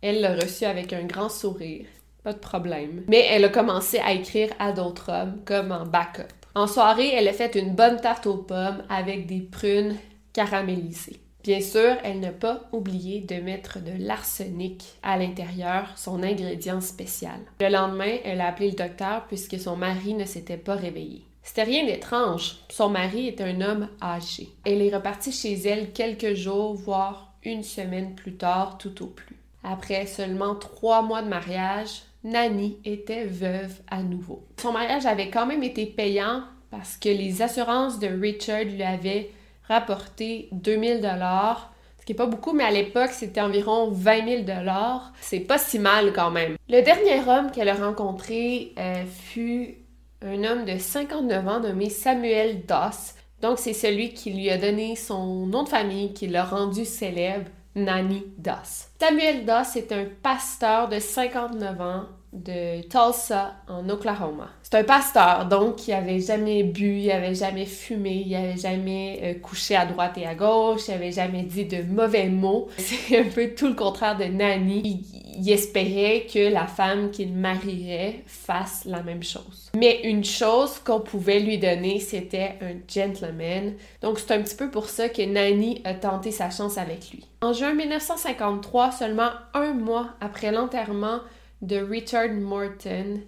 elle 0.00 0.20
l'a 0.20 0.36
reçu 0.36 0.64
avec 0.64 0.92
un 0.92 1.06
grand 1.06 1.28
sourire. 1.28 1.86
Pas 2.22 2.34
de 2.34 2.38
problème. 2.38 3.02
Mais 3.08 3.26
elle 3.28 3.46
a 3.46 3.48
commencé 3.48 3.98
à 3.98 4.12
écrire 4.12 4.50
à 4.60 4.70
d'autres 4.70 5.10
hommes, 5.10 5.40
comme 5.44 5.72
en 5.72 5.84
backup. 5.84 6.37
En 6.54 6.66
soirée, 6.66 7.12
elle 7.14 7.28
a 7.28 7.32
fait 7.32 7.54
une 7.54 7.74
bonne 7.74 8.00
tarte 8.00 8.26
aux 8.26 8.38
pommes 8.38 8.82
avec 8.88 9.26
des 9.26 9.40
prunes 9.40 9.96
caramélisées. 10.32 11.20
Bien 11.44 11.60
sûr, 11.60 11.96
elle 12.02 12.20
n'a 12.20 12.32
pas 12.32 12.68
oublié 12.72 13.20
de 13.20 13.36
mettre 13.36 13.78
de 13.78 13.92
l'arsenic 13.96 14.84
à 15.02 15.16
l'intérieur, 15.16 15.92
son 15.96 16.22
ingrédient 16.22 16.80
spécial. 16.80 17.38
Le 17.60 17.68
lendemain, 17.68 18.18
elle 18.24 18.40
a 18.40 18.48
appelé 18.48 18.70
le 18.70 18.76
docteur 18.76 19.26
puisque 19.28 19.58
son 19.58 19.76
mari 19.76 20.14
ne 20.14 20.24
s'était 20.24 20.56
pas 20.56 20.74
réveillé. 20.74 21.22
C'était 21.42 21.62
rien 21.62 21.86
d'étrange. 21.86 22.56
Son 22.68 22.90
mari 22.90 23.28
est 23.28 23.40
un 23.40 23.60
homme 23.62 23.88
âgé. 24.02 24.50
Elle 24.66 24.82
est 24.82 24.94
repartie 24.94 25.32
chez 25.32 25.54
elle 25.54 25.92
quelques 25.92 26.34
jours, 26.34 26.74
voire 26.74 27.32
une 27.44 27.62
semaine 27.62 28.14
plus 28.14 28.36
tard, 28.36 28.76
tout 28.76 29.02
au 29.02 29.06
plus. 29.06 29.36
Après 29.64 30.06
seulement 30.06 30.54
trois 30.54 31.02
mois 31.02 31.22
de 31.22 31.28
mariage, 31.28 32.02
Nanny 32.24 32.78
était 32.84 33.24
veuve 33.24 33.74
à 33.88 34.02
nouveau. 34.02 34.46
Son 34.60 34.72
mariage 34.72 35.06
avait 35.06 35.30
quand 35.30 35.46
même 35.46 35.62
été 35.62 35.86
payant 35.86 36.42
parce 36.70 36.96
que 36.96 37.08
les 37.08 37.42
assurances 37.42 37.98
de 37.98 38.08
Richard 38.08 38.64
lui 38.64 38.82
avaient 38.82 39.30
rapporté 39.68 40.48
2000 40.52 41.00
dollars, 41.00 41.72
ce 42.00 42.04
qui 42.04 42.12
est 42.12 42.16
pas 42.16 42.26
beaucoup, 42.26 42.52
mais 42.52 42.64
à 42.64 42.70
l'époque, 42.70 43.10
c'était 43.12 43.40
environ 43.40 43.90
20 43.90 44.26
000 44.26 44.42
dollars. 44.42 45.12
C'est 45.20 45.40
pas 45.40 45.58
si 45.58 45.78
mal 45.78 46.12
quand 46.12 46.30
même. 46.30 46.56
Le 46.68 46.80
dernier 46.82 47.20
homme 47.28 47.50
qu'elle 47.50 47.68
a 47.68 47.74
rencontré 47.74 48.72
euh, 48.78 49.04
fut 49.04 49.76
un 50.22 50.42
homme 50.44 50.64
de 50.64 50.78
59 50.78 51.48
ans 51.48 51.60
nommé 51.60 51.90
Samuel 51.90 52.64
Doss. 52.66 53.14
Donc, 53.40 53.58
c'est 53.58 53.72
celui 53.72 54.14
qui 54.14 54.32
lui 54.32 54.50
a 54.50 54.58
donné 54.58 54.96
son 54.96 55.46
nom 55.46 55.62
de 55.62 55.68
famille, 55.68 56.12
qui 56.12 56.26
l'a 56.26 56.44
rendu 56.44 56.84
célèbre, 56.84 57.48
Nanny 57.74 58.24
Doss. 58.36 58.88
Samuel 58.98 59.44
Doss 59.44 59.76
est 59.76 59.92
un 59.92 60.06
pasteur 60.22 60.88
de 60.88 60.98
59 60.98 61.80
ans 61.80 62.06
de 62.32 62.82
Tulsa 62.82 63.54
en 63.68 63.88
Oklahoma. 63.88 64.50
C'est 64.62 64.76
un 64.76 64.84
pasteur, 64.84 65.46
donc 65.46 65.76
qui 65.76 65.92
avait 65.92 66.20
jamais 66.20 66.62
bu, 66.62 66.98
il 66.98 67.34
jamais 67.34 67.64
fumé, 67.64 68.24
il 68.26 68.58
jamais 68.58 69.20
euh, 69.22 69.34
couché 69.40 69.76
à 69.76 69.86
droite 69.86 70.18
et 70.18 70.26
à 70.26 70.34
gauche, 70.34 70.82
il 70.88 71.12
jamais 71.12 71.42
dit 71.42 71.64
de 71.64 71.82
mauvais 71.82 72.28
mots. 72.28 72.68
C'est 72.76 73.18
un 73.18 73.24
peu 73.24 73.54
tout 73.54 73.68
le 73.68 73.74
contraire 73.74 74.16
de 74.16 74.24
Nanny. 74.24 74.82
Il, 74.84 75.18
il 75.38 75.52
espérait 75.52 76.26
que 76.32 76.52
la 76.52 76.66
femme 76.66 77.10
qu'il 77.10 77.32
marierait 77.32 78.24
fasse 78.26 78.84
la 78.84 79.02
même 79.02 79.22
chose. 79.22 79.70
Mais 79.76 80.00
une 80.02 80.24
chose 80.24 80.78
qu'on 80.80 81.00
pouvait 81.00 81.38
lui 81.38 81.58
donner, 81.58 82.00
c'était 82.00 82.56
un 82.60 82.74
gentleman. 82.88 83.74
Donc 84.02 84.18
c'est 84.18 84.32
un 84.32 84.42
petit 84.42 84.56
peu 84.56 84.70
pour 84.70 84.88
ça 84.88 85.08
que 85.08 85.22
Nanny 85.22 85.80
a 85.84 85.94
tenté 85.94 86.32
sa 86.32 86.50
chance 86.50 86.76
avec 86.76 87.10
lui. 87.10 87.24
En 87.40 87.52
juin 87.52 87.72
1953, 87.72 88.90
seulement 88.90 89.30
un 89.54 89.74
mois 89.74 90.08
après 90.20 90.50
l'enterrement 90.50 91.20
de 91.62 91.76
Richard 91.76 92.30
Morton, 92.32 93.22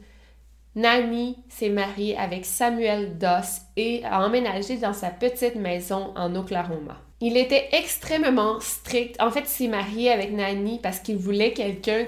Nanny 0.77 1.37
s'est 1.49 1.69
mariée 1.69 2.17
avec 2.17 2.45
Samuel 2.45 3.19
Doss 3.19 3.63
et 3.77 4.05
a 4.05 4.25
emménagé 4.25 4.77
dans 4.77 4.93
sa 4.93 5.11
petite 5.11 5.57
maison 5.57 6.13
en 6.17 6.35
Oklahoma. 6.37 7.01
Il 7.21 7.37
était 7.37 7.69
extrêmement 7.73 8.61
strict. 8.61 9.21
En 9.21 9.31
fait, 9.31 9.41
il 9.41 9.47
s'est 9.47 9.69
marié 9.69 10.11
avec 10.11 10.33
Nanny 10.33 10.79
parce 10.83 11.01
qu'il 11.01 11.17
voulait 11.17 11.53
quelqu'un 11.53 12.07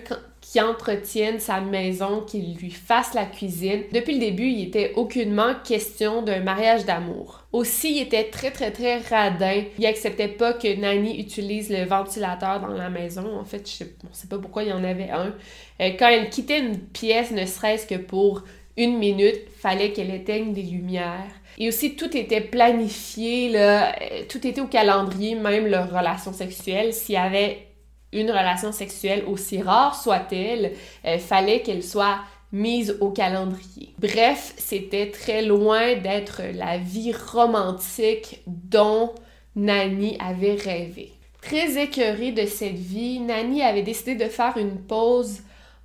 qu'il 0.53 0.61
entretienne 0.61 1.41
sa 1.41 1.63
maison, 1.63 2.21
qu'il 2.21 2.55
lui 2.57 2.71
fasse 2.71 3.15
la 3.15 3.25
cuisine. 3.25 3.85
Depuis 3.91 4.15
le 4.15 4.21
début, 4.21 4.49
il 4.49 4.65
était 4.65 4.93
aucunement 4.97 5.55
question 5.65 6.21
d'un 6.21 6.41
mariage 6.41 6.85
d'amour. 6.85 7.45
Aussi, 7.53 7.97
il 7.97 8.03
était 8.03 8.25
très 8.25 8.51
très 8.51 8.71
très 8.71 8.99
radin. 8.99 9.63
Il 9.79 9.87
acceptait 9.87 10.29
pas 10.29 10.53
que 10.53 10.79
Nanny 10.79 11.19
utilise 11.19 11.71
le 11.71 11.87
ventilateur 11.87 12.61
dans 12.61 12.75
la 12.75 12.91
maison. 12.91 13.39
En 13.39 13.47
fait, 13.47 13.67
je 13.67 13.73
sais, 13.73 13.95
sait 14.13 14.29
pas 14.29 14.37
pourquoi 14.37 14.65
il 14.65 14.69
y 14.69 14.73
en 14.75 14.85
avait 14.85 15.09
un. 15.09 15.35
Euh, 15.81 15.91
quand 15.99 16.09
elle 16.09 16.29
quittait 16.29 16.61
une 16.61 16.79
pièce, 16.79 17.31
ne 17.31 17.47
serait-ce 17.47 17.87
que 17.87 17.95
pour 17.95 18.43
une 18.77 18.99
minute, 18.99 19.41
fallait 19.59 19.93
qu'elle 19.93 20.15
éteigne 20.15 20.53
des 20.53 20.63
lumières. 20.63 21.33
Et 21.57 21.69
aussi, 21.69 21.97
tout 21.97 22.15
était 22.15 22.41
planifié, 22.43 23.49
là, 23.49 23.95
euh, 24.03 24.23
tout 24.29 24.47
était 24.47 24.61
au 24.61 24.67
calendrier, 24.67 25.35
même 25.35 25.67
leur 25.67 25.91
relation 25.91 26.35
sexuelle. 26.35 26.93
S'il 26.93 27.15
y 27.15 27.19
avait 27.19 27.72
une 28.13 28.31
relation 28.31 28.73
sexuelle, 28.73 29.25
aussi 29.27 29.63
rare 29.63 30.01
soit-elle, 30.01 30.73
euh, 31.05 31.19
fallait 31.19 31.63
qu'elle 31.63 31.83
soit 31.83 32.19
mise 32.53 32.99
au 33.01 33.11
calendrier. 33.11 33.95
Bref, 33.99 34.55
c'était 34.59 35.11
très 35.11 35.43
loin 35.43 35.97
d'être 35.97 36.43
la 36.55 36.79
vie 36.79 37.13
romantique 37.13 38.43
dont 38.47 39.13
Nani 39.57 40.17
avait 40.21 40.55
rêvé. 40.55 41.13
Très 41.41 41.83
écœurée 41.83 42.33
de 42.33 42.47
cette 42.47 42.75
vie, 42.75 43.19
Nani 43.21 43.63
avait 43.63 43.83
décidé 43.83 44.15
de 44.15 44.29
faire 44.29 44.57
une 44.57 44.79
pause 44.79 45.41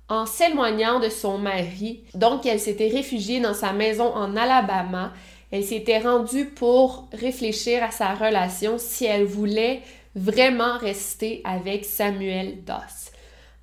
en 0.08 0.24
s'éloignant 0.24 1.00
de 1.00 1.08
son 1.08 1.38
mari. 1.38 2.04
Donc, 2.14 2.46
elle 2.46 2.60
s'était 2.60 2.88
réfugiée 2.88 3.40
dans 3.40 3.54
sa 3.54 3.72
maison 3.72 4.14
en 4.14 4.36
Alabama. 4.36 5.12
Elle 5.50 5.64
s'était 5.64 5.98
rendue 5.98 6.46
pour 6.46 7.08
réfléchir 7.12 7.82
à 7.82 7.90
sa 7.90 8.14
relation 8.14 8.76
si 8.78 9.06
elle 9.06 9.24
voulait 9.24 9.80
vraiment 10.18 10.78
rester 10.78 11.40
avec 11.44 11.84
Samuel 11.84 12.64
Doss. 12.64 13.12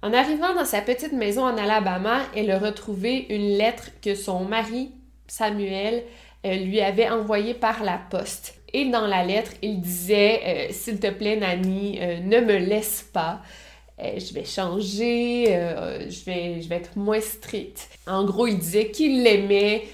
En 0.01 0.13
arrivant 0.13 0.53
dans 0.53 0.65
sa 0.65 0.81
petite 0.81 1.13
maison 1.13 1.43
en 1.45 1.57
Alabama, 1.57 2.21
elle 2.35 2.51
a 2.51 2.59
retrouvé 2.59 3.25
une 3.29 3.57
lettre 3.57 3.89
que 4.01 4.13
son 4.13 4.45
mari, 4.45 4.91
Samuel, 5.27 6.03
euh, 6.45 6.55
lui 6.57 6.79
avait 6.79 7.09
envoyée 7.09 7.55
par 7.55 7.83
la 7.83 7.99
poste. 8.11 8.55
Et 8.73 8.85
dans 8.89 9.07
la 9.07 9.25
lettre, 9.25 9.51
il 9.61 9.81
disait 9.81 10.41
euh, 10.45 10.67
S'il 10.71 10.99
te 10.99 11.09
plaît, 11.09 11.37
Nanny, 11.37 11.97
euh, 11.99 12.19
ne 12.19 12.39
me 12.39 12.57
laisse 12.57 13.09
pas. 13.13 13.41
je 13.99 14.33
vais 14.33 14.45
changer, 14.45 15.45
je, 15.47 16.25
vais, 16.25 16.61
je 16.61 16.69
vais 16.69 16.75
être 16.75 16.97
moins 16.97 17.21
stricte. 17.21 17.89
En 18.05 18.25
gros, 18.25 18.45
il 18.45 18.59
disait 18.59 18.91
qu'il 18.91 19.23
l'aimait, 19.23 19.85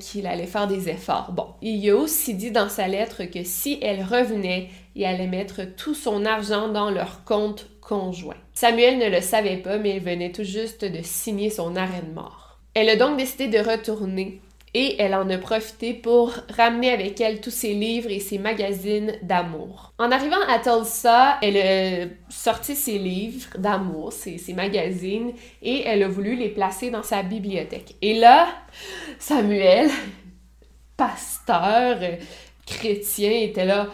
qu'il 0.00 0.26
allait 0.26 0.46
faire 0.46 0.66
des 0.66 0.88
efforts. 0.88 1.32
Bon, 1.32 1.48
il 1.62 1.88
a 1.90 1.94
aussi 1.94 2.34
dit 2.34 2.50
dans 2.50 2.70
sa 2.70 2.88
lettre 2.88 3.24
que 3.24 3.44
si 3.44 3.78
elle 3.82 4.02
revenait, 4.02 4.70
il 4.96 5.04
allait 5.04 5.26
mettre 5.26 5.60
tout 5.76 5.94
son 5.94 6.24
argent 6.24 6.68
dans 6.68 6.90
leur 6.90 7.22
compte 7.24 7.66
conjoint. 7.82 8.34
Samuel 8.54 8.98
ne 8.98 9.10
le 9.10 9.20
savait 9.20 9.58
pas, 9.58 9.76
mais 9.76 9.96
il 9.96 10.02
venait 10.02 10.32
tout 10.32 10.42
juste 10.42 10.86
de 10.86 11.00
signer 11.02 11.50
son 11.50 11.76
arrêt 11.76 12.00
de 12.00 12.14
mort. 12.14 12.58
Elle 12.72 12.88
a 12.88 12.96
donc 12.96 13.18
décidé 13.18 13.46
de 13.46 13.58
retourner 13.58 14.40
et 14.72 14.96
elle 14.98 15.14
en 15.14 15.28
a 15.28 15.36
profité 15.36 15.92
pour 15.92 16.32
ramener 16.54 16.90
avec 16.90 17.20
elle 17.20 17.42
tous 17.42 17.50
ses 17.50 17.74
livres 17.74 18.10
et 18.10 18.20
ses 18.20 18.38
magazines 18.38 19.12
d'amour. 19.22 19.92
En 19.98 20.10
arrivant 20.10 20.40
à 20.48 20.58
Tulsa, 20.58 21.38
elle 21.42 21.56
a 21.58 22.06
sorti 22.30 22.74
ses 22.74 22.98
livres 22.98 23.56
d'amour, 23.58 24.14
ses, 24.14 24.38
ses, 24.38 24.54
magazines, 24.54 25.32
et 25.62 25.82
elle 25.86 26.02
a 26.02 26.08
voulu 26.08 26.36
les 26.36 26.48
placer 26.48 26.90
dans 26.90 27.02
sa 27.02 27.22
bibliothèque. 27.22 27.96
Et 28.00 28.18
là, 28.18 28.48
Samuel, 29.18 29.90
pasteur, 30.96 31.98
chrétien, 32.66 33.30
était 33.30 33.66
là 33.66 33.88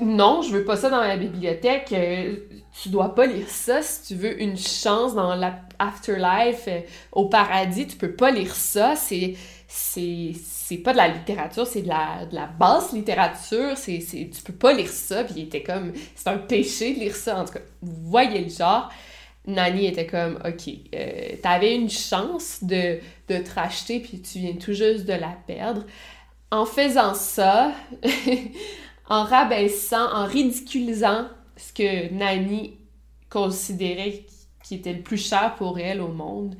non, 0.00 0.42
je 0.42 0.50
veux 0.50 0.64
pas 0.64 0.76
ça 0.76 0.88
dans 0.88 1.00
ma 1.00 1.16
bibliothèque. 1.16 1.92
Euh, 1.92 2.36
tu 2.82 2.88
dois 2.88 3.14
pas 3.14 3.26
lire 3.26 3.48
ça 3.48 3.82
si 3.82 4.02
tu 4.02 4.14
veux 4.14 4.40
une 4.40 4.56
chance 4.56 5.14
dans 5.14 5.34
l'afterlife, 5.34 6.64
euh, 6.68 6.80
au 7.12 7.28
paradis. 7.28 7.86
Tu 7.86 7.96
peux 7.96 8.12
pas 8.12 8.30
lire 8.30 8.54
ça. 8.54 8.94
C'est 8.96 9.34
c'est 9.66 10.78
pas 10.78 10.92
de 10.92 10.98
la 10.98 11.08
littérature, 11.08 11.66
c'est 11.66 11.82
de 11.82 11.88
la, 11.88 12.26
de 12.26 12.34
la 12.34 12.46
basse 12.46 12.92
littérature. 12.92 13.76
C'est 13.76 13.98
tu 14.00 14.42
peux 14.42 14.52
pas 14.52 14.72
lire 14.72 14.88
ça. 14.88 15.24
Puis 15.24 15.34
il 15.36 15.42
était 15.44 15.62
comme 15.62 15.92
c'est 16.14 16.28
un 16.28 16.38
péché 16.38 16.94
de 16.94 17.00
lire 17.00 17.16
ça. 17.16 17.40
En 17.40 17.44
tout 17.44 17.54
cas, 17.54 17.60
vous 17.82 18.10
voyez 18.10 18.40
le 18.44 18.50
genre. 18.50 18.90
Nani 19.46 19.86
était 19.86 20.06
comme, 20.06 20.38
OK, 20.44 20.72
euh, 20.94 21.36
t'avais 21.42 21.74
une 21.74 21.90
chance 21.90 22.60
de, 22.62 22.98
de 23.28 23.36
te 23.38 23.54
racheter, 23.54 24.00
puis 24.00 24.22
tu 24.22 24.38
viens 24.38 24.54
tout 24.54 24.72
juste 24.72 25.04
de 25.04 25.12
la 25.12 25.36
perdre. 25.46 25.84
En 26.50 26.64
faisant 26.64 27.14
ça, 27.14 27.72
en 29.08 29.24
rabaissant, 29.24 30.12
en 30.12 30.26
ridiculisant 30.26 31.28
ce 31.56 31.72
que 31.72 32.12
Nani 32.12 32.78
considérait 33.30 34.24
qui 34.62 34.76
était 34.76 34.94
le 34.94 35.02
plus 35.02 35.18
cher 35.18 35.54
pour 35.56 35.78
elle 35.78 36.00
au 36.00 36.08
monde, 36.08 36.56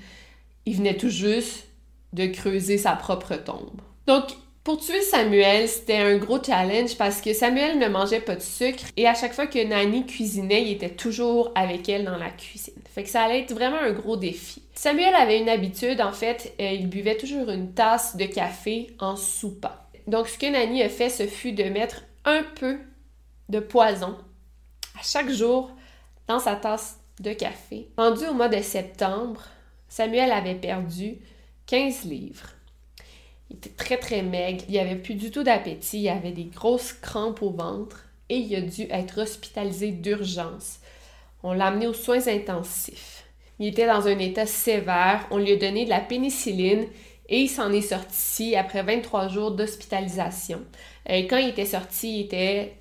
il 0.66 0.76
venait 0.76 0.96
tout 0.96 1.08
juste 1.08 1.66
de 2.12 2.26
creuser 2.26 2.78
sa 2.78 2.92
propre 2.92 3.34
tombe. 3.34 3.80
Donc, 4.06 4.24
pour 4.62 4.78
tuer 4.78 5.02
Samuel, 5.02 5.68
c'était 5.68 5.98
un 5.98 6.16
gros 6.16 6.42
challenge 6.42 6.96
parce 6.96 7.20
que 7.20 7.34
Samuel 7.34 7.78
ne 7.78 7.88
mangeait 7.88 8.20
pas 8.20 8.36
de 8.36 8.40
sucre 8.40 8.84
et 8.96 9.06
à 9.06 9.14
chaque 9.14 9.34
fois 9.34 9.46
que 9.46 9.62
Nani 9.62 10.06
cuisinait, 10.06 10.62
il 10.62 10.72
était 10.72 10.90
toujours 10.90 11.50
avec 11.54 11.88
elle 11.88 12.04
dans 12.04 12.16
la 12.16 12.30
cuisine. 12.30 12.74
Fait 12.94 13.02
que 13.02 13.10
ça 13.10 13.22
allait 13.22 13.40
être 13.40 13.52
vraiment 13.52 13.80
un 13.80 13.92
gros 13.92 14.16
défi. 14.16 14.62
Samuel 14.74 15.14
avait 15.14 15.40
une 15.40 15.48
habitude, 15.48 16.00
en 16.00 16.12
fait, 16.12 16.54
euh, 16.60 16.70
il 16.70 16.88
buvait 16.88 17.16
toujours 17.16 17.50
une 17.50 17.74
tasse 17.74 18.16
de 18.16 18.24
café 18.24 18.88
en 18.98 19.16
soupant. 19.16 19.74
Donc, 20.06 20.28
ce 20.28 20.38
que 20.38 20.50
Nani 20.50 20.82
a 20.82 20.88
fait, 20.88 21.10
ce 21.10 21.26
fut 21.26 21.52
de 21.52 21.64
mettre 21.64 22.02
un 22.24 22.42
peu 22.42 22.78
de 23.48 23.60
poison 23.60 24.16
à 24.98 25.02
chaque 25.02 25.30
jour 25.30 25.70
dans 26.26 26.38
sa 26.38 26.56
tasse 26.56 26.98
de 27.20 27.32
café. 27.32 27.88
Rendu 27.96 28.26
au 28.26 28.34
mois 28.34 28.48
de 28.48 28.62
septembre, 28.62 29.42
Samuel 29.88 30.32
avait 30.32 30.54
perdu 30.54 31.18
15 31.66 32.04
livres. 32.04 32.50
Il 33.50 33.56
était 33.56 33.70
très 33.70 33.98
très 33.98 34.22
maigre, 34.22 34.64
il 34.68 34.78
avait 34.78 34.96
plus 34.96 35.14
du 35.14 35.30
tout 35.30 35.42
d'appétit, 35.42 36.00
il 36.00 36.08
avait 36.08 36.32
des 36.32 36.44
grosses 36.44 36.92
crampes 36.92 37.42
au 37.42 37.50
ventre 37.50 38.04
et 38.28 38.38
il 38.38 38.54
a 38.56 38.62
dû 38.62 38.82
être 38.90 39.20
hospitalisé 39.20 39.90
d'urgence. 39.90 40.78
On 41.42 41.52
l'a 41.52 41.66
amené 41.66 41.86
aux 41.86 41.92
soins 41.92 42.26
intensifs. 42.26 43.24
Il 43.58 43.68
était 43.68 43.86
dans 43.86 44.08
un 44.08 44.18
état 44.18 44.46
sévère, 44.46 45.26
on 45.30 45.38
lui 45.38 45.52
a 45.52 45.56
donné 45.56 45.84
de 45.84 45.90
la 45.90 46.00
pénicilline 46.00 46.86
et 47.28 47.42
il 47.42 47.48
s'en 47.48 47.72
est 47.72 47.82
sorti 47.82 48.56
après 48.56 48.82
23 48.82 49.28
jours 49.28 49.50
d'hospitalisation. 49.52 50.62
Euh, 51.10 51.22
quand 51.28 51.36
il 51.38 51.50
était 51.50 51.66
sorti, 51.66 52.20
il 52.20 52.24
était 52.26 52.76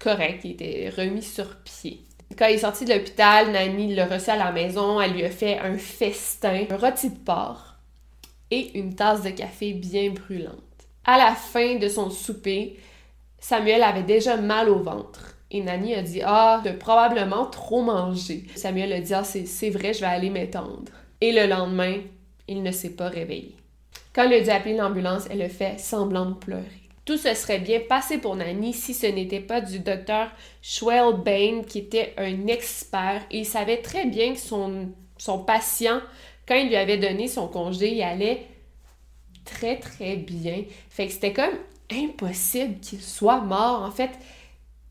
correct, 0.00 0.40
il 0.44 0.52
était 0.52 0.90
remis 0.96 1.22
sur 1.22 1.56
pied. 1.56 2.00
Quand 2.36 2.46
il 2.46 2.54
est 2.54 2.58
sorti 2.58 2.84
de 2.84 2.92
l'hôpital, 2.92 3.52
Nani 3.52 3.94
l'a 3.94 4.06
reçu 4.06 4.30
à 4.30 4.36
la 4.36 4.52
maison, 4.52 5.00
elle 5.00 5.12
lui 5.12 5.24
a 5.24 5.30
fait 5.30 5.58
un 5.58 5.78
festin, 5.78 6.64
un 6.70 6.76
rôti 6.76 7.10
de 7.10 7.18
porc 7.18 7.74
et 8.50 8.78
une 8.78 8.94
tasse 8.94 9.22
de 9.22 9.30
café 9.30 9.72
bien 9.72 10.10
brûlante. 10.10 10.58
À 11.04 11.18
la 11.18 11.32
fin 11.32 11.76
de 11.76 11.88
son 11.88 12.10
souper, 12.10 12.78
Samuel 13.38 13.82
avait 13.82 14.02
déjà 14.02 14.36
mal 14.36 14.68
au 14.68 14.78
ventre. 14.78 15.36
Et 15.50 15.62
Nani 15.62 15.94
a 15.94 16.02
dit 16.02 16.22
Ah, 16.24 16.60
tu 16.62 16.70
as 16.70 16.72
probablement 16.72 17.46
trop 17.46 17.82
mangé. 17.82 18.44
Samuel 18.56 18.92
a 18.92 19.00
dit 19.00 19.14
Ah, 19.14 19.22
c'est 19.22 19.70
vrai, 19.70 19.92
je 19.92 20.00
vais 20.00 20.06
aller 20.06 20.30
m'étendre. 20.30 20.92
Et 21.20 21.32
le 21.32 21.46
lendemain, 21.46 21.98
il 22.48 22.62
ne 22.62 22.72
s'est 22.72 22.96
pas 22.96 23.08
réveillé. 23.08 23.54
Quand 24.12 24.24
il 24.24 24.32
a 24.32 24.40
dû 24.40 24.50
appeler 24.50 24.76
l'ambulance, 24.76 25.26
elle 25.30 25.42
a 25.42 25.48
fait 25.48 25.78
semblant 25.78 26.26
de 26.26 26.34
pleurer. 26.34 26.83
Tout 27.04 27.18
se 27.18 27.34
serait 27.34 27.58
bien 27.58 27.80
passé 27.86 28.18
pour 28.18 28.34
Nanny 28.34 28.72
si 28.72 28.94
ce 28.94 29.06
n'était 29.06 29.40
pas 29.40 29.60
du 29.60 29.78
docteur 29.78 30.30
Schwell 30.62 31.16
Bain 31.22 31.62
qui 31.66 31.80
était 31.80 32.14
un 32.16 32.46
expert 32.46 33.22
il 33.30 33.44
savait 33.44 33.82
très 33.82 34.06
bien 34.06 34.32
que 34.32 34.38
son, 34.38 34.88
son 35.18 35.38
patient, 35.40 36.00
quand 36.48 36.54
il 36.54 36.68
lui 36.68 36.76
avait 36.76 36.98
donné 36.98 37.28
son 37.28 37.48
congé, 37.48 37.94
il 37.94 38.02
allait 38.02 38.46
très 39.44 39.78
très 39.78 40.16
bien. 40.16 40.64
Fait 40.88 41.06
que 41.06 41.12
c'était 41.12 41.32
comme 41.32 41.58
impossible 41.90 42.80
qu'il 42.80 43.00
soit 43.00 43.40
mort. 43.40 43.82
En 43.82 43.90
fait, 43.90 44.10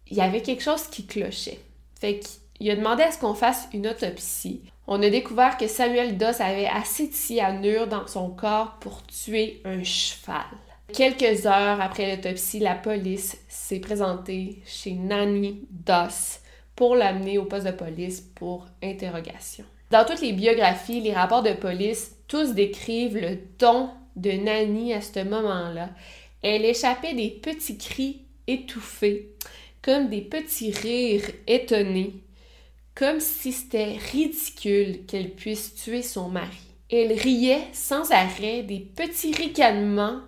il 0.09 0.18
y 0.18 0.22
avait 0.22 0.41
quelque 0.41 0.64
chose 0.64 0.84
qui 0.88 1.05
clochait. 1.05 1.59
Fait 1.99 2.20
qu'il 2.20 2.70
a 2.70 2.76
demandé 2.76 3.03
à 3.03 3.11
ce 3.11 3.20
qu'on 3.20 3.34
fasse 3.34 3.68
une 3.74 3.88
autopsie. 3.88 4.61
On 4.86 5.01
a 5.01 5.09
découvert 5.09 5.57
que 5.57 5.68
Samuel 5.68 6.18
Doss 6.18 6.41
avait 6.41 6.68
assez 6.68 7.07
de 7.07 7.14
cyanure 7.14 7.88
dans 7.88 8.05
son 8.07 8.30
corps 8.30 8.78
pour 8.80 9.05
tuer 9.05 9.61
un 9.66 9.84
cheval. 9.84 10.45
Quelques 10.94 11.48
heures 11.48 11.82
après 11.82 12.16
l'autopsie, 12.16 12.60
la 12.60 12.76
police 12.76 13.36
s'est 13.48 13.80
présentée 13.80 14.62
chez 14.64 14.91
Nanny 14.91 15.66
Doss 15.72 16.39
pour 16.76 16.96
l'amener 16.96 17.39
au 17.39 17.46
poste 17.46 17.66
de 17.66 17.72
police 17.72 18.22
pour 18.22 18.68
interrogation. 18.84 19.66
Dans 19.89 20.06
toutes 20.06 20.22
les 20.22 20.34
biographies, 20.34 21.02
les 21.02 21.14
rapports 21.14 21.41
de 21.41 21.54
police, 21.54 22.16
tous 22.28 22.54
décrivent 22.54 23.18
le 23.18 23.39
ton 23.58 23.89
de 24.16 24.32
Nanny 24.34 24.94
à 24.94 25.02
ce 25.02 25.24
moment-là. 25.24 25.89
Elle 26.44 26.64
échappait 26.64 27.16
des 27.16 27.30
petits 27.30 27.80
cris 27.80 28.22
étouffés, 28.46 29.32
comme 29.82 30.10
des 30.10 30.22
petits 30.22 30.72
rires 30.72 31.32
étonnés, 31.48 32.22
comme 32.94 33.20
si 33.20 33.52
c'était 33.52 33.98
ridicule 34.12 35.08
qu'elle 35.08 35.32
puisse 35.32 35.74
tuer 35.74 36.04
son 36.04 36.30
mari. 36.30 36.68
Elle 36.91 37.14
riait 37.14 37.66
sans 37.72 38.12
arrêt 38.12 38.62
des 38.62 38.80
petits 38.80 39.34
ricanements 39.34 40.20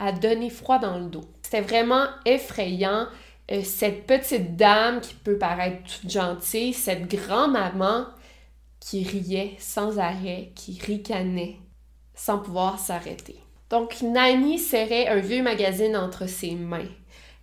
à 0.00 0.12
donner 0.12 0.50
froid 0.50 0.78
dans 0.78 0.98
le 0.98 1.06
dos. 1.06 1.24
C'était 1.42 1.60
vraiment 1.60 2.06
effrayant. 2.24 3.06
Euh, 3.52 3.62
cette 3.62 4.06
petite 4.06 4.56
dame 4.56 5.00
qui 5.00 5.14
peut 5.14 5.38
paraître 5.38 5.82
toute 5.84 6.10
gentille, 6.10 6.72
cette 6.72 7.08
grand-maman, 7.08 8.06
qui 8.80 9.04
riait 9.04 9.56
sans 9.58 9.98
arrêt, 9.98 10.52
qui 10.54 10.80
ricanait 10.80 11.56
sans 12.14 12.38
pouvoir 12.38 12.78
s'arrêter. 12.78 13.36
Donc 13.68 14.02
Nani 14.02 14.58
serrait 14.58 15.08
un 15.08 15.20
vieux 15.20 15.42
magazine 15.42 15.96
entre 15.96 16.28
ses 16.28 16.54
mains. 16.54 16.88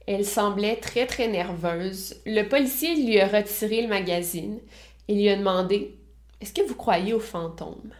Elle 0.08 0.26
semblait 0.26 0.78
très 0.78 1.06
très 1.06 1.28
nerveuse. 1.28 2.16
Le 2.26 2.44
policier 2.44 2.96
lui 2.96 3.20
a 3.20 3.28
retiré 3.28 3.82
le 3.82 3.88
magazine 3.88 4.60
et 5.08 5.16
lui 5.16 5.30
a 5.30 5.36
demandé 5.36 5.98
Est-ce 6.42 6.54
que 6.54 6.68
vous 6.68 6.76
croyez 6.76 7.14
aux 7.14 7.20
fantômes 7.20 7.92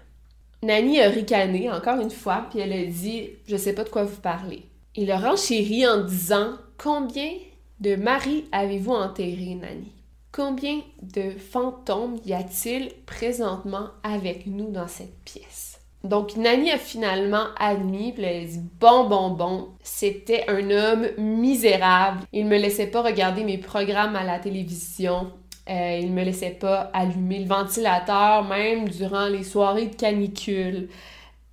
Nani 0.64 1.00
a 1.00 1.10
ricané 1.10 1.70
encore 1.72 2.00
une 2.00 2.10
fois, 2.10 2.48
puis 2.50 2.60
elle 2.60 2.74
a 2.74 2.86
dit 2.86 3.30
Je 3.48 3.58
sais 3.58 3.74
pas 3.74 3.84
de 3.84 3.90
quoi 3.90 4.04
vous 4.04 4.22
parlez. 4.22 4.64
Il 4.96 5.12
a 5.12 5.20
renchéri 5.20 5.86
en 5.88 6.04
disant 6.04 6.54
Combien 6.78 7.32
de 7.80 7.96
maris 7.96 8.46
avez-vous 8.52 8.94
enterré, 8.94 9.56
Nani 9.56 9.92
Combien 10.32 10.82
de 11.02 11.32
fantômes 11.32 12.18
y 12.26 12.34
a-t-il 12.34 12.92
présentement 13.06 13.90
avec 14.04 14.48
nous 14.48 14.72
dans 14.72 14.88
cette 14.88 15.16
pièce? 15.24 15.80
Donc, 16.04 16.38
Nani 16.38 16.72
a 16.72 16.78
finalement 16.78 17.46
admis, 17.60 18.14
puis 18.14 18.24
elle 18.24 18.44
a 18.44 18.48
dit 18.48 18.62
Bon, 18.80 19.08
bon, 19.08 19.30
bon, 19.30 19.70
c'était 19.84 20.46
un 20.48 20.70
homme 20.72 21.08
misérable. 21.18 22.22
Il 22.34 22.46
me 22.46 22.58
laissait 22.58 22.88
pas 22.88 23.02
regarder 23.02 23.44
mes 23.44 23.58
programmes 23.58 24.16
à 24.16 24.24
la 24.24 24.40
télévision. 24.40 25.32
Euh, 25.70 26.00
il 26.02 26.12
me 26.12 26.24
laissait 26.24 26.52
pas 26.52 26.90
allumer 26.94 27.40
le 27.40 27.48
ventilateur, 27.48 28.44
même 28.46 28.88
durant 28.88 29.28
les 29.28 29.44
soirées 29.44 29.88
de 29.88 29.96
canicule. 29.96 30.90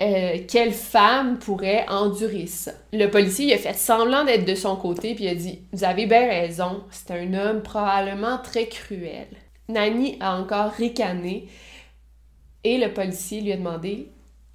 Euh, 0.02 0.38
quelle 0.48 0.72
femme 0.72 1.38
pourrait 1.38 1.86
endurer 1.88 2.46
ça? 2.46 2.72
Le 2.92 3.06
policier 3.06 3.54
a 3.54 3.58
fait 3.58 3.74
semblant 3.74 4.24
d'être 4.24 4.44
de 4.44 4.54
son 4.54 4.76
côté, 4.76 5.14
puis 5.14 5.28
a 5.28 5.34
dit 5.34 5.60
Vous 5.72 5.84
avez 5.84 6.06
bien 6.06 6.28
raison, 6.28 6.84
c'est 6.90 7.12
un 7.12 7.32
homme 7.34 7.62
probablement 7.62 8.38
très 8.38 8.66
cruel. 8.66 9.28
Nani 9.68 10.16
a 10.20 10.38
encore 10.38 10.72
ricané 10.72 11.48
et 12.64 12.78
le 12.78 12.92
policier 12.92 13.40
lui 13.40 13.52
a 13.52 13.56
demandé 13.56 14.10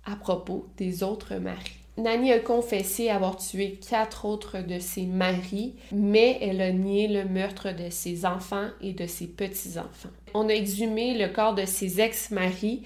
à 0.05 0.15
propos 0.15 0.67
des 0.77 1.03
autres 1.03 1.35
maris. 1.35 1.78
Nani 1.99 2.31
a 2.31 2.39
confessé 2.39 3.09
avoir 3.09 3.37
tué 3.37 3.79
quatre 3.87 4.25
autres 4.25 4.59
de 4.59 4.79
ses 4.79 5.05
maris, 5.05 5.75
mais 5.91 6.37
elle 6.41 6.61
a 6.61 6.71
nié 6.71 7.07
le 7.07 7.25
meurtre 7.25 7.71
de 7.71 7.89
ses 7.89 8.25
enfants 8.25 8.67
et 8.81 8.93
de 8.93 9.05
ses 9.05 9.27
petits-enfants. 9.27 10.09
On 10.33 10.49
a 10.49 10.53
exhumé 10.53 11.17
le 11.17 11.27
corps 11.27 11.55
de 11.55 11.65
ses 11.65 12.01
ex-maris 12.01 12.83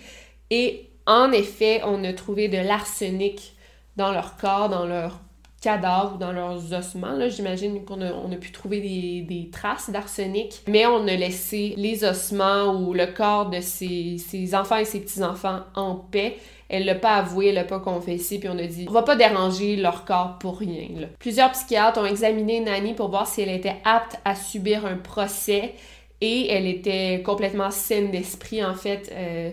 et 0.49 0.89
en 1.05 1.32
effet, 1.32 1.82
on 1.84 2.03
a 2.03 2.14
trouvé 2.14 2.47
de 2.47 2.57
l'arsenic 2.57 3.53
dans 3.97 4.11
leur 4.11 4.38
corps, 4.38 4.70
dans 4.70 4.86
leurs 4.86 5.20
cadavres, 5.61 6.18
dans 6.18 6.32
leurs 6.32 6.74
ossements. 6.74 7.30
J'imagine 7.30 7.86
qu'on 7.86 8.01
a, 8.01 8.11
on 8.11 8.32
a 8.32 8.36
pu 8.36 8.51
trouver 8.51 8.82
des, 8.82 9.49
traces 9.51 9.89
d'arsenic, 9.89 10.61
mais 10.68 10.86
on 10.86 11.07
a 11.07 11.16
laissé 11.16 11.74
les 11.78 12.03
ossements 12.03 12.74
ou 12.74 12.93
le 12.93 13.07
corps 13.07 13.49
de 13.49 13.61
ses, 13.61 14.20
enfants 14.53 14.78
et 14.78 14.86
ses 14.86 14.99
petits-enfants 14.99 15.61
en 15.76 15.95
paix. 15.95 16.38
Elle 16.74 16.86
l'a 16.86 16.95
pas 16.95 17.17
avoué, 17.17 17.49
elle 17.49 17.55
l'a 17.55 17.63
pas 17.63 17.80
confessé, 17.80 18.39
puis 18.39 18.49
on 18.49 18.57
a 18.57 18.65
dit 18.65 18.86
on 18.89 18.91
va 18.91 19.03
pas 19.03 19.15
déranger 19.15 19.76
leur 19.76 20.05
corps 20.05 20.39
pour 20.39 20.57
rien. 20.57 20.88
Plusieurs 21.19 21.51
psychiatres 21.51 21.99
ont 21.99 22.05
examiné 22.05 22.59
Nani 22.59 22.95
pour 22.95 23.09
voir 23.09 23.28
si 23.28 23.41
elle 23.41 23.49
était 23.49 23.76
apte 23.86 24.17
à 24.26 24.34
subir 24.34 24.86
un 24.86 24.97
procès 24.97 25.76
et 26.19 26.49
elle 26.49 26.65
était 26.65 27.21
complètement 27.24 27.69
saine 27.69 28.09
d'esprit 28.09 28.65
en 28.65 28.74
fait. 28.74 29.11
Euh, 29.15 29.51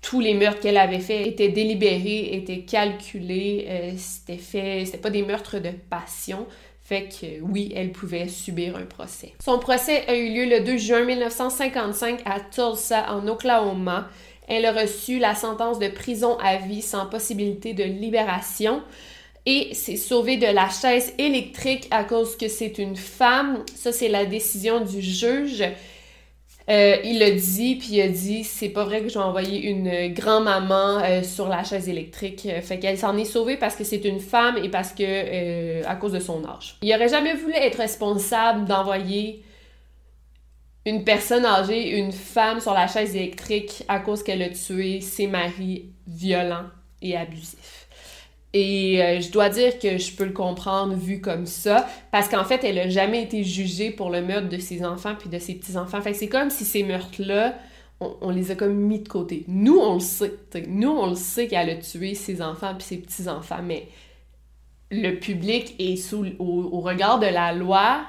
tous 0.00 0.20
les 0.20 0.34
meurtres 0.34 0.60
qu'elle 0.60 0.76
avait 0.76 0.98
faits 0.98 1.26
étaient 1.26 1.48
délibérés, 1.48 2.34
étaient 2.34 2.60
calculés, 2.60 3.66
euh, 3.68 3.92
c'était 3.96 4.36
fait, 4.36 4.84
c'était 4.84 4.98
pas 4.98 5.10
des 5.10 5.22
meurtres 5.22 5.58
de 5.58 5.70
passion. 5.70 6.46
Fait 6.84 7.08
que 7.08 7.40
oui, 7.40 7.72
elle 7.74 7.92
pouvait 7.92 8.26
subir 8.28 8.76
un 8.76 8.84
procès. 8.84 9.32
Son 9.42 9.58
procès 9.60 10.04
a 10.08 10.14
eu 10.14 10.34
lieu 10.34 10.44
le 10.44 10.64
2 10.64 10.76
juin 10.76 11.04
1955 11.04 12.20
à 12.24 12.40
Tulsa, 12.40 13.12
en 13.14 13.26
Oklahoma. 13.28 14.08
Elle 14.52 14.66
a 14.66 14.72
reçu 14.72 15.18
la 15.18 15.34
sentence 15.34 15.78
de 15.78 15.88
prison 15.88 16.36
à 16.38 16.58
vie 16.58 16.82
sans 16.82 17.06
possibilité 17.06 17.72
de 17.72 17.84
libération 17.84 18.82
et 19.46 19.72
s'est 19.72 19.96
sauvée 19.96 20.36
de 20.36 20.46
la 20.46 20.68
chaise 20.68 21.14
électrique 21.16 21.88
à 21.90 22.04
cause 22.04 22.36
que 22.36 22.48
c'est 22.48 22.76
une 22.76 22.96
femme. 22.96 23.64
Ça, 23.74 23.92
c'est 23.92 24.08
la 24.08 24.26
décision 24.26 24.80
du 24.80 25.00
juge. 25.00 25.64
Euh, 26.68 26.96
il 27.02 27.18
l'a 27.18 27.30
dit, 27.30 27.76
puis 27.76 27.88
il 27.92 28.00
a 28.02 28.08
dit 28.08 28.44
c'est 28.44 28.68
pas 28.68 28.84
vrai 28.84 29.00
que 29.00 29.08
je 29.08 29.14
vais 29.14 29.24
envoyer 29.24 29.62
une 29.62 30.12
grand-maman 30.12 30.98
euh, 31.02 31.22
sur 31.22 31.48
la 31.48 31.64
chaise 31.64 31.88
électrique. 31.88 32.46
Euh, 32.46 32.60
fait 32.60 32.78
qu'elle 32.78 32.98
s'en 32.98 33.16
est 33.16 33.24
sauvée 33.24 33.56
parce 33.56 33.74
que 33.74 33.84
c'est 33.84 34.04
une 34.04 34.20
femme 34.20 34.58
et 34.62 34.68
parce 34.68 34.92
que 34.92 35.82
à 35.86 35.96
cause 35.96 36.12
de 36.12 36.20
son 36.20 36.44
âge. 36.44 36.76
Il 36.82 36.94
aurait 36.94 37.08
jamais 37.08 37.34
voulu 37.34 37.54
être 37.54 37.78
responsable 37.78 38.66
d'envoyer 38.66 39.42
une 40.84 41.04
personne 41.04 41.44
âgée, 41.44 41.96
une 41.98 42.12
femme 42.12 42.60
sur 42.60 42.74
la 42.74 42.86
chaise 42.86 43.14
électrique 43.14 43.84
à 43.88 44.00
cause 44.00 44.22
qu'elle 44.22 44.42
a 44.42 44.50
tué 44.50 45.00
ses 45.00 45.26
maris 45.26 45.90
violents 46.06 46.66
et 47.00 47.16
abusifs. 47.16 47.82
Et 48.54 49.02
euh, 49.02 49.20
je 49.20 49.30
dois 49.30 49.48
dire 49.48 49.78
que 49.78 49.96
je 49.96 50.14
peux 50.14 50.24
le 50.24 50.32
comprendre 50.32 50.94
vu 50.94 51.20
comme 51.20 51.46
ça, 51.46 51.88
parce 52.10 52.28
qu'en 52.28 52.44
fait, 52.44 52.64
elle 52.64 52.78
a 52.78 52.88
jamais 52.88 53.22
été 53.22 53.44
jugée 53.44 53.90
pour 53.90 54.10
le 54.10 54.20
meurtre 54.20 54.48
de 54.48 54.58
ses 54.58 54.84
enfants 54.84 55.14
puis 55.18 55.30
de 55.30 55.38
ses 55.38 55.54
petits-enfants. 55.54 56.02
Fait 56.02 56.12
c'est 56.12 56.28
comme 56.28 56.50
si 56.50 56.64
ces 56.64 56.82
meurtres-là, 56.82 57.54
on, 58.20 58.30
les 58.30 58.50
a 58.50 58.54
comme 58.54 58.74
mis 58.74 58.98
de 58.98 59.08
côté. 59.08 59.44
Nous, 59.48 59.78
on 59.78 59.94
le 59.94 60.00
sait. 60.00 60.34
Nous, 60.66 60.90
on 60.90 61.06
le 61.06 61.14
sait 61.14 61.46
qu'elle 61.46 61.70
a 61.70 61.76
tué 61.76 62.14
ses 62.14 62.42
enfants 62.42 62.74
puis 62.74 62.84
ses 62.84 62.98
petits-enfants, 62.98 63.62
mais 63.62 63.88
le 64.90 65.12
public 65.12 65.74
est 65.78 65.96
sous 65.96 66.26
au, 66.38 66.80
regard 66.80 67.18
de 67.20 67.26
la 67.26 67.52
loi, 67.54 68.02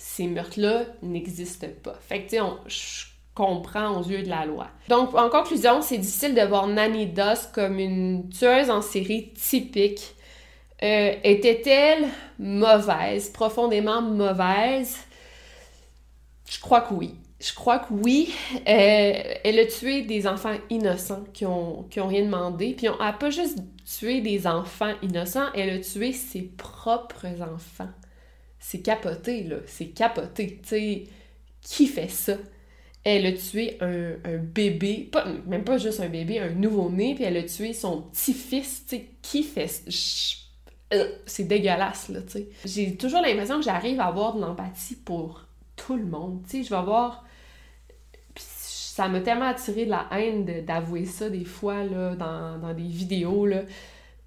ces 0.00 0.26
meurtres-là 0.26 0.84
n'existent 1.02 1.66
pas. 1.82 1.98
Fait 2.00 2.22
que, 2.22 2.30
tu 2.30 2.36
sais, 2.36 3.06
comprend 3.34 4.00
aux 4.00 4.02
yeux 4.02 4.22
de 4.22 4.28
la 4.28 4.46
loi. 4.46 4.68
Donc, 4.88 5.14
en 5.14 5.28
conclusion, 5.28 5.82
c'est 5.82 5.98
difficile 5.98 6.34
de 6.34 6.40
voir 6.40 6.66
Nanny 6.66 7.06
Doss 7.06 7.46
comme 7.52 7.78
une 7.78 8.28
tueuse 8.30 8.70
en 8.70 8.80
série 8.80 9.32
typique. 9.34 10.14
Euh, 10.82 11.14
était-elle 11.22 12.08
mauvaise, 12.38 13.30
profondément 13.30 14.00
mauvaise? 14.00 14.96
Je 16.48 16.58
crois 16.60 16.80
que 16.80 16.94
oui. 16.94 17.14
Je 17.38 17.54
crois 17.54 17.78
que 17.78 17.92
oui. 17.92 18.34
Euh, 18.54 19.12
elle 19.44 19.58
a 19.58 19.66
tué 19.66 20.02
des 20.02 20.26
enfants 20.26 20.56
innocents 20.70 21.24
qui 21.32 21.44
ont, 21.44 21.84
qui 21.90 22.00
ont 22.00 22.08
rien 22.08 22.24
demandé. 22.24 22.74
Puis 22.74 22.86
elle 22.86 22.98
n'a 22.98 23.12
pas 23.12 23.30
juste 23.30 23.58
tué 23.84 24.22
des 24.22 24.46
enfants 24.46 24.92
innocents, 25.02 25.48
elle 25.54 25.70
a 25.70 25.78
tué 25.78 26.12
ses 26.12 26.42
propres 26.42 27.26
enfants. 27.42 27.90
C'est 28.60 28.82
capoté, 28.82 29.42
là. 29.42 29.56
C'est 29.66 29.88
capoté. 29.88 30.60
Tu 30.62 30.68
sais, 30.68 31.04
qui 31.60 31.86
fait 31.88 32.08
ça? 32.08 32.36
elle 33.04 33.26
a 33.26 33.32
tué 33.32 33.78
un, 33.80 34.36
bébé, 34.36 35.08
pas, 35.10 35.24
même 35.46 35.64
pas 35.64 35.78
juste 35.78 36.00
un 36.00 36.08
bébé, 36.08 36.38
un 36.38 36.50
nouveau-né, 36.50 37.14
puis 37.14 37.24
elle 37.24 37.36
a 37.38 37.42
tué 37.42 37.72
son 37.72 38.02
petit-fils, 38.02 38.84
tu 38.86 38.96
sais, 38.96 39.06
qui 39.22 39.42
fait... 39.42 39.84
Euh, 40.92 41.08
c'est 41.24 41.44
dégueulasse, 41.44 42.08
là, 42.08 42.20
tu 42.22 42.32
sais. 42.32 42.48
J'ai 42.64 42.96
toujours 42.96 43.22
l'impression 43.22 43.58
que 43.58 43.64
j'arrive 43.64 44.00
à 44.00 44.06
avoir 44.06 44.34
de 44.34 44.40
l'empathie 44.40 44.96
pour 44.96 45.46
tout 45.76 45.96
le 45.96 46.04
monde, 46.04 46.42
tu 46.44 46.58
sais, 46.58 46.62
je 46.64 46.70
vais 46.70 46.76
avoir... 46.76 47.24
ça 48.36 49.08
m'a 49.08 49.20
tellement 49.20 49.46
attiré 49.48 49.86
de 49.86 49.90
la 49.90 50.06
haine 50.12 50.64
d'avouer 50.66 51.06
ça 51.06 51.30
des 51.30 51.44
fois, 51.44 51.84
là, 51.84 52.16
dans, 52.16 52.58
dans 52.58 52.74
des 52.74 52.88
vidéos, 52.88 53.46
là. 53.46 53.62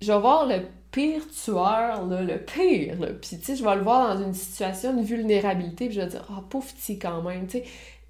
Je 0.01 0.11
vais 0.11 0.19
voir 0.19 0.47
le 0.47 0.61
pire 0.93 1.23
tueur, 1.29 2.05
le 2.05 2.37
pire, 2.37 2.99
là. 3.01 3.07
Puis, 3.07 3.37
tu 3.37 3.43
sais, 3.43 3.55
je 3.57 3.63
vais 3.63 3.75
le 3.75 3.81
voir 3.81 4.15
dans 4.15 4.23
une 4.23 4.33
situation 4.33 4.93
de 4.93 5.01
vulnérabilité, 5.01 5.87
puis 5.87 5.95
je 5.95 6.01
vais 6.01 6.07
dire, 6.07 6.25
oh, 6.29 6.41
pauvre 6.49 6.71
petit 6.73 6.97
quand 6.97 7.21
même, 7.21 7.47
tu 7.47 7.57
sais 7.57 7.63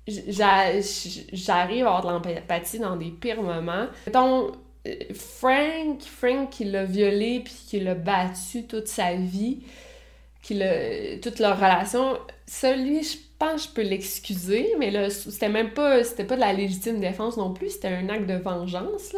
j'arrive 0.08 1.86
à 1.86 1.98
avoir 1.98 2.20
de 2.20 2.28
l'empathie 2.30 2.80
dans 2.80 2.96
des 2.96 3.10
pires 3.10 3.42
moments. 3.42 3.88
Mettons, 4.06 4.52
euh, 4.88 4.96
Frank, 5.14 6.02
Frank 6.02 6.50
qui 6.50 6.66
l'a 6.66 6.84
violé 6.84 7.42
puis 7.44 7.56
qui 7.68 7.80
l'a 7.80 7.96
battu 7.96 8.66
toute 8.66 8.88
sa 8.88 9.14
vie, 9.14 9.64
qui 10.42 10.60
toute 11.22 11.40
leur 11.40 11.56
relation, 11.56 12.18
celui, 12.46 13.04
je 13.04 13.18
pense 13.40 13.70
je 13.70 13.70
peux 13.70 13.82
l'excuser, 13.82 14.74
mais 14.78 14.92
là, 14.92 15.10
c'était 15.10 15.50
même 15.50 15.72
pas, 15.72 16.04
c'était 16.04 16.26
pas 16.26 16.36
de 16.36 16.42
la 16.42 16.52
légitime 16.52 17.00
défense 17.00 17.38
non 17.38 17.54
plus, 17.54 17.70
c'était 17.70 17.88
un 17.88 18.10
acte 18.10 18.28
de 18.28 18.36
vengeance, 18.36 19.16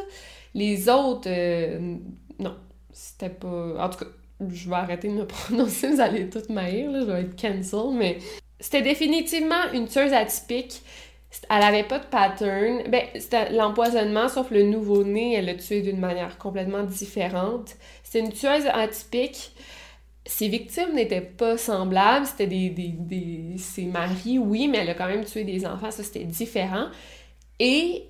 Les 0.53 0.87
autres, 0.87 1.27
euh, 1.27 1.97
non, 2.39 2.55
c'était 2.95 3.29
pas... 3.29 3.75
En 3.77 3.89
tout 3.89 3.99
cas, 3.99 4.11
je 4.49 4.69
vais 4.69 4.75
arrêter 4.75 5.09
de 5.09 5.13
me 5.13 5.27
prononcer, 5.27 5.89
vous 5.89 6.01
allez 6.01 6.29
toutes 6.29 6.49
m'haïr, 6.49 6.89
je 6.93 7.05
vais 7.05 7.21
être 7.21 7.39
cancel, 7.39 7.93
mais 7.93 8.19
c'était 8.59 8.81
définitivement 8.81 9.71
une 9.73 9.87
tueuse 9.87 10.13
atypique. 10.13 10.81
Elle 11.49 11.63
avait 11.63 11.83
pas 11.83 11.99
de 11.99 12.05
pattern. 12.05 12.83
Ben, 12.89 13.03
c'était 13.19 13.51
l'empoisonnement, 13.51 14.29
sauf 14.29 14.49
le 14.51 14.63
nouveau-né, 14.63 15.33
elle 15.33 15.45
l'a 15.45 15.55
tué 15.55 15.81
d'une 15.81 15.99
manière 15.99 16.37
complètement 16.37 16.83
différente. 16.83 17.75
C'était 18.03 18.19
une 18.19 18.31
tueuse 18.31 18.65
atypique. 18.67 19.51
Ses 20.25 20.47
victimes 20.47 20.93
n'étaient 20.95 21.19
pas 21.19 21.57
semblables. 21.57 22.25
C'était 22.25 22.47
des, 22.47 22.69
des, 22.69 22.93
des, 22.97 23.57
ses 23.57 23.83
maris, 23.83 24.39
oui, 24.39 24.69
mais 24.69 24.77
elle 24.77 24.89
a 24.89 24.93
quand 24.93 25.07
même 25.07 25.25
tué 25.25 25.43
des 25.43 25.65
enfants. 25.65 25.91
Ça, 25.91 26.03
c'était 26.03 26.23
différent. 26.23 26.87
Et 27.59 28.05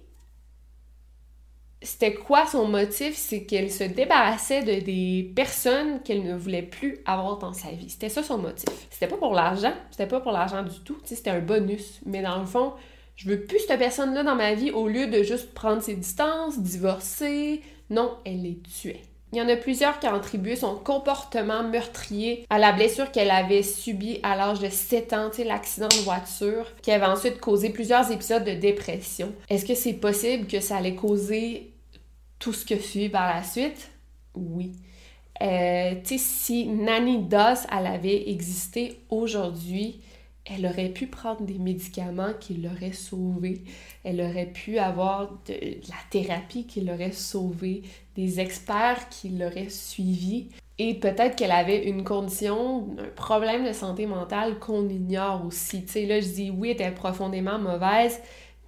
c'était 1.86 2.14
quoi 2.16 2.46
son 2.48 2.68
motif? 2.68 3.16
C'est 3.16 3.44
qu'elle 3.44 3.72
se 3.72 3.84
débarrassait 3.84 4.64
de 4.64 4.84
des 4.84 5.32
personnes 5.36 6.02
qu'elle 6.04 6.24
ne 6.24 6.36
voulait 6.36 6.62
plus 6.64 6.98
avoir 7.06 7.38
dans 7.38 7.54
sa 7.54 7.70
vie. 7.70 7.90
C'était 7.90 8.10
ça 8.10 8.24
son 8.24 8.38
motif. 8.38 8.70
C'était 8.90 9.08
pas 9.08 9.18
pour 9.18 9.34
l'argent, 9.34 9.74
c'était 9.92 10.08
pas 10.08 10.20
pour 10.20 10.32
l'argent 10.32 10.64
du 10.64 10.80
tout, 10.80 10.98
c'était 11.06 11.30
un 11.30 11.40
bonus. 11.40 12.02
Mais 12.06 12.22
dans 12.22 12.40
le 12.40 12.46
fond, 12.46 12.74
Je 13.16 13.30
veux 13.30 13.42
plus 13.42 13.60
cette 13.60 13.80
personne-là 13.80 14.24
dans 14.24 14.36
ma 14.36 14.54
vie 14.54 14.72
au 14.72 14.88
lieu 14.88 15.08
de 15.08 15.24
juste 15.24 15.54
prendre 15.54 15.82
ses 15.82 15.96
distances, 15.96 16.60
divorcer. 16.60 17.62
Non, 17.90 18.18
elle 18.26 18.42
les 18.42 18.60
tuait. 18.60 19.02
Il 19.32 19.40
y 19.40 19.42
en 19.42 19.50
a 19.50 19.56
plusieurs 19.56 20.00
qui 20.00 20.08
ont 20.08 20.14
attribué 20.14 20.56
son 20.56 20.76
comportement 20.76 21.64
meurtrier 21.64 22.46
à 22.50 22.58
la 22.58 22.72
blessure 22.72 23.12
qu'elle 23.12 23.32
avait 23.32 23.64
subie 23.64 24.20
à 24.24 24.36
l'âge 24.36 24.60
de 24.60 24.70
7 24.70 25.14
ans, 25.14 25.32
l'accident 25.46 25.88
de 25.88 26.04
voiture, 26.04 26.72
qui 26.82 26.92
avait 26.92 27.06
ensuite 27.06 27.40
causé 27.40 27.70
plusieurs 27.70 28.12
épisodes 28.12 28.44
de 28.44 28.54
dépression. 28.54 29.34
Est-ce 29.50 29.66
que 29.66 29.76
c'est 29.76 29.94
possible 29.94 30.48
que 30.48 30.60
ça 30.60 30.78
allait 30.78 30.96
causer 30.96 31.72
tout 32.40 32.54
ce 32.54 32.66
que 32.66 32.78
suit 32.80 33.10
par 33.10 33.34
la 33.34 33.44
suite? 33.44 33.92
Oui. 34.36 34.74
Euh, 35.42 35.96
si 36.06 36.68
Nanny 36.68 37.24
Doss, 37.24 37.68
elle 37.72 37.88
avait 37.88 38.30
existé 38.30 39.02
aujourd'hui, 39.10 40.00
elle 40.46 40.66
aurait 40.68 40.90
pu 40.90 41.08
prendre 41.08 41.42
des 41.42 41.58
médicaments 41.58 42.34
qui 42.40 42.54
l'auraient 42.56 42.94
sauvée. 42.94 43.64
Elle 44.04 44.22
aurait 44.22 44.46
pu 44.46 44.78
avoir 44.78 45.32
de, 45.48 45.54
la 45.54 45.96
thérapie 46.12 46.68
qui 46.68 46.82
l'aurait 46.82 47.12
sauvée, 47.12 47.82
des 48.16 48.40
experts 48.40 49.10
qui 49.10 49.30
l'auraient 49.30 49.70
suivie. 49.70 50.50
Et 50.78 50.94
peut-être 50.94 51.36
qu'elle 51.36 51.52
avait 51.52 51.88
une 51.88 52.04
condition, 52.04 52.96
un 53.00 53.10
problème 53.16 53.66
de 53.66 53.74
santé 53.74 54.06
mentale 54.06 54.60
qu'on 54.60 54.88
ignore 54.88 55.46
aussi. 55.46 55.86
Tu 55.86 56.06
là, 56.06 56.20
je 56.20 56.28
dis 56.28 56.52
oui, 56.52 56.70
elle 56.70 56.76
était 56.76 56.92
profondément 56.92 57.58
mauvaise, 57.58 58.20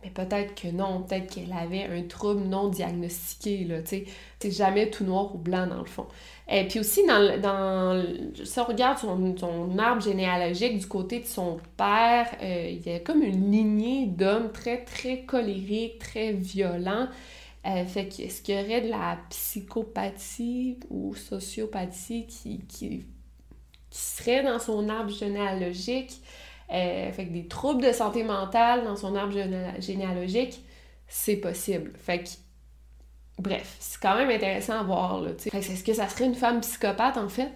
mais 0.07 0.25
peut-être 0.25 0.55
que 0.55 0.67
non. 0.69 1.01
Peut-être 1.01 1.33
qu'elle 1.33 1.53
avait 1.53 1.85
un 1.85 2.03
trouble 2.03 2.41
non 2.41 2.69
diagnostiqué, 2.69 3.65
là, 3.65 3.81
tu 3.81 3.89
sais. 3.89 4.05
C'est 4.39 4.51
jamais 4.51 4.89
tout 4.89 5.03
noir 5.03 5.33
ou 5.33 5.37
blanc, 5.37 5.67
dans 5.67 5.79
le 5.79 5.85
fond. 5.85 6.05
Et 6.49 6.65
puis 6.67 6.79
aussi, 6.79 7.05
dans, 7.05 7.39
dans, 7.41 8.05
si 8.43 8.59
on 8.59 8.65
regarde 8.65 8.97
son, 8.99 9.77
arbre 9.79 10.01
généalogique 10.01 10.77
du 10.77 10.87
côté 10.87 11.19
de 11.19 11.25
son 11.25 11.57
père, 11.75 12.27
euh, 12.41 12.69
il 12.69 12.85
y 12.85 12.95
a 12.95 12.99
comme 12.99 13.23
une 13.23 13.51
lignée 13.51 14.05
d'hommes 14.05 14.51
très, 14.51 14.83
très 14.83 15.21
colériques, 15.21 15.99
très 15.99 16.33
violents. 16.33 17.07
Euh, 17.65 17.83
fait 17.85 18.07
que, 18.07 18.21
est-ce 18.21 18.41
qu'il 18.41 18.55
y 18.55 18.63
aurait 18.63 18.81
de 18.81 18.89
la 18.89 19.17
psychopathie 19.29 20.77
ou 20.89 21.15
sociopathie 21.15 22.27
qui, 22.27 22.59
qui, 22.67 23.05
serait 23.89 24.43
dans 24.43 24.59
son 24.59 24.87
arbre 24.87 25.09
généalogique? 25.09 26.21
Euh, 26.73 27.11
fait 27.11 27.25
que 27.25 27.33
des 27.33 27.47
troubles 27.47 27.83
de 27.83 27.91
santé 27.91 28.23
mentale 28.23 28.83
dans 28.83 28.95
son 28.95 29.15
arbre 29.15 29.33
généalogique, 29.79 30.61
c'est 31.07 31.37
possible. 31.37 31.93
Fait 31.97 32.23
que 32.23 32.29
Bref, 33.39 33.75
c'est 33.79 34.01
quand 34.01 34.15
même 34.15 34.31
intéressant 34.31 34.79
à 34.79 34.83
voir, 34.83 35.21
là, 35.21 35.29
Est-ce 35.53 35.83
que 35.83 35.93
ça 35.93 36.07
serait 36.07 36.25
une 36.25 36.35
femme 36.35 36.61
psychopathe, 36.61 37.17
en 37.17 37.29
fait? 37.29 37.51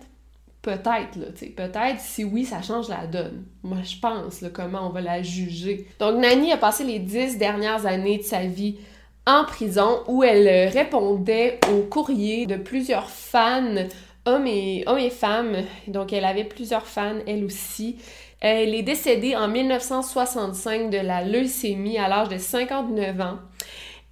Peut-être, 0.62 1.16
là, 1.16 1.26
tu 1.36 1.48
Peut-être, 1.48 2.00
si 2.00 2.24
oui, 2.24 2.46
ça 2.46 2.62
change 2.62 2.88
la 2.88 3.08
donne. 3.08 3.46
Moi, 3.64 3.80
je 3.84 3.98
pense, 3.98 4.42
là, 4.42 4.50
comment 4.52 4.88
on 4.88 4.92
va 4.92 5.02
la 5.02 5.24
juger. 5.24 5.88
Donc, 6.00 6.20
Nani 6.20 6.52
a 6.52 6.58
passé 6.58 6.84
les 6.84 7.00
dix 7.00 7.40
dernières 7.40 7.88
années 7.88 8.20
de 8.20 8.24
sa 8.24 8.46
vie 8.46 8.78
en 9.26 9.44
prison 9.44 10.04
où 10.08 10.24
elle 10.24 10.70
répondait 10.70 11.60
aux 11.74 11.82
courriers 11.82 12.46
de 12.46 12.58
plusieurs 12.58 13.10
fans, 13.10 13.88
hommes 14.26 14.46
et, 14.46 14.84
hommes 14.86 15.00
et 15.00 15.10
femmes. 15.10 15.56
Donc, 15.88 16.14
elle 16.14 16.26
avait 16.26 16.44
plusieurs 16.44 16.86
fans, 16.86 17.18
elle 17.26 17.44
aussi. 17.44 17.98
Elle 18.42 18.74
est 18.74 18.82
décédée 18.82 19.36
en 19.36 19.48
1965 19.48 20.90
de 20.90 20.98
la 20.98 21.24
leucémie 21.24 22.00
à 22.00 22.08
l'âge 22.08 22.28
de 22.30 22.40
59 22.40 23.22
ans. 23.22 23.38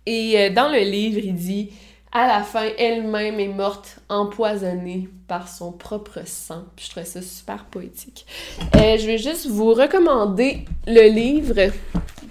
Et 0.05 0.38
euh, 0.38 0.49
dans 0.53 0.69
le 0.71 0.80
livre, 0.82 1.19
il 1.23 1.34
dit 1.34 1.71
à 2.11 2.27
la 2.27 2.43
fin, 2.43 2.67
elle-même 2.77 3.39
est 3.39 3.47
morte 3.47 3.99
empoisonnée 4.07 5.09
par 5.27 5.47
son 5.47 5.71
propre 5.71 6.19
sang. 6.27 6.63
Je 6.77 6.91
trouve 6.91 7.05
ça 7.05 7.23
super 7.23 7.65
poétique. 7.65 8.27
Euh, 8.75 8.97
je 8.99 9.07
vais 9.07 9.17
juste 9.17 9.47
vous 9.47 9.73
recommander 9.73 10.59
le 10.86 11.09
livre 11.09 11.71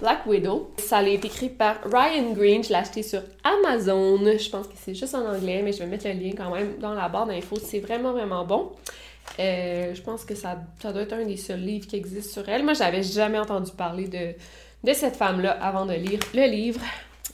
Black 0.01 0.24
Widow. 0.26 0.70
Ça 0.78 0.99
a 0.99 1.03
été 1.03 1.26
écrit 1.26 1.49
par 1.49 1.78
Ryan 1.84 2.32
Green. 2.32 2.62
Je 2.62 2.68
l'ai 2.68 2.76
acheté 2.76 3.03
sur 3.03 3.22
Amazon. 3.42 4.18
Je 4.18 4.51
pense 4.51 4.68
que 4.68 4.74
c'est 4.76 4.94
juste 4.94 5.16
en 5.16 5.26
anglais, 5.26 5.62
mais 5.64 5.72
je 5.72 5.78
vais 5.78 5.86
mettre 5.86 6.07
le 6.07 6.14
lien 6.14 6.32
quand 6.36 6.55
même 6.55 6.78
dans 6.80 6.94
la 6.94 7.09
barre 7.09 7.26
d'infos. 7.26 7.59
C'est 7.61 7.80
vraiment, 7.80 8.12
vraiment 8.12 8.44
bon. 8.44 8.70
Euh, 9.39 9.95
je 9.95 10.03
pense 10.03 10.24
que 10.24 10.35
ça, 10.35 10.59
doit 10.83 11.03
être 11.03 11.12
un 11.12 11.24
des 11.24 11.37
seuls 11.37 11.61
livres 11.61 11.87
qui 11.87 11.97
existent 11.97 12.41
sur 12.41 12.49
elle. 12.49 12.64
Moi, 12.64 12.74
j'avais 12.74 13.03
jamais 13.03 13.39
entendu 13.39 13.70
parler 13.72 14.09
de, 14.09 14.35
de 14.85 14.93
cette 14.93 15.16
femme-là 15.16 15.53
avant 15.62 15.87
de 15.87 15.95
lire 15.95 16.20
le 16.35 16.47
livre. 16.47 16.81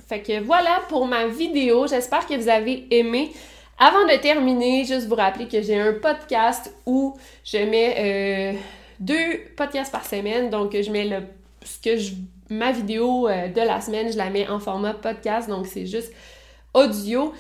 Fait 0.07 0.21
que 0.21 0.41
voilà 0.41 0.83
pour 0.89 1.07
ma 1.07 1.27
vidéo. 1.27 1.87
J'espère 1.87 2.27
que 2.27 2.35
vous 2.35 2.49
avez 2.49 2.87
aimé. 2.91 3.33
Avant 3.79 4.05
de 4.05 4.21
terminer, 4.21 4.85
juste 4.85 5.09
vous 5.09 5.15
rappeler 5.15 5.49
que 5.49 5.61
j'ai 5.61 5.79
un 5.79 5.95
podcast 5.95 6.73
où 6.87 7.17
je 7.45 7.59
mets 7.59 8.55
euh, 8.55 8.59
deux 9.01 9.41
podcasts 9.57 9.91
par 9.91 10.05
semaine. 10.05 10.51
Donc, 10.51 10.77
je 10.81 10.91
mets 10.91 11.05
le, 11.05 11.23
ce 11.65 11.79
que 11.81 11.97
je, 11.97 12.13
ma 12.51 12.71
vidéo 12.71 13.29
euh, 13.29 13.49
de 13.49 13.61
la 13.61 13.81
semaine, 13.81 14.13
je 14.13 14.17
la 14.17 14.31
mets 14.31 14.49
en 14.49 14.61
format 14.61 14.95
podcast. 14.95 15.49
Donc, 15.49 15.67
c'est 15.67 15.87
juste 15.87 16.13
audio. 16.73 17.33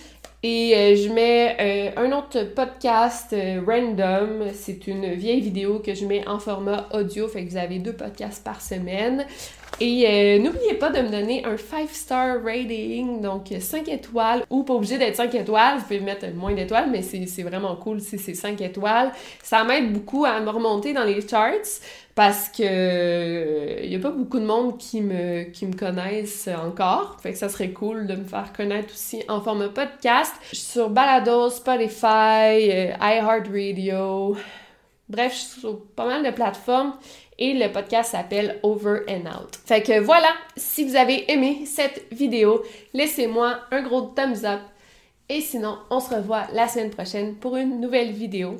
Et 0.46 0.76
euh, 0.76 0.94
je 0.94 1.08
mets 1.08 1.94
un 1.96 2.12
autre 2.12 2.54
podcast 2.54 3.34
random. 3.66 4.50
C'est 4.52 4.86
une 4.86 5.14
vieille 5.14 5.40
vidéo 5.40 5.78
que 5.78 5.94
je 5.94 6.04
mets 6.04 6.28
en 6.28 6.38
format 6.38 6.86
audio. 6.92 7.26
Fait 7.28 7.46
que 7.46 7.50
vous 7.50 7.56
avez 7.56 7.78
deux 7.78 7.94
podcasts 7.94 8.44
par 8.44 8.60
semaine. 8.60 9.24
Et 9.80 10.06
euh, 10.06 10.38
n'oubliez 10.38 10.74
pas 10.74 10.90
de 10.90 11.00
me 11.00 11.08
donner 11.08 11.44
un 11.44 11.56
5-star 11.56 12.42
rating, 12.44 13.20
donc 13.20 13.52
5 13.58 13.88
étoiles, 13.88 14.44
ou 14.48 14.62
pas 14.62 14.74
obligé 14.74 14.98
d'être 14.98 15.16
5 15.16 15.34
étoiles, 15.34 15.78
vous 15.78 15.82
pouvez 15.82 16.00
mettre 16.00 16.26
moins 16.34 16.52
d'étoiles, 16.52 16.90
mais 16.90 17.02
c'est 17.02 17.42
vraiment 17.42 17.74
cool 17.76 18.00
si 18.00 18.18
c'est 18.18 18.34
5 18.34 18.60
étoiles. 18.60 19.10
Ça 19.42 19.64
m'aide 19.64 19.92
beaucoup 19.92 20.24
à 20.24 20.40
me 20.40 20.50
remonter 20.50 20.92
dans 20.92 21.04
les 21.04 21.26
charts 21.26 21.80
parce 22.14 22.48
que 22.48 22.62
il 22.62 23.92
euh, 23.92 23.98
a 23.98 24.00
pas 24.00 24.10
beaucoup 24.10 24.38
de 24.38 24.46
monde 24.46 24.78
qui 24.78 25.00
me, 25.00 25.44
qui 25.44 25.66
me 25.66 25.74
connaissent 25.74 26.48
encore. 26.48 27.16
Fait 27.20 27.32
que 27.32 27.38
ça 27.38 27.48
serait 27.48 27.70
cool 27.70 28.06
de 28.06 28.14
me 28.14 28.24
faire 28.24 28.52
connaître 28.52 28.94
aussi 28.94 29.22
en 29.28 29.40
forme 29.40 29.62
de 29.62 29.68
podcast. 29.68 30.32
Je 30.50 30.56
suis 30.56 30.72
sur 30.72 30.90
Balado, 30.90 31.50
Spotify, 31.50 32.70
euh, 32.70 32.92
iHeartRadio. 33.00 34.36
Bref, 35.08 35.32
je 35.34 35.38
suis 35.38 35.60
sur 35.60 35.84
pas 35.96 36.06
mal 36.06 36.24
de 36.24 36.30
plateformes 36.30 36.94
et 37.38 37.54
le 37.54 37.72
podcast 37.72 38.12
s'appelle 38.12 38.60
Over 38.62 39.00
and 39.08 39.26
Out. 39.26 39.58
Fait 39.64 39.82
que 39.82 40.00
voilà, 40.00 40.28
si 40.56 40.84
vous 40.84 40.96
avez 40.96 41.30
aimé 41.30 41.64
cette 41.66 42.06
vidéo, 42.12 42.62
laissez-moi 42.92 43.58
un 43.70 43.82
gros 43.82 44.02
thumbs 44.02 44.44
up. 44.44 44.60
Et 45.28 45.40
sinon, 45.40 45.78
on 45.90 46.00
se 46.00 46.14
revoit 46.14 46.46
la 46.52 46.68
semaine 46.68 46.90
prochaine 46.90 47.34
pour 47.36 47.56
une 47.56 47.80
nouvelle 47.80 48.12
vidéo. 48.12 48.58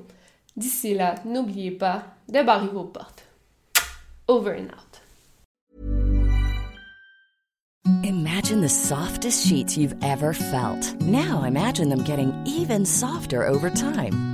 D'ici 0.57 0.95
là, 0.95 1.17
n'oubliez 1.25 1.73
pas 1.73 2.05
de 2.29 2.43
barrer 2.43 2.69
vos 2.69 2.85
portes. 2.85 3.25
Over 4.29 4.53
and 4.53 4.71
out. 4.73 5.01
Imagine 8.03 8.63
the 8.63 8.69
softest 8.69 9.47
sheets 9.47 9.77
you've 9.77 9.95
ever 10.03 10.33
felt. 10.33 10.95
Now 11.03 11.43
imagine 11.45 11.91
them 11.91 12.03
getting 12.03 12.33
even 12.47 12.87
softer 12.87 13.47
over 13.47 13.69
time. 13.69 14.34